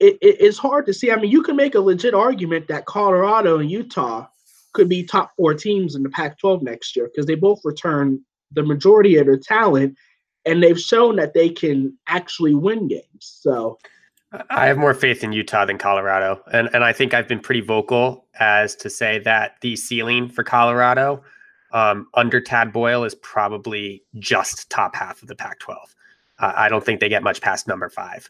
it, 0.00 0.18
it, 0.20 0.36
it's 0.40 0.58
hard 0.58 0.86
to 0.86 0.94
see. 0.94 1.10
I 1.10 1.16
mean, 1.16 1.30
you 1.30 1.42
can 1.42 1.56
make 1.56 1.74
a 1.74 1.80
legit 1.80 2.14
argument 2.14 2.68
that 2.68 2.86
Colorado 2.86 3.58
and 3.58 3.70
Utah 3.70 4.26
could 4.74 4.88
be 4.88 5.02
top 5.02 5.32
four 5.36 5.54
teams 5.54 5.94
in 5.94 6.02
the 6.02 6.10
Pac 6.10 6.38
12 6.38 6.62
next 6.62 6.94
year 6.94 7.06
because 7.06 7.26
they 7.26 7.34
both 7.34 7.60
return 7.64 8.20
the 8.52 8.62
majority 8.62 9.16
of 9.16 9.26
their 9.26 9.38
talent 9.38 9.96
and 10.44 10.62
they've 10.62 10.78
shown 10.78 11.16
that 11.16 11.32
they 11.32 11.48
can 11.48 11.96
actually 12.06 12.54
win 12.54 12.86
games. 12.86 13.04
So 13.20 13.78
I 14.50 14.66
have 14.66 14.76
more 14.76 14.94
faith 14.94 15.24
in 15.24 15.32
Utah 15.32 15.64
than 15.64 15.78
Colorado. 15.78 16.42
And, 16.52 16.68
and 16.74 16.84
I 16.84 16.92
think 16.92 17.14
I've 17.14 17.28
been 17.28 17.40
pretty 17.40 17.60
vocal 17.60 18.26
as 18.38 18.74
to 18.76 18.90
say 18.90 19.20
that 19.20 19.56
the 19.60 19.76
ceiling 19.76 20.28
for 20.28 20.42
Colorado 20.42 21.22
um, 21.72 22.08
under 22.14 22.40
Tad 22.40 22.72
Boyle 22.72 23.04
is 23.04 23.14
probably 23.16 24.02
just 24.18 24.68
top 24.70 24.94
half 24.94 25.22
of 25.22 25.28
the 25.28 25.36
Pac 25.36 25.60
12. 25.60 25.94
Uh, 26.40 26.52
I 26.56 26.68
don't 26.68 26.84
think 26.84 27.00
they 27.00 27.08
get 27.08 27.22
much 27.22 27.40
past 27.40 27.68
number 27.68 27.88
five 27.88 28.28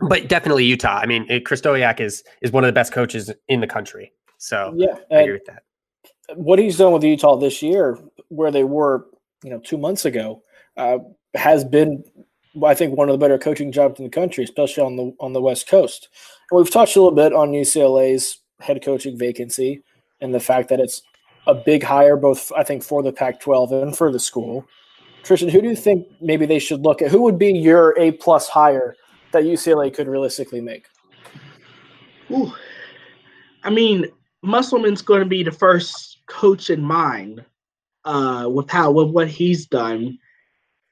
but 0.00 0.28
definitely 0.28 0.64
Utah. 0.64 0.98
I 0.98 1.06
mean, 1.06 1.26
Krystkowiak 1.28 2.00
is 2.00 2.24
is 2.42 2.52
one 2.52 2.64
of 2.64 2.68
the 2.68 2.72
best 2.72 2.92
coaches 2.92 3.30
in 3.48 3.60
the 3.60 3.66
country. 3.66 4.12
So 4.38 4.72
yeah, 4.76 4.96
I 5.10 5.20
agree 5.20 5.34
with 5.34 5.46
that. 5.46 5.62
what 6.36 6.58
he's 6.58 6.78
done 6.78 6.92
with 6.92 7.04
Utah 7.04 7.36
this 7.36 7.62
year, 7.62 7.98
where 8.28 8.50
they 8.50 8.64
were, 8.64 9.06
you 9.42 9.50
know, 9.50 9.60
two 9.60 9.78
months 9.78 10.04
ago, 10.04 10.42
uh, 10.76 10.98
has 11.34 11.64
been, 11.64 12.04
I 12.64 12.74
think, 12.74 12.96
one 12.96 13.08
of 13.08 13.14
the 13.14 13.18
better 13.18 13.38
coaching 13.38 13.72
jobs 13.72 13.98
in 13.98 14.04
the 14.04 14.10
country, 14.10 14.44
especially 14.44 14.82
on 14.82 14.96
the 14.96 15.14
on 15.20 15.32
the 15.32 15.40
West 15.40 15.68
Coast. 15.68 16.08
And 16.50 16.58
we've 16.58 16.70
touched 16.70 16.96
a 16.96 17.00
little 17.00 17.14
bit 17.14 17.32
on 17.32 17.52
UCLA's 17.52 18.38
head 18.60 18.82
coaching 18.84 19.18
vacancy 19.18 19.82
and 20.20 20.34
the 20.34 20.40
fact 20.40 20.68
that 20.68 20.80
it's 20.80 21.02
a 21.46 21.54
big 21.54 21.82
hire, 21.82 22.16
both 22.16 22.50
I 22.56 22.64
think 22.64 22.82
for 22.82 23.02
the 23.02 23.12
Pac-12 23.12 23.82
and 23.82 23.96
for 23.96 24.10
the 24.10 24.20
school. 24.20 24.66
Tristan, 25.22 25.48
who 25.48 25.60
do 25.60 25.68
you 25.68 25.76
think 25.76 26.06
maybe 26.20 26.46
they 26.46 26.58
should 26.58 26.80
look 26.80 27.02
at? 27.02 27.10
Who 27.10 27.22
would 27.22 27.38
be 27.38 27.50
your 27.50 27.98
A 27.98 28.12
plus 28.12 28.48
hire 28.48 28.94
that 29.34 29.44
UCLA 29.44 29.92
could 29.92 30.08
realistically 30.08 30.60
make? 30.60 30.86
Ooh. 32.30 32.52
I 33.62 33.70
mean, 33.70 34.06
Musselman's 34.42 35.02
going 35.02 35.20
to 35.20 35.28
be 35.28 35.42
the 35.42 35.52
first 35.52 36.22
coach 36.26 36.70
in 36.70 36.82
mind 36.82 37.44
uh, 38.04 38.48
with 38.52 38.70
how 38.70 38.90
with 38.90 39.10
what 39.10 39.28
he's 39.28 39.66
done. 39.66 40.18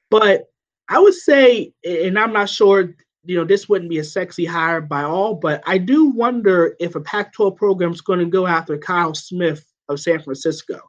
But 0.09 0.45
I 0.89 0.99
would 0.99 1.13
say, 1.13 1.73
and 1.83 2.19
I'm 2.19 2.33
not 2.33 2.49
sure, 2.49 2.95
you 3.25 3.37
know, 3.37 3.45
this 3.45 3.69
wouldn't 3.69 3.89
be 3.89 3.99
a 3.99 4.03
sexy 4.03 4.45
hire 4.45 4.81
by 4.81 5.03
all, 5.03 5.35
but 5.35 5.63
I 5.65 5.77
do 5.77 6.09
wonder 6.09 6.75
if 6.79 6.95
a 6.95 7.01
Pac-12 7.01 7.55
program 7.55 7.91
is 7.91 8.01
going 8.01 8.19
to 8.19 8.25
go 8.25 8.45
after 8.45 8.77
Kyle 8.77 9.15
Smith 9.15 9.65
of 9.89 9.99
San 9.99 10.21
Francisco. 10.21 10.81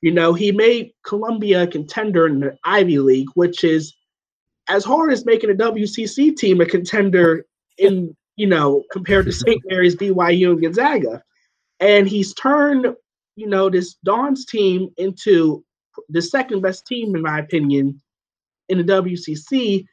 You 0.00 0.12
know, 0.12 0.32
he 0.32 0.52
made 0.52 0.92
Columbia 1.04 1.64
a 1.64 1.66
contender 1.66 2.26
in 2.26 2.40
the 2.40 2.56
Ivy 2.64 2.98
League, 2.98 3.28
which 3.34 3.64
is 3.64 3.94
as 4.68 4.84
hard 4.84 5.12
as 5.12 5.26
making 5.26 5.50
a 5.50 5.54
WCC 5.54 6.36
team 6.36 6.60
a 6.60 6.66
contender 6.66 7.44
in, 7.78 8.16
you 8.36 8.46
know, 8.46 8.84
compared 8.92 9.26
to 9.26 9.32
St. 9.32 9.62
Mary's, 9.66 9.96
BYU, 9.96 10.52
and 10.52 10.62
Gonzaga. 10.62 11.22
And 11.80 12.08
he's 12.08 12.34
turned, 12.34 12.86
you 13.36 13.46
know, 13.46 13.68
this 13.68 13.94
Dons 14.04 14.46
team 14.46 14.90
into 14.96 15.64
the 16.08 16.22
second 16.22 16.60
best 16.60 16.86
team, 16.86 17.14
in 17.16 17.22
my 17.22 17.40
opinion, 17.40 18.00
in 18.68 18.78
the 18.78 18.84
WCC. 18.84 19.86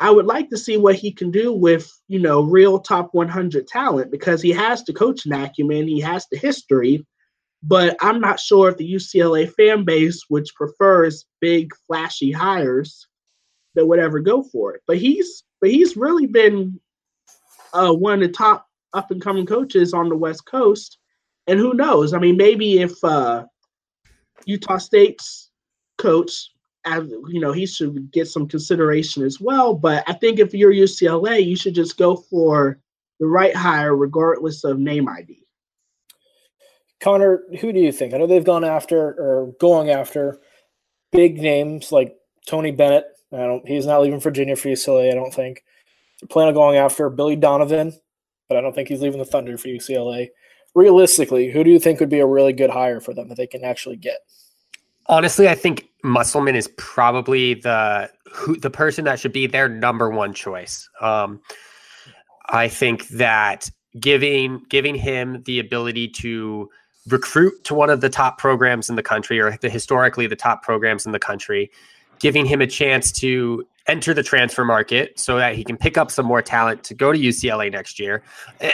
I 0.00 0.10
would 0.10 0.26
like 0.26 0.48
to 0.50 0.56
see 0.56 0.76
what 0.76 0.96
he 0.96 1.12
can 1.12 1.30
do 1.30 1.52
with, 1.52 1.90
you 2.08 2.18
know, 2.18 2.42
real 2.42 2.80
top 2.80 3.10
100 3.12 3.68
talent 3.68 4.10
because 4.10 4.42
he 4.42 4.50
has 4.50 4.84
the 4.84 4.92
coaching 4.92 5.32
acumen, 5.32 5.86
he 5.86 6.00
has 6.00 6.26
the 6.30 6.36
history, 6.36 7.06
but 7.62 7.96
I'm 8.00 8.20
not 8.20 8.40
sure 8.40 8.68
if 8.68 8.76
the 8.76 8.92
UCLA 8.92 9.50
fan 9.52 9.84
base, 9.84 10.24
which 10.28 10.54
prefers 10.54 11.24
big, 11.40 11.70
flashy 11.86 12.32
hires, 12.32 13.06
that 13.74 13.86
would 13.86 13.98
ever 13.98 14.20
go 14.20 14.42
for 14.42 14.74
it. 14.74 14.82
But 14.86 14.98
he's, 14.98 15.44
but 15.60 15.70
he's 15.70 15.96
really 15.96 16.26
been 16.26 16.78
uh, 17.72 17.92
one 17.92 18.14
of 18.14 18.20
the 18.20 18.28
top 18.28 18.66
up 18.92 19.10
and 19.10 19.20
coming 19.20 19.46
coaches 19.46 19.92
on 19.92 20.08
the 20.08 20.16
West 20.16 20.46
Coast, 20.46 20.98
and 21.46 21.58
who 21.58 21.74
knows? 21.74 22.14
I 22.14 22.18
mean, 22.18 22.36
maybe 22.36 22.80
if 22.80 22.92
uh, 23.02 23.44
Utah 24.46 24.78
State's 24.78 25.50
coach 25.98 26.50
as 26.84 27.08
you 27.28 27.40
know, 27.40 27.52
he 27.52 27.66
should 27.66 28.10
get 28.12 28.28
some 28.28 28.46
consideration 28.46 29.24
as 29.24 29.40
well. 29.40 29.74
But 29.74 30.04
I 30.06 30.12
think 30.12 30.38
if 30.38 30.52
you're 30.52 30.72
UCLA, 30.72 31.44
you 31.44 31.56
should 31.56 31.74
just 31.74 31.96
go 31.96 32.16
for 32.16 32.78
the 33.20 33.26
right 33.26 33.54
hire, 33.54 33.96
regardless 33.96 34.64
of 34.64 34.78
name 34.78 35.08
ID. 35.08 35.46
Connor, 37.00 37.42
who 37.60 37.72
do 37.72 37.80
you 37.80 37.92
think? 37.92 38.14
I 38.14 38.18
know 38.18 38.26
they've 38.26 38.44
gone 38.44 38.64
after 38.64 38.98
or 38.98 39.52
going 39.60 39.90
after 39.90 40.38
big 41.12 41.40
names 41.40 41.92
like 41.92 42.16
Tony 42.46 42.70
Bennett. 42.70 43.04
I 43.34 43.46
don't. 43.46 43.66
He's 43.66 43.86
not 43.86 44.02
leaving 44.02 44.20
Virginia 44.20 44.56
for 44.56 44.68
UCLA. 44.68 45.10
I 45.10 45.14
don't 45.14 45.34
think. 45.34 45.64
They're 46.20 46.28
planning 46.28 46.48
on 46.48 46.54
going 46.54 46.76
after 46.78 47.10
Billy 47.10 47.36
Donovan, 47.36 47.92
but 48.48 48.56
I 48.56 48.60
don't 48.60 48.74
think 48.74 48.88
he's 48.88 49.02
leaving 49.02 49.18
the 49.18 49.24
Thunder 49.24 49.58
for 49.58 49.68
UCLA. 49.68 50.28
Realistically, 50.74 51.50
who 51.50 51.64
do 51.64 51.70
you 51.70 51.78
think 51.78 52.00
would 52.00 52.08
be 52.08 52.20
a 52.20 52.26
really 52.26 52.52
good 52.52 52.70
hire 52.70 53.00
for 53.00 53.14
them 53.14 53.28
that 53.28 53.36
they 53.36 53.46
can 53.46 53.64
actually 53.64 53.96
get? 53.96 54.18
Honestly, 55.06 55.48
I 55.48 55.54
think 55.54 55.88
Musselman 56.02 56.56
is 56.56 56.68
probably 56.76 57.54
the 57.54 58.10
who 58.32 58.56
the 58.56 58.70
person 58.70 59.04
that 59.04 59.20
should 59.20 59.32
be 59.32 59.46
their 59.46 59.68
number 59.68 60.10
one 60.10 60.32
choice. 60.32 60.88
Um, 61.00 61.40
I 62.48 62.68
think 62.68 63.08
that 63.08 63.70
giving 64.00 64.64
giving 64.68 64.94
him 64.94 65.42
the 65.44 65.58
ability 65.58 66.08
to 66.08 66.70
recruit 67.08 67.64
to 67.64 67.74
one 67.74 67.90
of 67.90 68.00
the 68.00 68.08
top 68.08 68.38
programs 68.38 68.88
in 68.88 68.96
the 68.96 69.02
country, 69.02 69.38
or 69.40 69.56
the 69.60 69.68
historically 69.68 70.26
the 70.26 70.36
top 70.36 70.62
programs 70.62 71.06
in 71.06 71.12
the 71.12 71.18
country, 71.18 71.70
giving 72.18 72.46
him 72.46 72.60
a 72.60 72.66
chance 72.66 73.12
to 73.12 73.66
enter 73.86 74.14
the 74.14 74.22
transfer 74.22 74.64
market 74.64 75.18
so 75.18 75.36
that 75.36 75.54
he 75.54 75.62
can 75.62 75.76
pick 75.76 75.98
up 75.98 76.10
some 76.10 76.24
more 76.24 76.40
talent 76.40 76.82
to 76.84 76.94
go 76.94 77.12
to 77.12 77.18
UCLA 77.18 77.70
next 77.70 77.98
year, 77.98 78.22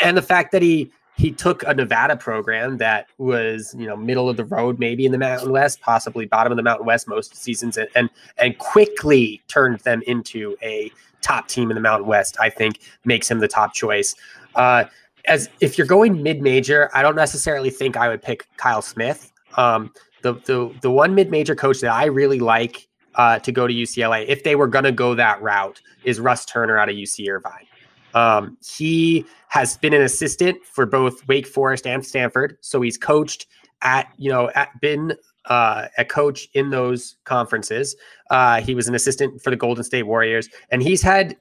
and 0.03 0.17
the 0.17 0.23
fact 0.23 0.53
that 0.53 0.63
he 0.63 0.91
he 1.21 1.31
took 1.31 1.63
a 1.65 1.75
Nevada 1.75 2.17
program 2.17 2.79
that 2.79 3.09
was, 3.19 3.75
you 3.79 3.87
know, 3.87 3.95
middle 3.95 4.31
of 4.31 4.39
the 4.39 4.45
road, 4.45 4.79
maybe 4.79 5.05
in 5.05 5.13
the 5.13 5.19
Mountain 5.19 5.53
West, 5.53 5.83
possibly 5.83 6.25
bottom 6.25 6.51
of 6.51 6.57
the 6.57 6.63
Mountain 6.63 6.87
West 6.87 7.07
most 7.07 7.37
seasons, 7.37 7.77
and 7.77 7.89
and, 7.95 8.09
and 8.39 8.57
quickly 8.59 9.43
turned 9.47 9.81
them 9.81 10.03
into 10.07 10.57
a 10.63 10.91
top 11.21 11.47
team 11.49 11.71
in 11.71 11.75
the 11.75 11.81
Mountain 11.81 12.09
West. 12.09 12.39
I 12.41 12.49
think 12.49 12.81
makes 13.05 13.31
him 13.31 13.41
the 13.41 13.49
top 13.49 13.75
choice. 13.75 14.15
Uh, 14.55 14.85
as 15.27 15.51
if 15.61 15.77
you're 15.77 15.87
going 15.87 16.23
mid 16.23 16.41
major, 16.41 16.91
I 16.95 17.03
don't 17.03 17.17
necessarily 17.17 17.69
think 17.69 17.97
I 17.97 18.09
would 18.09 18.23
pick 18.23 18.47
Kyle 18.57 18.83
Smith. 18.83 19.31
Um, 19.57 19.93
the 20.23 20.35
the 20.35 20.75
the 20.81 20.91
one 20.91 21.15
mid 21.15 21.31
major 21.31 21.55
coach 21.55 21.81
that 21.81 21.93
I 21.93 22.07
really 22.07 22.41
like 22.41 22.89
uh, 23.15 23.39
to 23.41 23.53
go 23.53 23.67
to 23.67 23.75
UCLA, 23.75 24.27
if 24.27 24.45
they 24.45 24.57
were 24.57 24.67
going 24.67 24.85
to 24.85 24.93
go 24.93 25.15
that 25.15 25.41
route, 25.43 25.81
is 26.05 26.21
Russ 26.21 26.45
Turner 26.45 26.79
out 26.79 26.89
of 26.89 26.97
UC 26.97 27.29
Irvine. 27.29 27.67
Um, 28.15 28.57
he 28.65 29.25
has 29.49 29.77
been 29.77 29.93
an 29.93 30.03
assistant 30.03 30.65
for 30.65 30.87
both 30.87 31.27
Wake 31.29 31.47
Forest 31.47 31.87
and 31.87 32.05
Stanford, 32.05 32.59
so 32.61 32.81
he's 32.81 32.99
coached 32.99 33.47
at 33.83 34.13
you 34.17 34.31
know 34.31 34.51
at 34.55 34.69
been 34.81 35.15
uh, 35.47 35.87
a 35.99 36.05
coach 36.05 36.49
in 36.55 36.71
those 36.71 37.17
conferences. 37.25 37.97
Uh, 38.31 38.61
he 38.61 38.75
was 38.75 38.89
an 38.89 38.95
assistant 38.95 39.41
for 39.43 39.51
the 39.51 39.57
Golden 39.57 39.85
State 39.85 40.05
Warriors, 40.05 40.49
and 40.71 40.83
he's 40.83 41.03
had 41.03 41.37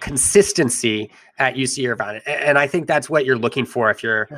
consistency 0.00 1.10
at 1.38 1.54
UC 1.54 1.88
Irvine. 1.88 2.20
And 2.26 2.58
I 2.58 2.66
think 2.66 2.86
that's 2.86 3.08
what 3.08 3.24
you're 3.24 3.38
looking 3.38 3.64
for 3.64 3.90
if 3.90 4.02
you're 4.02 4.28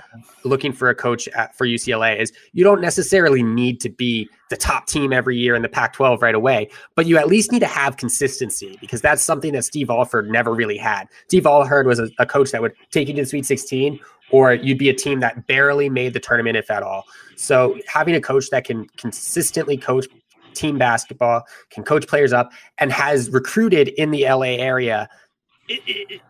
looking 0.44 0.72
for 0.72 0.90
a 0.90 0.94
coach 0.94 1.28
at, 1.28 1.56
for 1.56 1.66
UCLA 1.66 2.20
is 2.20 2.32
you 2.52 2.62
don't 2.62 2.80
necessarily 2.80 3.42
need 3.42 3.80
to 3.80 3.88
be 3.88 4.28
the 4.50 4.56
top 4.56 4.86
team 4.86 5.12
every 5.12 5.38
year 5.38 5.54
in 5.54 5.62
the 5.62 5.68
Pac-12 5.68 6.20
right 6.20 6.34
away, 6.34 6.68
but 6.94 7.06
you 7.06 7.16
at 7.16 7.26
least 7.26 7.52
need 7.52 7.60
to 7.60 7.66
have 7.66 7.96
consistency 7.96 8.76
because 8.80 9.00
that's 9.00 9.22
something 9.22 9.52
that 9.52 9.64
Steve 9.64 9.88
Alford 9.88 10.30
never 10.30 10.54
really 10.54 10.76
had. 10.76 11.06
Steve 11.26 11.46
Alford 11.46 11.86
was 11.86 11.98
a, 11.98 12.08
a 12.18 12.26
coach 12.26 12.50
that 12.50 12.60
would 12.60 12.72
take 12.90 13.08
you 13.08 13.14
to 13.14 13.22
the 13.22 13.26
Sweet 13.26 13.46
16 13.46 13.98
or 14.30 14.54
you'd 14.54 14.78
be 14.78 14.88
a 14.88 14.94
team 14.94 15.20
that 15.20 15.46
barely 15.46 15.88
made 15.88 16.12
the 16.12 16.20
tournament 16.20 16.56
if 16.56 16.70
at 16.70 16.82
all. 16.82 17.04
So 17.36 17.78
having 17.86 18.14
a 18.14 18.20
coach 18.20 18.50
that 18.50 18.64
can 18.64 18.86
consistently 18.96 19.76
coach 19.76 20.06
team 20.54 20.78
basketball, 20.78 21.44
can 21.70 21.84
coach 21.84 22.06
players 22.06 22.32
up 22.32 22.52
and 22.78 22.92
has 22.92 23.30
recruited 23.30 23.88
in 23.88 24.10
the 24.10 24.24
LA 24.24 24.56
area 24.58 25.08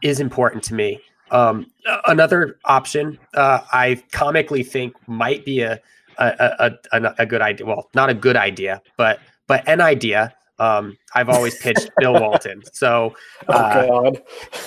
is 0.02 0.20
important 0.20 0.62
to 0.64 0.74
me. 0.74 1.00
Um, 1.30 1.70
another 2.06 2.58
option 2.64 3.18
uh, 3.34 3.60
I 3.72 4.02
comically 4.10 4.62
think 4.62 4.94
might 5.06 5.44
be 5.44 5.60
a 5.60 5.80
a, 6.18 6.72
a, 6.92 7.14
a 7.18 7.26
good 7.26 7.40
idea. 7.40 7.66
Well, 7.66 7.88
not 7.94 8.10
a 8.10 8.14
good 8.14 8.36
idea, 8.36 8.82
but 8.96 9.20
but 9.46 9.66
an 9.66 9.80
idea. 9.80 10.34
Um, 10.58 10.98
I've 11.14 11.30
always 11.30 11.56
pitched 11.58 11.90
Bill 11.98 12.12
Walton, 12.20 12.62
so 12.72 13.14
oh, 13.48 13.54
uh, 13.54 13.86
oh 13.90 14.16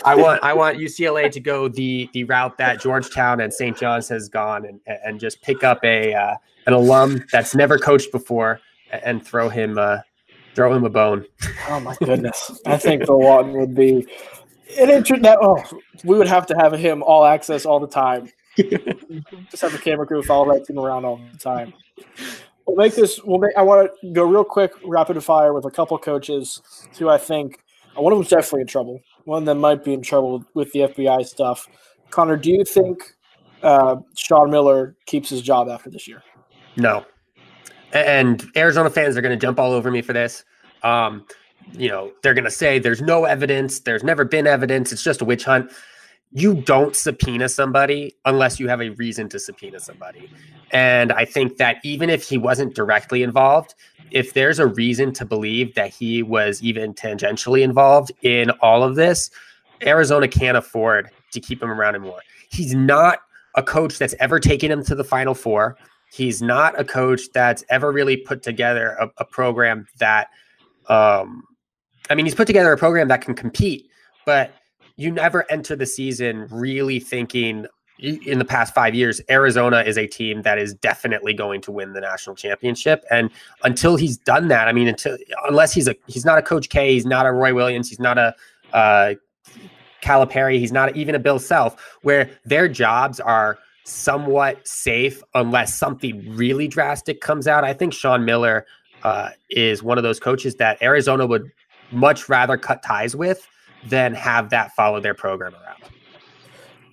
I 0.04 0.16
want 0.16 0.44
I 0.44 0.54
want 0.54 0.78
UCLA 0.78 1.32
to 1.32 1.40
go 1.40 1.68
the 1.68 2.10
the 2.14 2.24
route 2.24 2.58
that 2.58 2.82
Georgetown 2.82 3.40
and 3.40 3.54
St. 3.54 3.78
John's 3.78 4.10
has 4.10 4.28
gone, 4.28 4.66
and 4.66 4.80
and 4.88 5.20
just 5.20 5.42
pick 5.42 5.64
up 5.64 5.84
a 5.84 6.14
uh, 6.14 6.36
an 6.66 6.74
alum 6.74 7.24
that's 7.32 7.54
never 7.54 7.78
coached 7.78 8.12
before 8.12 8.60
and 8.92 9.26
throw 9.26 9.50
him 9.50 9.78
uh, 9.78 10.00
throw 10.56 10.74
him 10.74 10.84
a 10.84 10.90
bone. 10.90 11.26
Oh 11.70 11.80
my 11.80 11.96
goodness! 12.04 12.60
I 12.66 12.78
think 12.78 13.06
Bill 13.06 13.20
Walton 13.20 13.54
would 13.54 13.76
be 13.76 14.08
an 14.80 14.90
intro 14.90 15.18
that 15.20 15.38
oh 15.42 15.64
we 16.04 16.18
would 16.18 16.28
have 16.28 16.46
to 16.48 16.56
have 16.56 16.74
him 16.74 17.04
all 17.04 17.26
access 17.26 17.66
all 17.66 17.80
the 17.80 17.88
time. 17.88 18.32
Just 18.58 19.62
have 19.62 19.72
the 19.72 19.80
camera 19.80 20.06
crew 20.06 20.22
follow 20.24 20.54
that 20.54 20.66
team 20.66 20.80
around 20.80 21.06
all 21.06 21.20
the 21.32 21.38
time. 21.40 21.74
We'll 22.66 22.78
make 22.78 22.96
this. 22.96 23.20
We'll 23.24 23.40
make. 23.40 23.52
I 23.58 23.62
want 23.62 23.92
to 24.02 24.12
go 24.12 24.24
real 24.24 24.44
quick, 24.44 24.72
rapid 24.86 25.22
fire 25.24 25.54
with 25.54 25.66
a 25.66 25.72
couple 25.72 25.98
coaches 25.98 26.62
who 26.98 27.10
I 27.10 27.18
think 27.18 27.60
one 27.96 28.14
of 28.14 28.20
them's 28.20 28.30
definitely 28.30 28.62
in 28.62 28.68
trouble. 28.68 29.02
One 29.26 29.44
of 29.44 29.46
them 29.46 29.60
might 29.60 29.84
be 29.84 29.94
in 29.94 30.02
trouble 30.02 30.44
with 30.54 30.72
the 30.72 30.82
FBI 30.82 31.26
stuff. 31.26 31.68
Connor, 32.10 32.38
do 32.38 32.52
you 32.52 32.64
think 32.64 33.02
uh, 33.62 33.98
Sean 34.16 34.52
Miller 34.52 34.96
keeps 35.06 35.30
his 35.30 35.42
job 35.42 35.70
after 35.70 35.90
this 35.90 36.08
year? 36.08 36.24
No. 36.78 37.06
And 37.92 38.46
Arizona 38.56 38.90
fans 38.90 39.16
are 39.18 39.22
going 39.22 39.38
to 39.38 39.44
jump 39.44 39.60
all 39.60 39.72
over 39.72 39.92
me 39.92 40.02
for 40.02 40.14
this. 40.14 40.44
Um, 40.82 41.26
you 41.72 41.90
know, 41.90 42.12
they're 42.22 42.34
going 42.34 42.44
to 42.44 42.52
say 42.52 42.80
there's 42.80 43.02
no 43.02 43.26
evidence, 43.26 43.80
there's 43.80 44.04
never 44.04 44.26
been 44.26 44.48
evidence, 44.48 44.92
it's 44.92 45.04
just 45.04 45.22
a 45.22 45.26
witch 45.26 45.44
hunt. 45.44 45.72
You 46.32 46.56
don't 46.56 46.96
subpoena 46.96 47.48
somebody 47.48 48.16
unless 48.26 48.60
you 48.60 48.68
have 48.68 48.82
a 48.82 48.90
reason 48.90 49.30
to 49.30 49.40
subpoena 49.40 49.80
somebody. 49.80 50.32
And 50.72 51.12
I 51.12 51.26
think 51.26 51.58
that 51.58 51.78
even 51.84 52.10
if 52.10 52.28
he 52.28 52.40
wasn't 52.40 52.74
directly 52.74 53.22
involved, 53.22 53.76
if 54.10 54.34
there's 54.34 54.58
a 54.58 54.66
reason 54.66 55.14
to 55.14 55.26
believe 55.26 55.76
that 55.76 55.90
he 55.90 56.24
was 56.24 56.62
even 56.64 56.94
tangentially 56.94 57.62
involved 57.62 58.12
in 58.24 58.50
all 58.62 58.84
of 58.84 58.96
this, 58.96 59.30
Arizona 59.84 60.28
can't 60.28 60.58
afford 60.58 61.10
to 61.32 61.40
keep 61.40 61.62
him 61.62 61.70
around 61.70 61.96
anymore. 61.96 62.22
He's 62.50 62.74
not 62.74 63.20
a 63.56 63.64
coach 63.64 64.00
that's 64.00 64.16
ever 64.20 64.40
taken 64.40 64.72
him 64.72 64.84
to 64.86 64.96
the 64.96 65.04
final 65.04 65.36
four. 65.36 65.78
He's 66.12 66.42
not 66.42 66.80
a 66.80 66.84
coach 66.84 67.32
that's 67.34 67.64
ever 67.70 67.92
really 67.92 68.18
put 68.18 68.44
together 68.44 68.96
a, 69.00 69.10
a 69.18 69.26
program 69.26 69.88
that, 70.00 70.30
um, 70.88 71.44
I 72.14 72.16
mean, 72.16 72.28
he's 72.28 72.36
put 72.36 72.46
together 72.46 72.72
a 72.72 72.78
program 72.78 73.08
that 73.08 73.22
can 73.22 73.34
compete, 73.34 73.90
but 74.24 74.54
you 74.98 75.10
never 75.10 75.52
enter 75.52 75.76
the 75.76 75.88
season 75.88 76.48
really 76.52 77.00
thinking 77.00 77.66
in 77.98 78.38
the 78.38 78.46
past 78.46 78.72
five 78.76 78.94
years, 78.94 79.20
Arizona 79.32 79.82
is 79.82 79.98
a 79.98 80.06
team 80.06 80.44
that 80.44 80.60
is 80.60 80.76
definitely 80.76 81.34
going 81.34 81.60
to 81.62 81.72
win 81.72 81.94
the 81.94 82.02
national 82.02 82.36
championship. 82.36 83.04
And 83.10 83.32
until 83.64 83.96
he's 83.96 84.16
done 84.16 84.48
that, 84.50 84.68
I 84.68 84.74
mean, 84.74 84.88
until 84.88 85.18
unless 85.48 85.74
he's 85.74 85.88
a 85.88 85.96
he's 86.06 86.24
not 86.24 86.38
a 86.38 86.44
Coach 86.44 86.70
K, 86.70 86.94
he's 86.94 87.06
not 87.06 87.26
a 87.26 87.32
Roy 87.32 87.56
Williams, 87.56 87.90
he's 87.90 88.00
not 88.00 88.20
a 88.20 88.36
uh, 88.74 89.16
Calipari, 90.04 90.60
he's 90.60 90.72
not 90.72 90.96
even 90.96 91.16
a 91.16 91.20
Bill 91.20 91.40
Self, 91.40 91.98
where 92.04 92.30
their 92.46 92.68
jobs 92.68 93.20
are 93.20 93.58
somewhat 93.86 94.68
safe 94.68 95.24
unless 95.34 95.74
something 95.74 96.24
really 96.36 96.68
drastic 96.68 97.22
comes 97.22 97.48
out. 97.48 97.64
I 97.64 97.74
think 97.74 97.92
Sean 97.92 98.24
Miller 98.24 98.68
uh, 99.04 99.30
is 99.50 99.84
one 99.84 99.98
of 99.98 100.04
those 100.04 100.20
coaches 100.20 100.56
that 100.56 100.82
Arizona 100.82 101.26
would 101.26 101.52
much 101.94 102.30
rather 102.30 102.58
cut 102.58 102.84
ties 102.84 103.16
with 103.16 103.48
than 103.86 104.14
have 104.14 104.50
that 104.50 104.74
follow 104.76 105.00
their 105.00 105.14
program 105.14 105.54
around. 105.54 105.82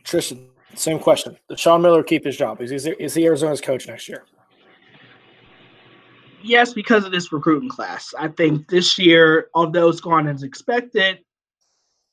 Tristan, 0.05 0.48
same 0.74 0.98
question. 0.98 1.36
Does 1.48 1.61
Sean 1.61 1.82
Miller 1.82 2.03
keep 2.03 2.24
his 2.24 2.36
job? 2.36 2.61
Is 2.61 2.84
he, 2.84 2.90
is 2.92 3.14
he 3.14 3.26
Arizona's 3.26 3.61
coach 3.61 3.86
next 3.86 4.09
year? 4.09 4.24
Yes, 6.42 6.72
because 6.72 7.05
of 7.05 7.12
this 7.12 7.32
recruiting 7.32 7.68
class. 7.68 8.14
I 8.18 8.28
think 8.28 8.68
this 8.68 8.98
year, 8.98 9.48
although 9.55 9.88
it's 9.88 10.01
gone 10.01 10.26
as 10.26 10.42
expected, 10.42 11.18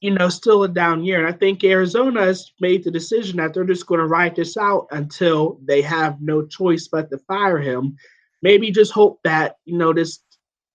you 0.01 0.11
know, 0.11 0.29
still 0.29 0.63
a 0.63 0.67
down 0.67 1.03
year. 1.03 1.25
And 1.25 1.33
I 1.33 1.37
think 1.37 1.63
Arizona 1.63 2.25
has 2.25 2.51
made 2.59 2.83
the 2.83 2.91
decision 2.91 3.37
that 3.37 3.53
they're 3.53 3.63
just 3.63 3.87
going 3.87 3.99
to 3.99 4.05
ride 4.05 4.35
this 4.35 4.57
out 4.57 4.87
until 4.91 5.59
they 5.63 5.81
have 5.81 6.21
no 6.21 6.45
choice 6.45 6.87
but 6.87 7.09
to 7.09 7.17
fire 7.19 7.57
him. 7.57 7.95
Maybe 8.41 8.69
just 8.69 8.91
hope 8.91 9.19
that, 9.23 9.55
you 9.65 9.77
know, 9.77 9.93
this 9.93 10.19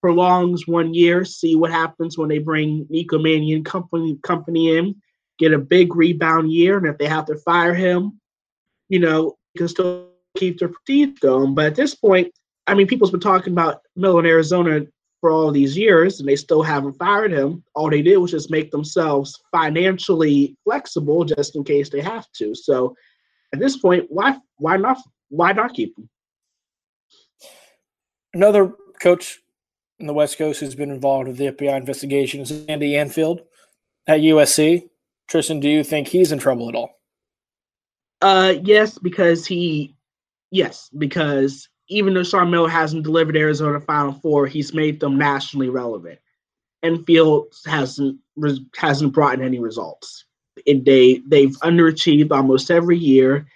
prolongs 0.03 0.67
one 0.67 0.93
year, 0.93 1.25
see 1.25 1.55
what 1.55 1.71
happens 1.71 2.19
when 2.19 2.29
they 2.29 2.39
bring 2.39 2.87
Nico 2.91 3.19
Mannion 3.19 3.65
company 3.65 4.19
company 4.23 4.77
in, 4.77 4.97
get 5.39 5.55
a 5.55 5.59
big 5.59 5.95
rebound 5.95 6.53
year, 6.53 6.77
and 6.77 6.87
if 6.87 6.99
they 6.99 7.07
have 7.07 7.27
to 7.27 7.39
fire 7.39 7.73
him, 7.73 8.21
you 8.89 8.99
know, 8.99 9.37
you 9.55 9.59
can 9.59 9.69
still 9.69 10.09
keep 10.37 10.59
their 10.59 10.69
prestige 10.69 11.19
going. 11.21 11.55
But 11.55 11.67
at 11.67 11.75
this 11.77 11.95
point, 11.95 12.33
I 12.67 12.75
mean, 12.75 12.87
people's 12.87 13.13
been 13.13 13.21
talking 13.21 13.53
about 13.53 13.83
Miller 13.97 14.21
in 14.21 14.27
Arizona 14.27 14.81
for 15.21 15.31
all 15.31 15.53
these 15.53 15.79
years, 15.79 16.19
and 16.19 16.29
they 16.29 16.37
still 16.37 16.63
haven't 16.63 16.95
fired 16.95 17.33
him. 17.33 17.63
All 17.75 17.89
they 17.89 18.03
did 18.03 18.17
was 18.17 18.33
just 18.33 18.51
make 18.51 18.73
themselves 18.73 19.41
financially 19.53 20.57
flexible, 20.65 21.25
just 21.25 21.55
in 21.55 21.63
case 21.63 21.91
they 21.91 22.01
have 22.01 22.27
to. 22.39 22.55
So, 22.57 22.97
at 23.55 23.61
this 23.61 23.77
point, 23.77 24.07
why 24.09 24.37
why 24.57 24.77
not 24.79 24.99
why 25.29 25.53
not 25.53 25.75
keep 25.75 25.97
him? 25.97 26.09
Another 28.35 28.73
coach 29.01 29.42
in 30.03 30.07
the 30.07 30.13
West 30.13 30.37
Coast 30.37 30.61
who's 30.61 30.75
been 30.75 30.91
involved 30.91 31.29
with 31.29 31.39
the 31.39 31.53
FBI 31.53 31.77
investigation 31.77 32.41
is 32.41 32.51
Andy 32.69 32.97
Enfield 32.97 33.41
at 34.07 34.21
USC. 34.21 34.89
Tristan, 35.29 35.61
do 35.61 35.69
you 35.69 35.83
think 35.83 36.09
he's 36.09 36.33
in 36.33 36.39
trouble 36.39 36.69
at 36.69 36.75
all? 36.75 37.01
Uh, 38.21 38.55
yes, 38.63 38.99
because 38.99 39.47
he, 39.47 39.97
yes, 40.51 40.91
because 40.99 41.69
even 41.89 42.15
though 42.15 42.45
Miller 42.45 42.69
hasn't 42.69 43.05
delivered 43.05 43.37
Arizona 43.37 43.81
Final 43.81 44.13
Four, 44.13 44.47
he's 44.47 44.75
made 44.75 45.01
them 45.01 45.17
nationally 45.17 45.69
relevant. 45.69 46.19
Enfield 46.83 47.55
hasn't 47.65 48.19
hasn't 48.77 49.13
brought 49.13 49.35
in 49.35 49.45
any 49.45 49.61
results. 49.61 50.25
And 50.67 50.85
they 50.85 51.21
they've 51.27 51.57
underachieved 51.61 52.33
almost 52.33 52.71
every 52.71 52.99
year. 52.99 53.47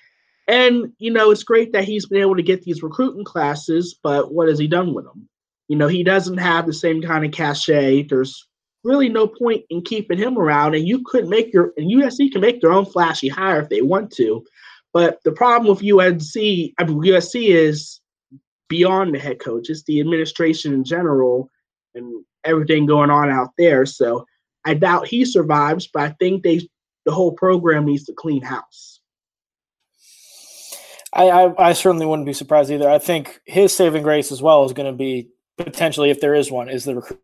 And 0.49 0.93
you 0.99 1.11
know, 1.11 1.31
it's 1.31 1.43
great 1.43 1.73
that 1.73 1.85
he's 1.85 2.07
been 2.07 2.21
able 2.21 2.37
to 2.37 2.43
get 2.43 2.63
these 2.63 2.83
recruiting 2.83 3.25
classes, 3.25 3.95
but 4.01 4.33
what 4.33 4.49
has 4.49 4.59
he 4.59 4.69
done 4.69 4.95
with 4.95 5.05
them? 5.05 5.29
You 5.69 5.77
know, 5.77 5.89
he 5.89 6.05
doesn't 6.05 6.39
have 6.39 6.67
the 6.67 6.73
same 6.73 7.03
kind 7.03 7.25
of 7.25 7.33
cachet. 7.33 8.05
There's 8.05 8.47
really 8.85 9.09
no 9.09 9.27
point 9.27 9.65
in 9.69 9.83
keeping 9.83 10.19
him 10.19 10.39
around. 10.39 10.75
And 10.75 10.87
you 10.87 11.03
could 11.05 11.29
make 11.29 11.53
your 11.53 11.73
and 11.77 11.91
USC 11.91 12.31
can 12.31 12.41
make 12.41 12.61
their 12.61 12.73
own 12.73 12.87
flashy 12.87 13.29
hire 13.29 13.61
if 13.61 13.69
they 13.69 13.83
want 13.83 14.13
to. 14.13 14.45
But 14.93 15.19
the 15.25 15.33
problem 15.33 15.69
with 15.69 15.85
UNC, 15.85 16.73
I 16.79 16.85
mean 16.85 17.03
USC 17.03 17.49
is 17.49 18.01
beyond 18.69 19.15
the 19.15 19.19
head 19.19 19.41
coach. 19.41 19.69
It's 19.69 19.83
the 19.85 20.01
administration 20.01 20.73
in 20.73 20.85
general 20.85 21.51
and 21.95 22.25
everything 22.45 22.87
going 22.87 23.11
on 23.11 23.29
out 23.29 23.51
there. 23.59 23.87
So 23.87 24.25
I 24.65 24.75
doubt 24.75 25.09
he 25.09 25.25
survives, 25.25 25.89
but 25.93 26.03
I 26.03 26.11
think 26.21 26.43
they 26.43 26.69
the 27.05 27.13
whole 27.13 27.33
program 27.33 27.87
needs 27.87 28.05
to 28.05 28.13
clean 28.13 28.43
house. 28.43 29.01
I, 31.13 31.31
I, 31.31 31.69
I 31.69 31.73
certainly 31.73 32.05
wouldn't 32.05 32.27
be 32.27 32.33
surprised 32.33 32.71
either. 32.71 32.91
I 32.91 32.99
think 32.99 33.41
his 33.47 33.75
saving 33.75 34.03
grace 34.03 34.33
as 34.33 34.43
well 34.43 34.65
is 34.65 34.73
going 34.73 34.91
to 34.91 34.97
be 34.97 35.31
potentially, 35.57 36.11
if 36.11 36.21
there 36.21 36.35
is 36.35 36.51
one, 36.51 36.69
is 36.69 36.85
the 36.85 36.97
recruit 36.97 37.21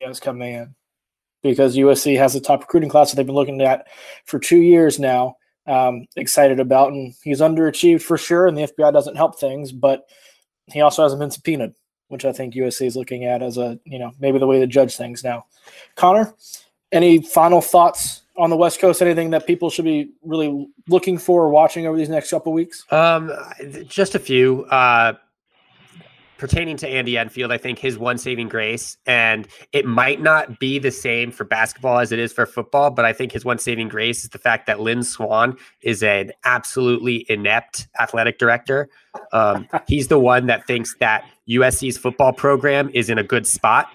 is 0.00 0.20
coming 0.20 0.54
in 0.54 0.74
because 1.42 1.76
USC 1.76 2.16
has 2.18 2.32
the 2.32 2.40
top 2.40 2.60
recruiting 2.60 2.88
class 2.88 3.10
that 3.10 3.16
they've 3.16 3.26
been 3.26 3.34
looking 3.34 3.60
at 3.60 3.86
for 4.24 4.38
two 4.38 4.60
years 4.60 4.98
now. 4.98 5.36
Um, 5.66 6.06
excited 6.16 6.58
about, 6.58 6.92
and 6.92 7.14
he's 7.22 7.40
underachieved 7.40 8.02
for 8.02 8.18
sure. 8.18 8.46
And 8.48 8.56
the 8.56 8.66
FBI 8.66 8.92
doesn't 8.92 9.16
help 9.16 9.38
things, 9.38 9.70
but 9.70 10.08
he 10.66 10.80
also 10.80 11.02
hasn't 11.04 11.20
been 11.20 11.30
subpoenaed, 11.30 11.74
which 12.08 12.24
I 12.24 12.32
think 12.32 12.54
USC 12.54 12.86
is 12.86 12.96
looking 12.96 13.24
at 13.24 13.42
as 13.42 13.58
a 13.58 13.78
you 13.84 13.98
know 13.98 14.12
maybe 14.18 14.38
the 14.38 14.46
way 14.46 14.58
to 14.58 14.66
judge 14.66 14.96
things 14.96 15.22
now. 15.22 15.46
Connor, 15.94 16.34
any 16.90 17.22
final 17.22 17.60
thoughts 17.60 18.22
on 18.36 18.50
the 18.50 18.56
West 18.56 18.80
Coast? 18.80 19.02
Anything 19.02 19.30
that 19.30 19.46
people 19.46 19.70
should 19.70 19.84
be 19.84 20.10
really 20.22 20.68
looking 20.88 21.16
for 21.16 21.44
or 21.44 21.50
watching 21.50 21.86
over 21.86 21.96
these 21.96 22.08
next 22.08 22.30
couple 22.30 22.52
weeks? 22.52 22.84
Um, 22.90 23.30
just 23.86 24.16
a 24.16 24.18
few. 24.18 24.64
Uh, 24.64 25.14
pertaining 26.42 26.76
to 26.76 26.88
Andy 26.88 27.16
Enfield, 27.16 27.52
I 27.52 27.56
think 27.56 27.78
his 27.78 27.96
one 27.96 28.18
saving 28.18 28.48
grace, 28.48 28.96
and 29.06 29.46
it 29.70 29.86
might 29.86 30.20
not 30.20 30.58
be 30.58 30.80
the 30.80 30.90
same 30.90 31.30
for 31.30 31.44
basketball 31.44 32.00
as 32.00 32.10
it 32.10 32.18
is 32.18 32.32
for 32.32 32.46
football, 32.46 32.90
but 32.90 33.04
I 33.04 33.12
think 33.12 33.30
his 33.30 33.44
one 33.44 33.60
saving 33.60 33.86
grace 33.86 34.24
is 34.24 34.30
the 34.30 34.40
fact 34.40 34.66
that 34.66 34.80
Lynn 34.80 35.04
Swann 35.04 35.56
is 35.82 36.02
an 36.02 36.32
absolutely 36.44 37.24
inept 37.28 37.86
athletic 38.00 38.40
director. 38.40 38.88
Um, 39.32 39.68
he's 39.86 40.08
the 40.08 40.18
one 40.18 40.46
that 40.46 40.66
thinks 40.66 40.96
that 40.98 41.24
USC's 41.48 41.96
football 41.96 42.32
program 42.32 42.90
is 42.92 43.08
in 43.08 43.18
a 43.18 43.22
good 43.22 43.46
spot. 43.46 43.88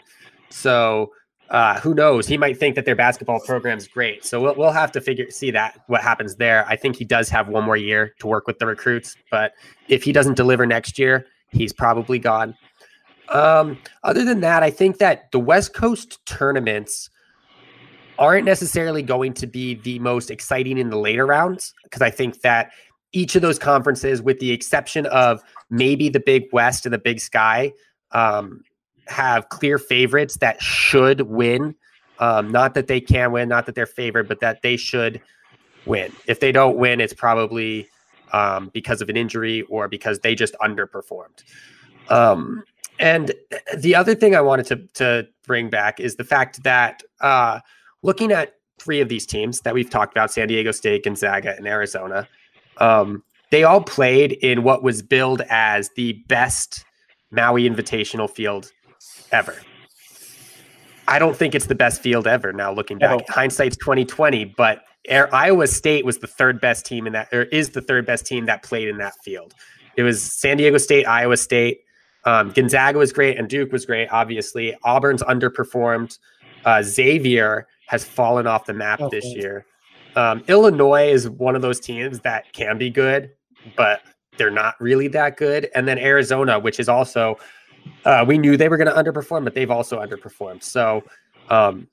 So 0.49 1.11
uh, 1.49 1.81
who 1.81 1.93
knows? 1.93 2.27
He 2.27 2.37
might 2.37 2.57
think 2.57 2.75
that 2.75 2.85
their 2.85 2.95
basketball 2.95 3.41
program 3.41 3.77
is 3.77 3.89
great. 3.89 4.23
So 4.23 4.41
we'll, 4.41 4.55
we'll 4.55 4.71
have 4.71 4.93
to 4.93 5.01
figure 5.01 5.29
see 5.31 5.51
that 5.51 5.81
what 5.87 6.01
happens 6.01 6.37
there. 6.37 6.65
I 6.65 6.77
think 6.77 6.95
he 6.95 7.03
does 7.03 7.27
have 7.27 7.49
one 7.49 7.65
more 7.65 7.75
year 7.75 8.13
to 8.19 8.27
work 8.27 8.47
with 8.47 8.59
the 8.59 8.67
recruits, 8.67 9.17
but 9.29 9.51
if 9.89 10.03
he 10.03 10.13
doesn't 10.13 10.37
deliver 10.37 10.65
next 10.65 10.97
year, 10.97 11.25
he's 11.51 11.73
probably 11.73 12.19
gone. 12.19 12.55
Um, 13.29 13.77
other 14.03 14.23
than 14.23 14.39
that, 14.41 14.63
I 14.63 14.69
think 14.69 14.99
that 14.99 15.31
the 15.31 15.39
West 15.39 15.73
Coast 15.73 16.25
tournaments 16.25 17.09
aren't 18.19 18.45
necessarily 18.45 19.01
going 19.01 19.33
to 19.33 19.47
be 19.47 19.75
the 19.75 19.99
most 19.99 20.31
exciting 20.31 20.77
in 20.77 20.89
the 20.89 20.97
later 20.97 21.25
rounds 21.25 21.73
because 21.83 22.01
I 22.01 22.09
think 22.09 22.41
that 22.41 22.71
each 23.11 23.35
of 23.35 23.41
those 23.41 23.59
conferences, 23.59 24.21
with 24.21 24.39
the 24.39 24.51
exception 24.51 25.05
of 25.07 25.41
maybe 25.69 26.09
the 26.09 26.19
Big 26.19 26.45
West 26.51 26.85
and 26.85 26.93
the 26.93 26.99
Big 26.99 27.19
Sky, 27.19 27.71
um, 28.11 28.63
have 29.07 29.49
clear 29.49 29.77
favorites 29.77 30.37
that 30.37 30.61
should 30.61 31.21
win. 31.21 31.75
Um, 32.19 32.51
not 32.51 32.73
that 32.73 32.87
they 32.87 32.99
can 32.99 33.31
win, 33.31 33.49
not 33.49 33.65
that 33.67 33.75
they're 33.75 33.85
favored, 33.85 34.27
but 34.27 34.39
that 34.39 34.61
they 34.61 34.77
should 34.77 35.21
win. 35.85 36.11
If 36.27 36.39
they 36.39 36.51
don't 36.51 36.77
win, 36.77 36.99
it's 36.99 37.13
probably 37.13 37.87
um, 38.33 38.69
because 38.73 39.01
of 39.01 39.09
an 39.09 39.17
injury 39.17 39.63
or 39.63 39.87
because 39.87 40.19
they 40.19 40.35
just 40.35 40.55
underperformed. 40.61 41.43
Um, 42.09 42.63
and 42.99 43.31
the 43.77 43.95
other 43.95 44.15
thing 44.15 44.35
I 44.35 44.41
wanted 44.41 44.65
to, 44.67 44.75
to 44.95 45.27
bring 45.45 45.69
back 45.69 45.99
is 45.99 46.15
the 46.15 46.23
fact 46.23 46.63
that 46.63 47.03
uh, 47.21 47.59
looking 48.01 48.31
at 48.31 48.55
three 48.79 49.01
of 49.01 49.09
these 49.09 49.25
teams 49.25 49.61
that 49.61 49.73
we've 49.73 49.89
talked 49.89 50.13
about 50.13 50.31
San 50.31 50.47
Diego 50.47 50.71
State, 50.71 51.03
Gonzaga, 51.03 51.55
and 51.55 51.67
Arizona 51.67 52.27
um, 52.79 53.23
they 53.51 53.63
all 53.63 53.81
played 53.81 54.33
in 54.33 54.63
what 54.63 54.83
was 54.83 55.01
billed 55.01 55.41
as 55.49 55.89
the 55.95 56.13
best 56.27 56.85
Maui 57.31 57.67
Invitational 57.69 58.29
field 58.29 58.71
ever. 59.31 59.55
I 61.07 61.19
don't 61.19 61.37
think 61.37 61.55
it's 61.55 61.67
the 61.67 61.75
best 61.75 62.01
field 62.01 62.27
ever 62.27 62.51
now 62.51 62.73
looking 62.73 62.97
back. 62.97 63.27
Hindsight's 63.29 63.77
2020, 63.77 64.45
but 64.57 64.83
Iowa 65.09 65.67
State 65.67 66.05
was 66.05 66.17
the 66.19 66.27
third 66.27 66.59
best 66.59 66.85
team 66.85 67.07
in 67.07 67.13
that, 67.13 67.29
or 67.33 67.43
is 67.43 67.69
the 67.69 67.81
third 67.81 68.05
best 68.05 68.25
team 68.25 68.45
that 68.45 68.63
played 68.63 68.87
in 68.87 68.97
that 68.97 69.13
field. 69.23 69.53
It 69.95 70.03
was 70.03 70.21
San 70.21 70.57
Diego 70.57 70.77
State, 70.77 71.05
Iowa 71.05 71.37
State. 71.37 71.81
Um, 72.25 72.51
Gonzaga 72.51 72.99
was 72.99 73.13
great, 73.13 73.37
and 73.37 73.47
Duke 73.47 73.71
was 73.71 73.85
great. 73.85 74.09
Obviously, 74.11 74.75
Auburn's 74.83 75.23
underperformed. 75.23 76.17
Uh, 76.65 76.81
Xavier 76.83 77.67
has 77.87 78.03
fallen 78.03 78.47
off 78.47 78.65
the 78.65 78.73
map 78.73 78.99
okay. 78.99 79.17
this 79.17 79.25
year. 79.33 79.65
Um, 80.15 80.43
Illinois 80.47 81.09
is 81.09 81.29
one 81.29 81.55
of 81.55 81.61
those 81.61 81.79
teams 81.79 82.19
that 82.21 82.51
can 82.51 82.77
be 82.77 82.89
good, 82.89 83.31
but 83.75 84.01
they're 84.37 84.51
not 84.51 84.79
really 84.81 85.07
that 85.09 85.37
good. 85.37 85.69
And 85.73 85.87
then 85.87 85.97
Arizona, 85.97 86.59
which 86.59 86.79
is 86.79 86.89
also, 86.89 87.37
uh, 88.03 88.25
we 88.27 88.37
knew 88.37 88.57
they 88.57 88.67
were 88.67 88.77
going 88.77 88.93
to 88.93 88.93
underperform, 88.93 89.43
but 89.43 89.53
they've 89.53 89.71
also 89.71 89.99
underperformed. 89.99 90.63
So 90.63 91.03
um, 91.49 91.87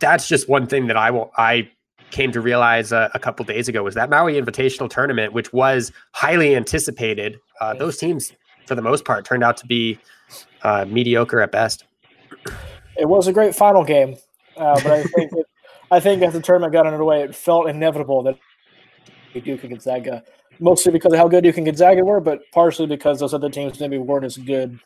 that's 0.00 0.28
just 0.28 0.48
one 0.48 0.66
thing 0.66 0.86
that 0.86 0.96
I 0.96 1.10
will 1.10 1.32
I 1.36 1.70
came 2.10 2.32
to 2.32 2.40
realize 2.40 2.92
a, 2.92 3.10
a 3.14 3.18
couple 3.18 3.44
days 3.44 3.68
ago 3.68 3.82
was 3.82 3.94
that 3.94 4.10
Maui 4.10 4.34
Invitational 4.34 4.90
tournament, 4.90 5.32
which 5.32 5.52
was 5.52 5.92
highly 6.12 6.56
anticipated 6.56 7.38
uh, 7.60 7.74
those 7.74 7.96
teams, 7.96 8.32
for 8.66 8.74
the 8.74 8.82
most 8.82 9.04
part, 9.04 9.24
turned 9.24 9.44
out 9.44 9.56
to 9.58 9.66
be 9.66 9.98
uh, 10.62 10.84
mediocre 10.88 11.40
at 11.40 11.52
best. 11.52 11.84
It 12.96 13.08
was 13.08 13.26
a 13.26 13.32
great 13.32 13.54
final 13.54 13.84
game, 13.84 14.16
uh, 14.56 14.80
but 14.82 14.92
I 14.92 15.02
think 15.02 15.32
it, 15.32 15.46
I 15.90 16.00
think 16.00 16.22
as 16.22 16.32
the 16.32 16.40
tournament 16.40 16.72
got 16.72 16.86
underway, 16.86 17.22
it 17.22 17.34
felt 17.34 17.68
inevitable 17.68 18.22
that 18.24 18.38
Duke 19.32 19.62
and 19.62 19.70
Gonzaga, 19.70 20.22
mostly 20.58 20.92
because 20.92 21.12
of 21.12 21.18
how 21.18 21.28
good 21.28 21.44
Duke 21.44 21.56
and 21.56 21.66
Gonzaga 21.66 22.04
were, 22.04 22.20
but 22.20 22.40
partially 22.52 22.86
because 22.86 23.20
those 23.20 23.34
other 23.34 23.50
teams 23.50 23.80
maybe 23.80 23.98
weren't 23.98 24.24
as 24.24 24.36
good 24.36 24.78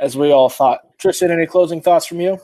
as 0.00 0.16
we 0.16 0.32
all 0.32 0.48
thought. 0.48 0.80
Tristan, 0.98 1.30
any 1.30 1.46
closing 1.46 1.80
thoughts 1.80 2.06
from 2.06 2.20
you? 2.20 2.38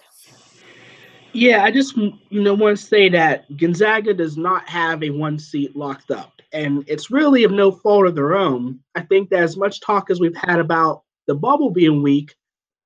Yeah, 1.33 1.63
I 1.63 1.71
just 1.71 1.97
you 1.97 2.13
know 2.31 2.55
want 2.55 2.79
to 2.79 2.85
say 2.85 3.09
that 3.11 3.55
Gonzaga 3.57 4.15
does 4.15 4.37
not 4.37 4.69
have 4.69 5.03
a 5.03 5.11
one 5.11 5.39
seat 5.39 5.77
locked 5.77 6.11
up, 6.11 6.41
and 6.53 6.85
it's 6.87 7.11
really 7.11 7.45
of 7.45 7.53
no 7.53 7.71
fault 7.71 8.07
of 8.07 8.15
their 8.15 8.35
own. 8.35 8.81
I 8.95 9.03
think 9.03 9.29
that 9.31 9.43
as 9.43 9.57
much 9.57 9.81
talk 9.81 10.11
as 10.11 10.21
we've 10.21 10.37
had 10.37 10.59
about 10.59 11.03
the 11.27 11.35
bubble 11.35 11.71
being 11.71 12.03
weak, 12.03 12.35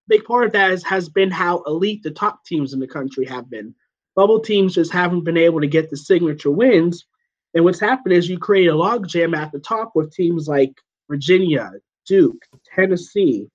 big 0.09 0.25
part 0.25 0.47
of 0.47 0.53
that 0.53 0.73
is, 0.73 0.85
has 0.85 1.09
been 1.09 1.31
how 1.31 1.63
elite 1.67 2.03
the 2.03 2.11
top 2.11 2.45
teams 2.45 2.73
in 2.73 2.81
the 2.81 2.87
country 2.87 3.25
have 3.27 3.49
been. 3.49 3.75
Bubble 4.17 4.41
teams 4.41 4.75
just 4.75 4.93
haven't 4.93 5.25
been 5.25 5.37
able 5.37 5.61
to 5.61 5.67
get 5.69 5.89
the 5.89 5.97
signature 5.97 6.51
wins, 6.51 7.07
and 7.55 7.65
what's 7.65 7.81
happened 7.81 8.15
is 8.15 8.29
you 8.29 8.39
create 8.39 8.69
a 8.69 8.75
logjam 8.75 9.37
at 9.37 9.53
the 9.53 9.61
top 9.61 9.93
with 9.95 10.13
teams 10.13 10.49
like 10.49 10.75
Virginia, 11.09 11.71
Duke, 12.07 12.43
Tennessee, 12.75 13.49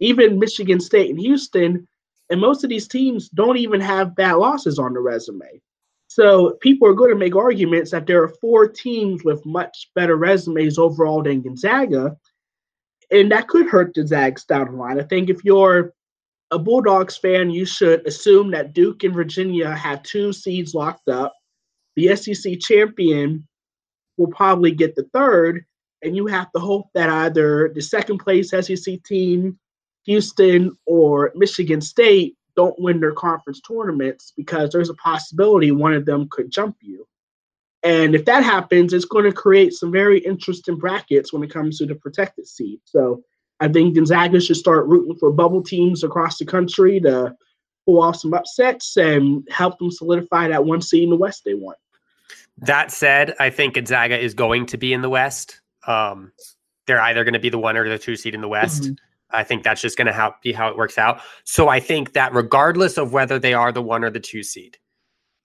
even 0.00 0.38
Michigan 0.38 0.80
State 0.80 1.10
and 1.10 1.20
Houston 1.20 1.86
and 2.30 2.40
most 2.40 2.62
of 2.64 2.70
these 2.70 2.88
teams 2.88 3.28
don't 3.28 3.56
even 3.58 3.80
have 3.80 4.14
bad 4.14 4.34
losses 4.34 4.78
on 4.78 4.94
the 4.94 5.00
resume. 5.00 5.60
So 6.06 6.56
people 6.60 6.88
are 6.88 6.94
going 6.94 7.10
to 7.10 7.16
make 7.16 7.36
arguments 7.36 7.90
that 7.90 8.06
there 8.06 8.22
are 8.22 8.34
four 8.40 8.68
teams 8.68 9.24
with 9.24 9.44
much 9.44 9.90
better 9.94 10.16
resumes 10.16 10.78
overall 10.78 11.22
than 11.22 11.42
Gonzaga. 11.42 12.16
And 13.10 13.30
that 13.32 13.48
could 13.48 13.66
hurt 13.66 13.94
the 13.94 14.06
Zags 14.06 14.44
down 14.44 14.72
the 14.72 14.76
line. 14.76 15.00
I 15.00 15.04
think 15.04 15.28
if 15.28 15.44
you're 15.44 15.92
a 16.52 16.58
Bulldogs 16.58 17.16
fan, 17.16 17.50
you 17.50 17.64
should 17.64 18.06
assume 18.06 18.50
that 18.52 18.72
Duke 18.72 19.04
and 19.04 19.14
Virginia 19.14 19.74
have 19.74 20.02
two 20.02 20.32
seeds 20.32 20.74
locked 20.74 21.08
up. 21.08 21.32
The 21.96 22.14
SEC 22.16 22.58
champion 22.60 23.46
will 24.16 24.28
probably 24.28 24.72
get 24.72 24.94
the 24.94 25.08
third, 25.12 25.64
and 26.02 26.16
you 26.16 26.26
have 26.26 26.50
to 26.52 26.60
hope 26.60 26.86
that 26.94 27.08
either 27.08 27.70
the 27.74 27.82
second 27.82 28.18
place 28.18 28.50
SEC 28.50 29.02
team 29.04 29.58
Houston 30.04 30.76
or 30.86 31.32
Michigan 31.34 31.80
State 31.80 32.36
don't 32.56 32.80
win 32.80 33.00
their 33.00 33.12
conference 33.12 33.60
tournaments 33.60 34.32
because 34.36 34.70
there's 34.70 34.90
a 34.90 34.94
possibility 34.94 35.70
one 35.70 35.94
of 35.94 36.04
them 36.04 36.28
could 36.30 36.50
jump 36.50 36.76
you. 36.80 37.06
And 37.82 38.14
if 38.14 38.26
that 38.26 38.44
happens, 38.44 38.92
it's 38.92 39.06
going 39.06 39.24
to 39.24 39.32
create 39.32 39.72
some 39.72 39.90
very 39.90 40.18
interesting 40.18 40.76
brackets 40.76 41.32
when 41.32 41.42
it 41.42 41.52
comes 41.52 41.78
to 41.78 41.86
the 41.86 41.94
protected 41.94 42.46
seed. 42.46 42.80
So 42.84 43.22
I 43.60 43.68
think 43.68 43.94
Gonzaga 43.94 44.40
should 44.40 44.56
start 44.56 44.86
rooting 44.86 45.16
for 45.18 45.32
bubble 45.32 45.62
teams 45.62 46.04
across 46.04 46.38
the 46.38 46.44
country 46.44 47.00
to 47.00 47.34
pull 47.86 48.02
off 48.02 48.16
some 48.16 48.34
upsets 48.34 48.96
and 48.96 49.46
help 49.50 49.78
them 49.78 49.90
solidify 49.90 50.48
that 50.48 50.64
one 50.64 50.82
seed 50.82 51.04
in 51.04 51.10
the 51.10 51.16
West 51.16 51.42
they 51.44 51.54
want. 51.54 51.78
That 52.58 52.90
said, 52.90 53.34
I 53.40 53.48
think 53.48 53.74
Gonzaga 53.74 54.18
is 54.18 54.34
going 54.34 54.66
to 54.66 54.76
be 54.76 54.92
in 54.92 55.00
the 55.00 55.08
West. 55.08 55.60
Um, 55.86 56.32
they're 56.86 57.00
either 57.00 57.24
going 57.24 57.34
to 57.34 57.40
be 57.40 57.48
the 57.48 57.58
one 57.58 57.76
or 57.76 57.88
the 57.88 57.98
two 57.98 58.16
seed 58.16 58.34
in 58.34 58.42
the 58.42 58.48
West. 58.48 58.82
Mm-hmm. 58.82 58.94
I 59.32 59.44
think 59.44 59.62
that's 59.62 59.80
just 59.80 59.96
going 59.96 60.06
to 60.06 60.34
be 60.42 60.52
how 60.52 60.68
it 60.68 60.76
works 60.76 60.98
out. 60.98 61.20
So 61.44 61.68
I 61.68 61.80
think 61.80 62.12
that 62.14 62.34
regardless 62.34 62.98
of 62.98 63.12
whether 63.12 63.38
they 63.38 63.54
are 63.54 63.72
the 63.72 63.82
one 63.82 64.04
or 64.04 64.10
the 64.10 64.20
two 64.20 64.42
seed, 64.42 64.78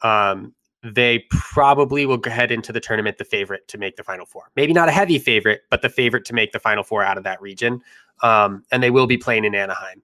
um, 0.02 0.54
they 0.84 1.26
probably 1.32 2.06
will 2.06 2.22
head 2.24 2.52
into 2.52 2.72
the 2.72 2.80
tournament 2.80 3.18
the 3.18 3.26
favorite 3.26 3.68
to 3.70 3.78
make 3.78 3.96
the 3.96 4.04
final 4.04 4.26
four. 4.26 4.52
Maybe 4.56 4.72
not 4.72 4.88
a 4.88 4.92
heavy 4.92 5.18
favorite, 5.18 5.62
but 5.72 5.82
the 5.82 5.90
favorite 5.90 6.26
to 6.26 6.34
make 6.34 6.52
the 6.52 6.60
final 6.60 6.84
four 6.84 7.04
out 7.04 7.18
of 7.18 7.24
that 7.24 7.42
region. 7.42 7.82
Um, 8.22 8.64
and 8.72 8.84
they 8.84 8.92
will 8.92 9.08
be 9.08 9.18
playing 9.18 9.46
in 9.46 9.56
Anaheim. 9.56 10.04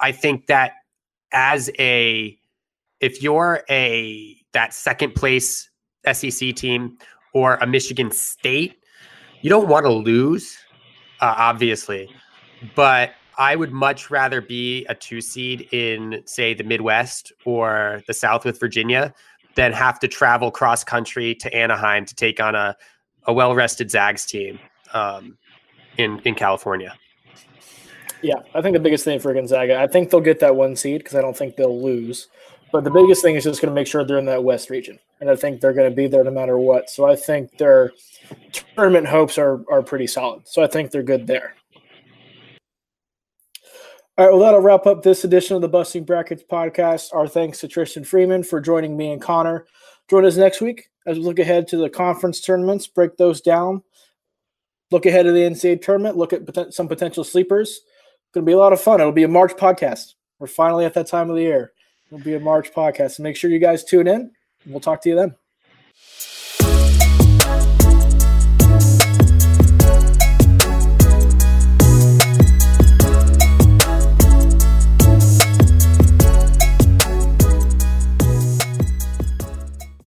I 0.00 0.10
think 0.12 0.46
that 0.46 0.72
as 1.32 1.70
a, 1.78 2.38
if 3.00 3.22
you're 3.22 3.62
a 3.68 4.36
that 4.52 4.72
second 4.74 5.14
place 5.14 5.68
SEC 6.10 6.54
team 6.54 6.98
or 7.34 7.56
a 7.56 7.66
Michigan 7.66 8.10
State, 8.10 8.76
you 9.42 9.50
don't 9.50 9.68
want 9.68 9.84
to 9.84 9.92
lose, 9.92 10.56
uh, 11.20 11.34
obviously, 11.36 12.08
but 12.74 13.12
I 13.38 13.56
would 13.56 13.72
much 13.72 14.10
rather 14.10 14.40
be 14.40 14.84
a 14.86 14.94
two 14.94 15.20
seed 15.20 15.68
in, 15.72 16.22
say, 16.26 16.54
the 16.54 16.64
Midwest 16.64 17.32
or 17.44 18.02
the 18.06 18.14
South 18.14 18.44
with 18.44 18.60
Virginia 18.60 19.14
than 19.54 19.72
have 19.72 19.98
to 20.00 20.08
travel 20.08 20.50
cross 20.50 20.84
country 20.84 21.34
to 21.36 21.54
Anaheim 21.54 22.04
to 22.06 22.14
take 22.14 22.40
on 22.40 22.54
a, 22.54 22.76
a 23.26 23.32
well 23.32 23.54
rested 23.54 23.90
Zags 23.90 24.26
team 24.26 24.58
um, 24.92 25.36
in, 25.98 26.20
in 26.24 26.34
California. 26.34 26.94
Yeah, 28.22 28.36
I 28.54 28.62
think 28.62 28.74
the 28.74 28.80
biggest 28.80 29.04
thing 29.04 29.18
for 29.18 29.34
Gonzaga, 29.34 29.80
I 29.80 29.88
think 29.88 30.10
they'll 30.10 30.20
get 30.20 30.38
that 30.40 30.54
one 30.54 30.76
seed 30.76 30.98
because 30.98 31.16
I 31.16 31.22
don't 31.22 31.36
think 31.36 31.56
they'll 31.56 31.82
lose. 31.82 32.28
But 32.70 32.84
the 32.84 32.90
biggest 32.90 33.20
thing 33.20 33.34
is 33.34 33.44
just 33.44 33.60
going 33.60 33.70
to 33.70 33.74
make 33.74 33.86
sure 33.86 34.04
they're 34.04 34.18
in 34.18 34.24
that 34.26 34.44
West 34.44 34.70
region. 34.70 34.98
And 35.20 35.28
I 35.28 35.36
think 35.36 35.60
they're 35.60 35.74
going 35.74 35.90
to 35.90 35.94
be 35.94 36.06
there 36.06 36.24
no 36.24 36.30
matter 36.30 36.56
what. 36.56 36.88
So 36.88 37.04
I 37.04 37.16
think 37.16 37.58
their 37.58 37.92
tournament 38.74 39.06
hopes 39.06 39.38
are, 39.38 39.60
are 39.70 39.82
pretty 39.82 40.06
solid. 40.06 40.48
So 40.48 40.62
I 40.62 40.68
think 40.68 40.90
they're 40.90 41.02
good 41.02 41.26
there. 41.26 41.54
All 44.18 44.26
right, 44.26 44.30
well, 44.30 44.42
that'll 44.42 44.60
wrap 44.60 44.86
up 44.86 45.02
this 45.02 45.24
edition 45.24 45.56
of 45.56 45.62
the 45.62 45.70
Busting 45.70 46.04
Brackets 46.04 46.42
podcast. 46.42 47.14
Our 47.14 47.26
thanks 47.26 47.60
to 47.60 47.68
Tristan 47.68 48.04
Freeman 48.04 48.42
for 48.42 48.60
joining 48.60 48.94
me 48.94 49.10
and 49.10 49.22
Connor. 49.22 49.66
Join 50.10 50.26
us 50.26 50.36
next 50.36 50.60
week 50.60 50.90
as 51.06 51.18
we 51.18 51.24
look 51.24 51.38
ahead 51.38 51.66
to 51.68 51.78
the 51.78 51.88
conference 51.88 52.42
tournaments, 52.42 52.86
break 52.86 53.16
those 53.16 53.40
down, 53.40 53.82
look 54.90 55.06
ahead 55.06 55.24
to 55.24 55.32
the 55.32 55.40
NCAA 55.40 55.80
tournament, 55.80 56.18
look 56.18 56.34
at 56.34 56.74
some 56.74 56.88
potential 56.88 57.24
sleepers. 57.24 57.70
It's 57.70 58.34
going 58.34 58.44
to 58.44 58.50
be 58.50 58.52
a 58.52 58.58
lot 58.58 58.74
of 58.74 58.82
fun. 58.82 59.00
It'll 59.00 59.12
be 59.12 59.22
a 59.22 59.28
March 59.28 59.54
podcast. 59.54 60.12
We're 60.38 60.46
finally 60.46 60.84
at 60.84 60.92
that 60.92 61.06
time 61.06 61.30
of 61.30 61.36
the 61.36 61.42
year. 61.42 61.72
It'll 62.06 62.22
be 62.22 62.34
a 62.34 62.40
March 62.40 62.70
podcast. 62.74 63.12
So 63.12 63.22
make 63.22 63.36
sure 63.36 63.50
you 63.50 63.58
guys 63.58 63.82
tune 63.82 64.08
in. 64.08 64.30
We'll 64.66 64.80
talk 64.80 65.00
to 65.02 65.08
you 65.08 65.14
then. 65.16 65.34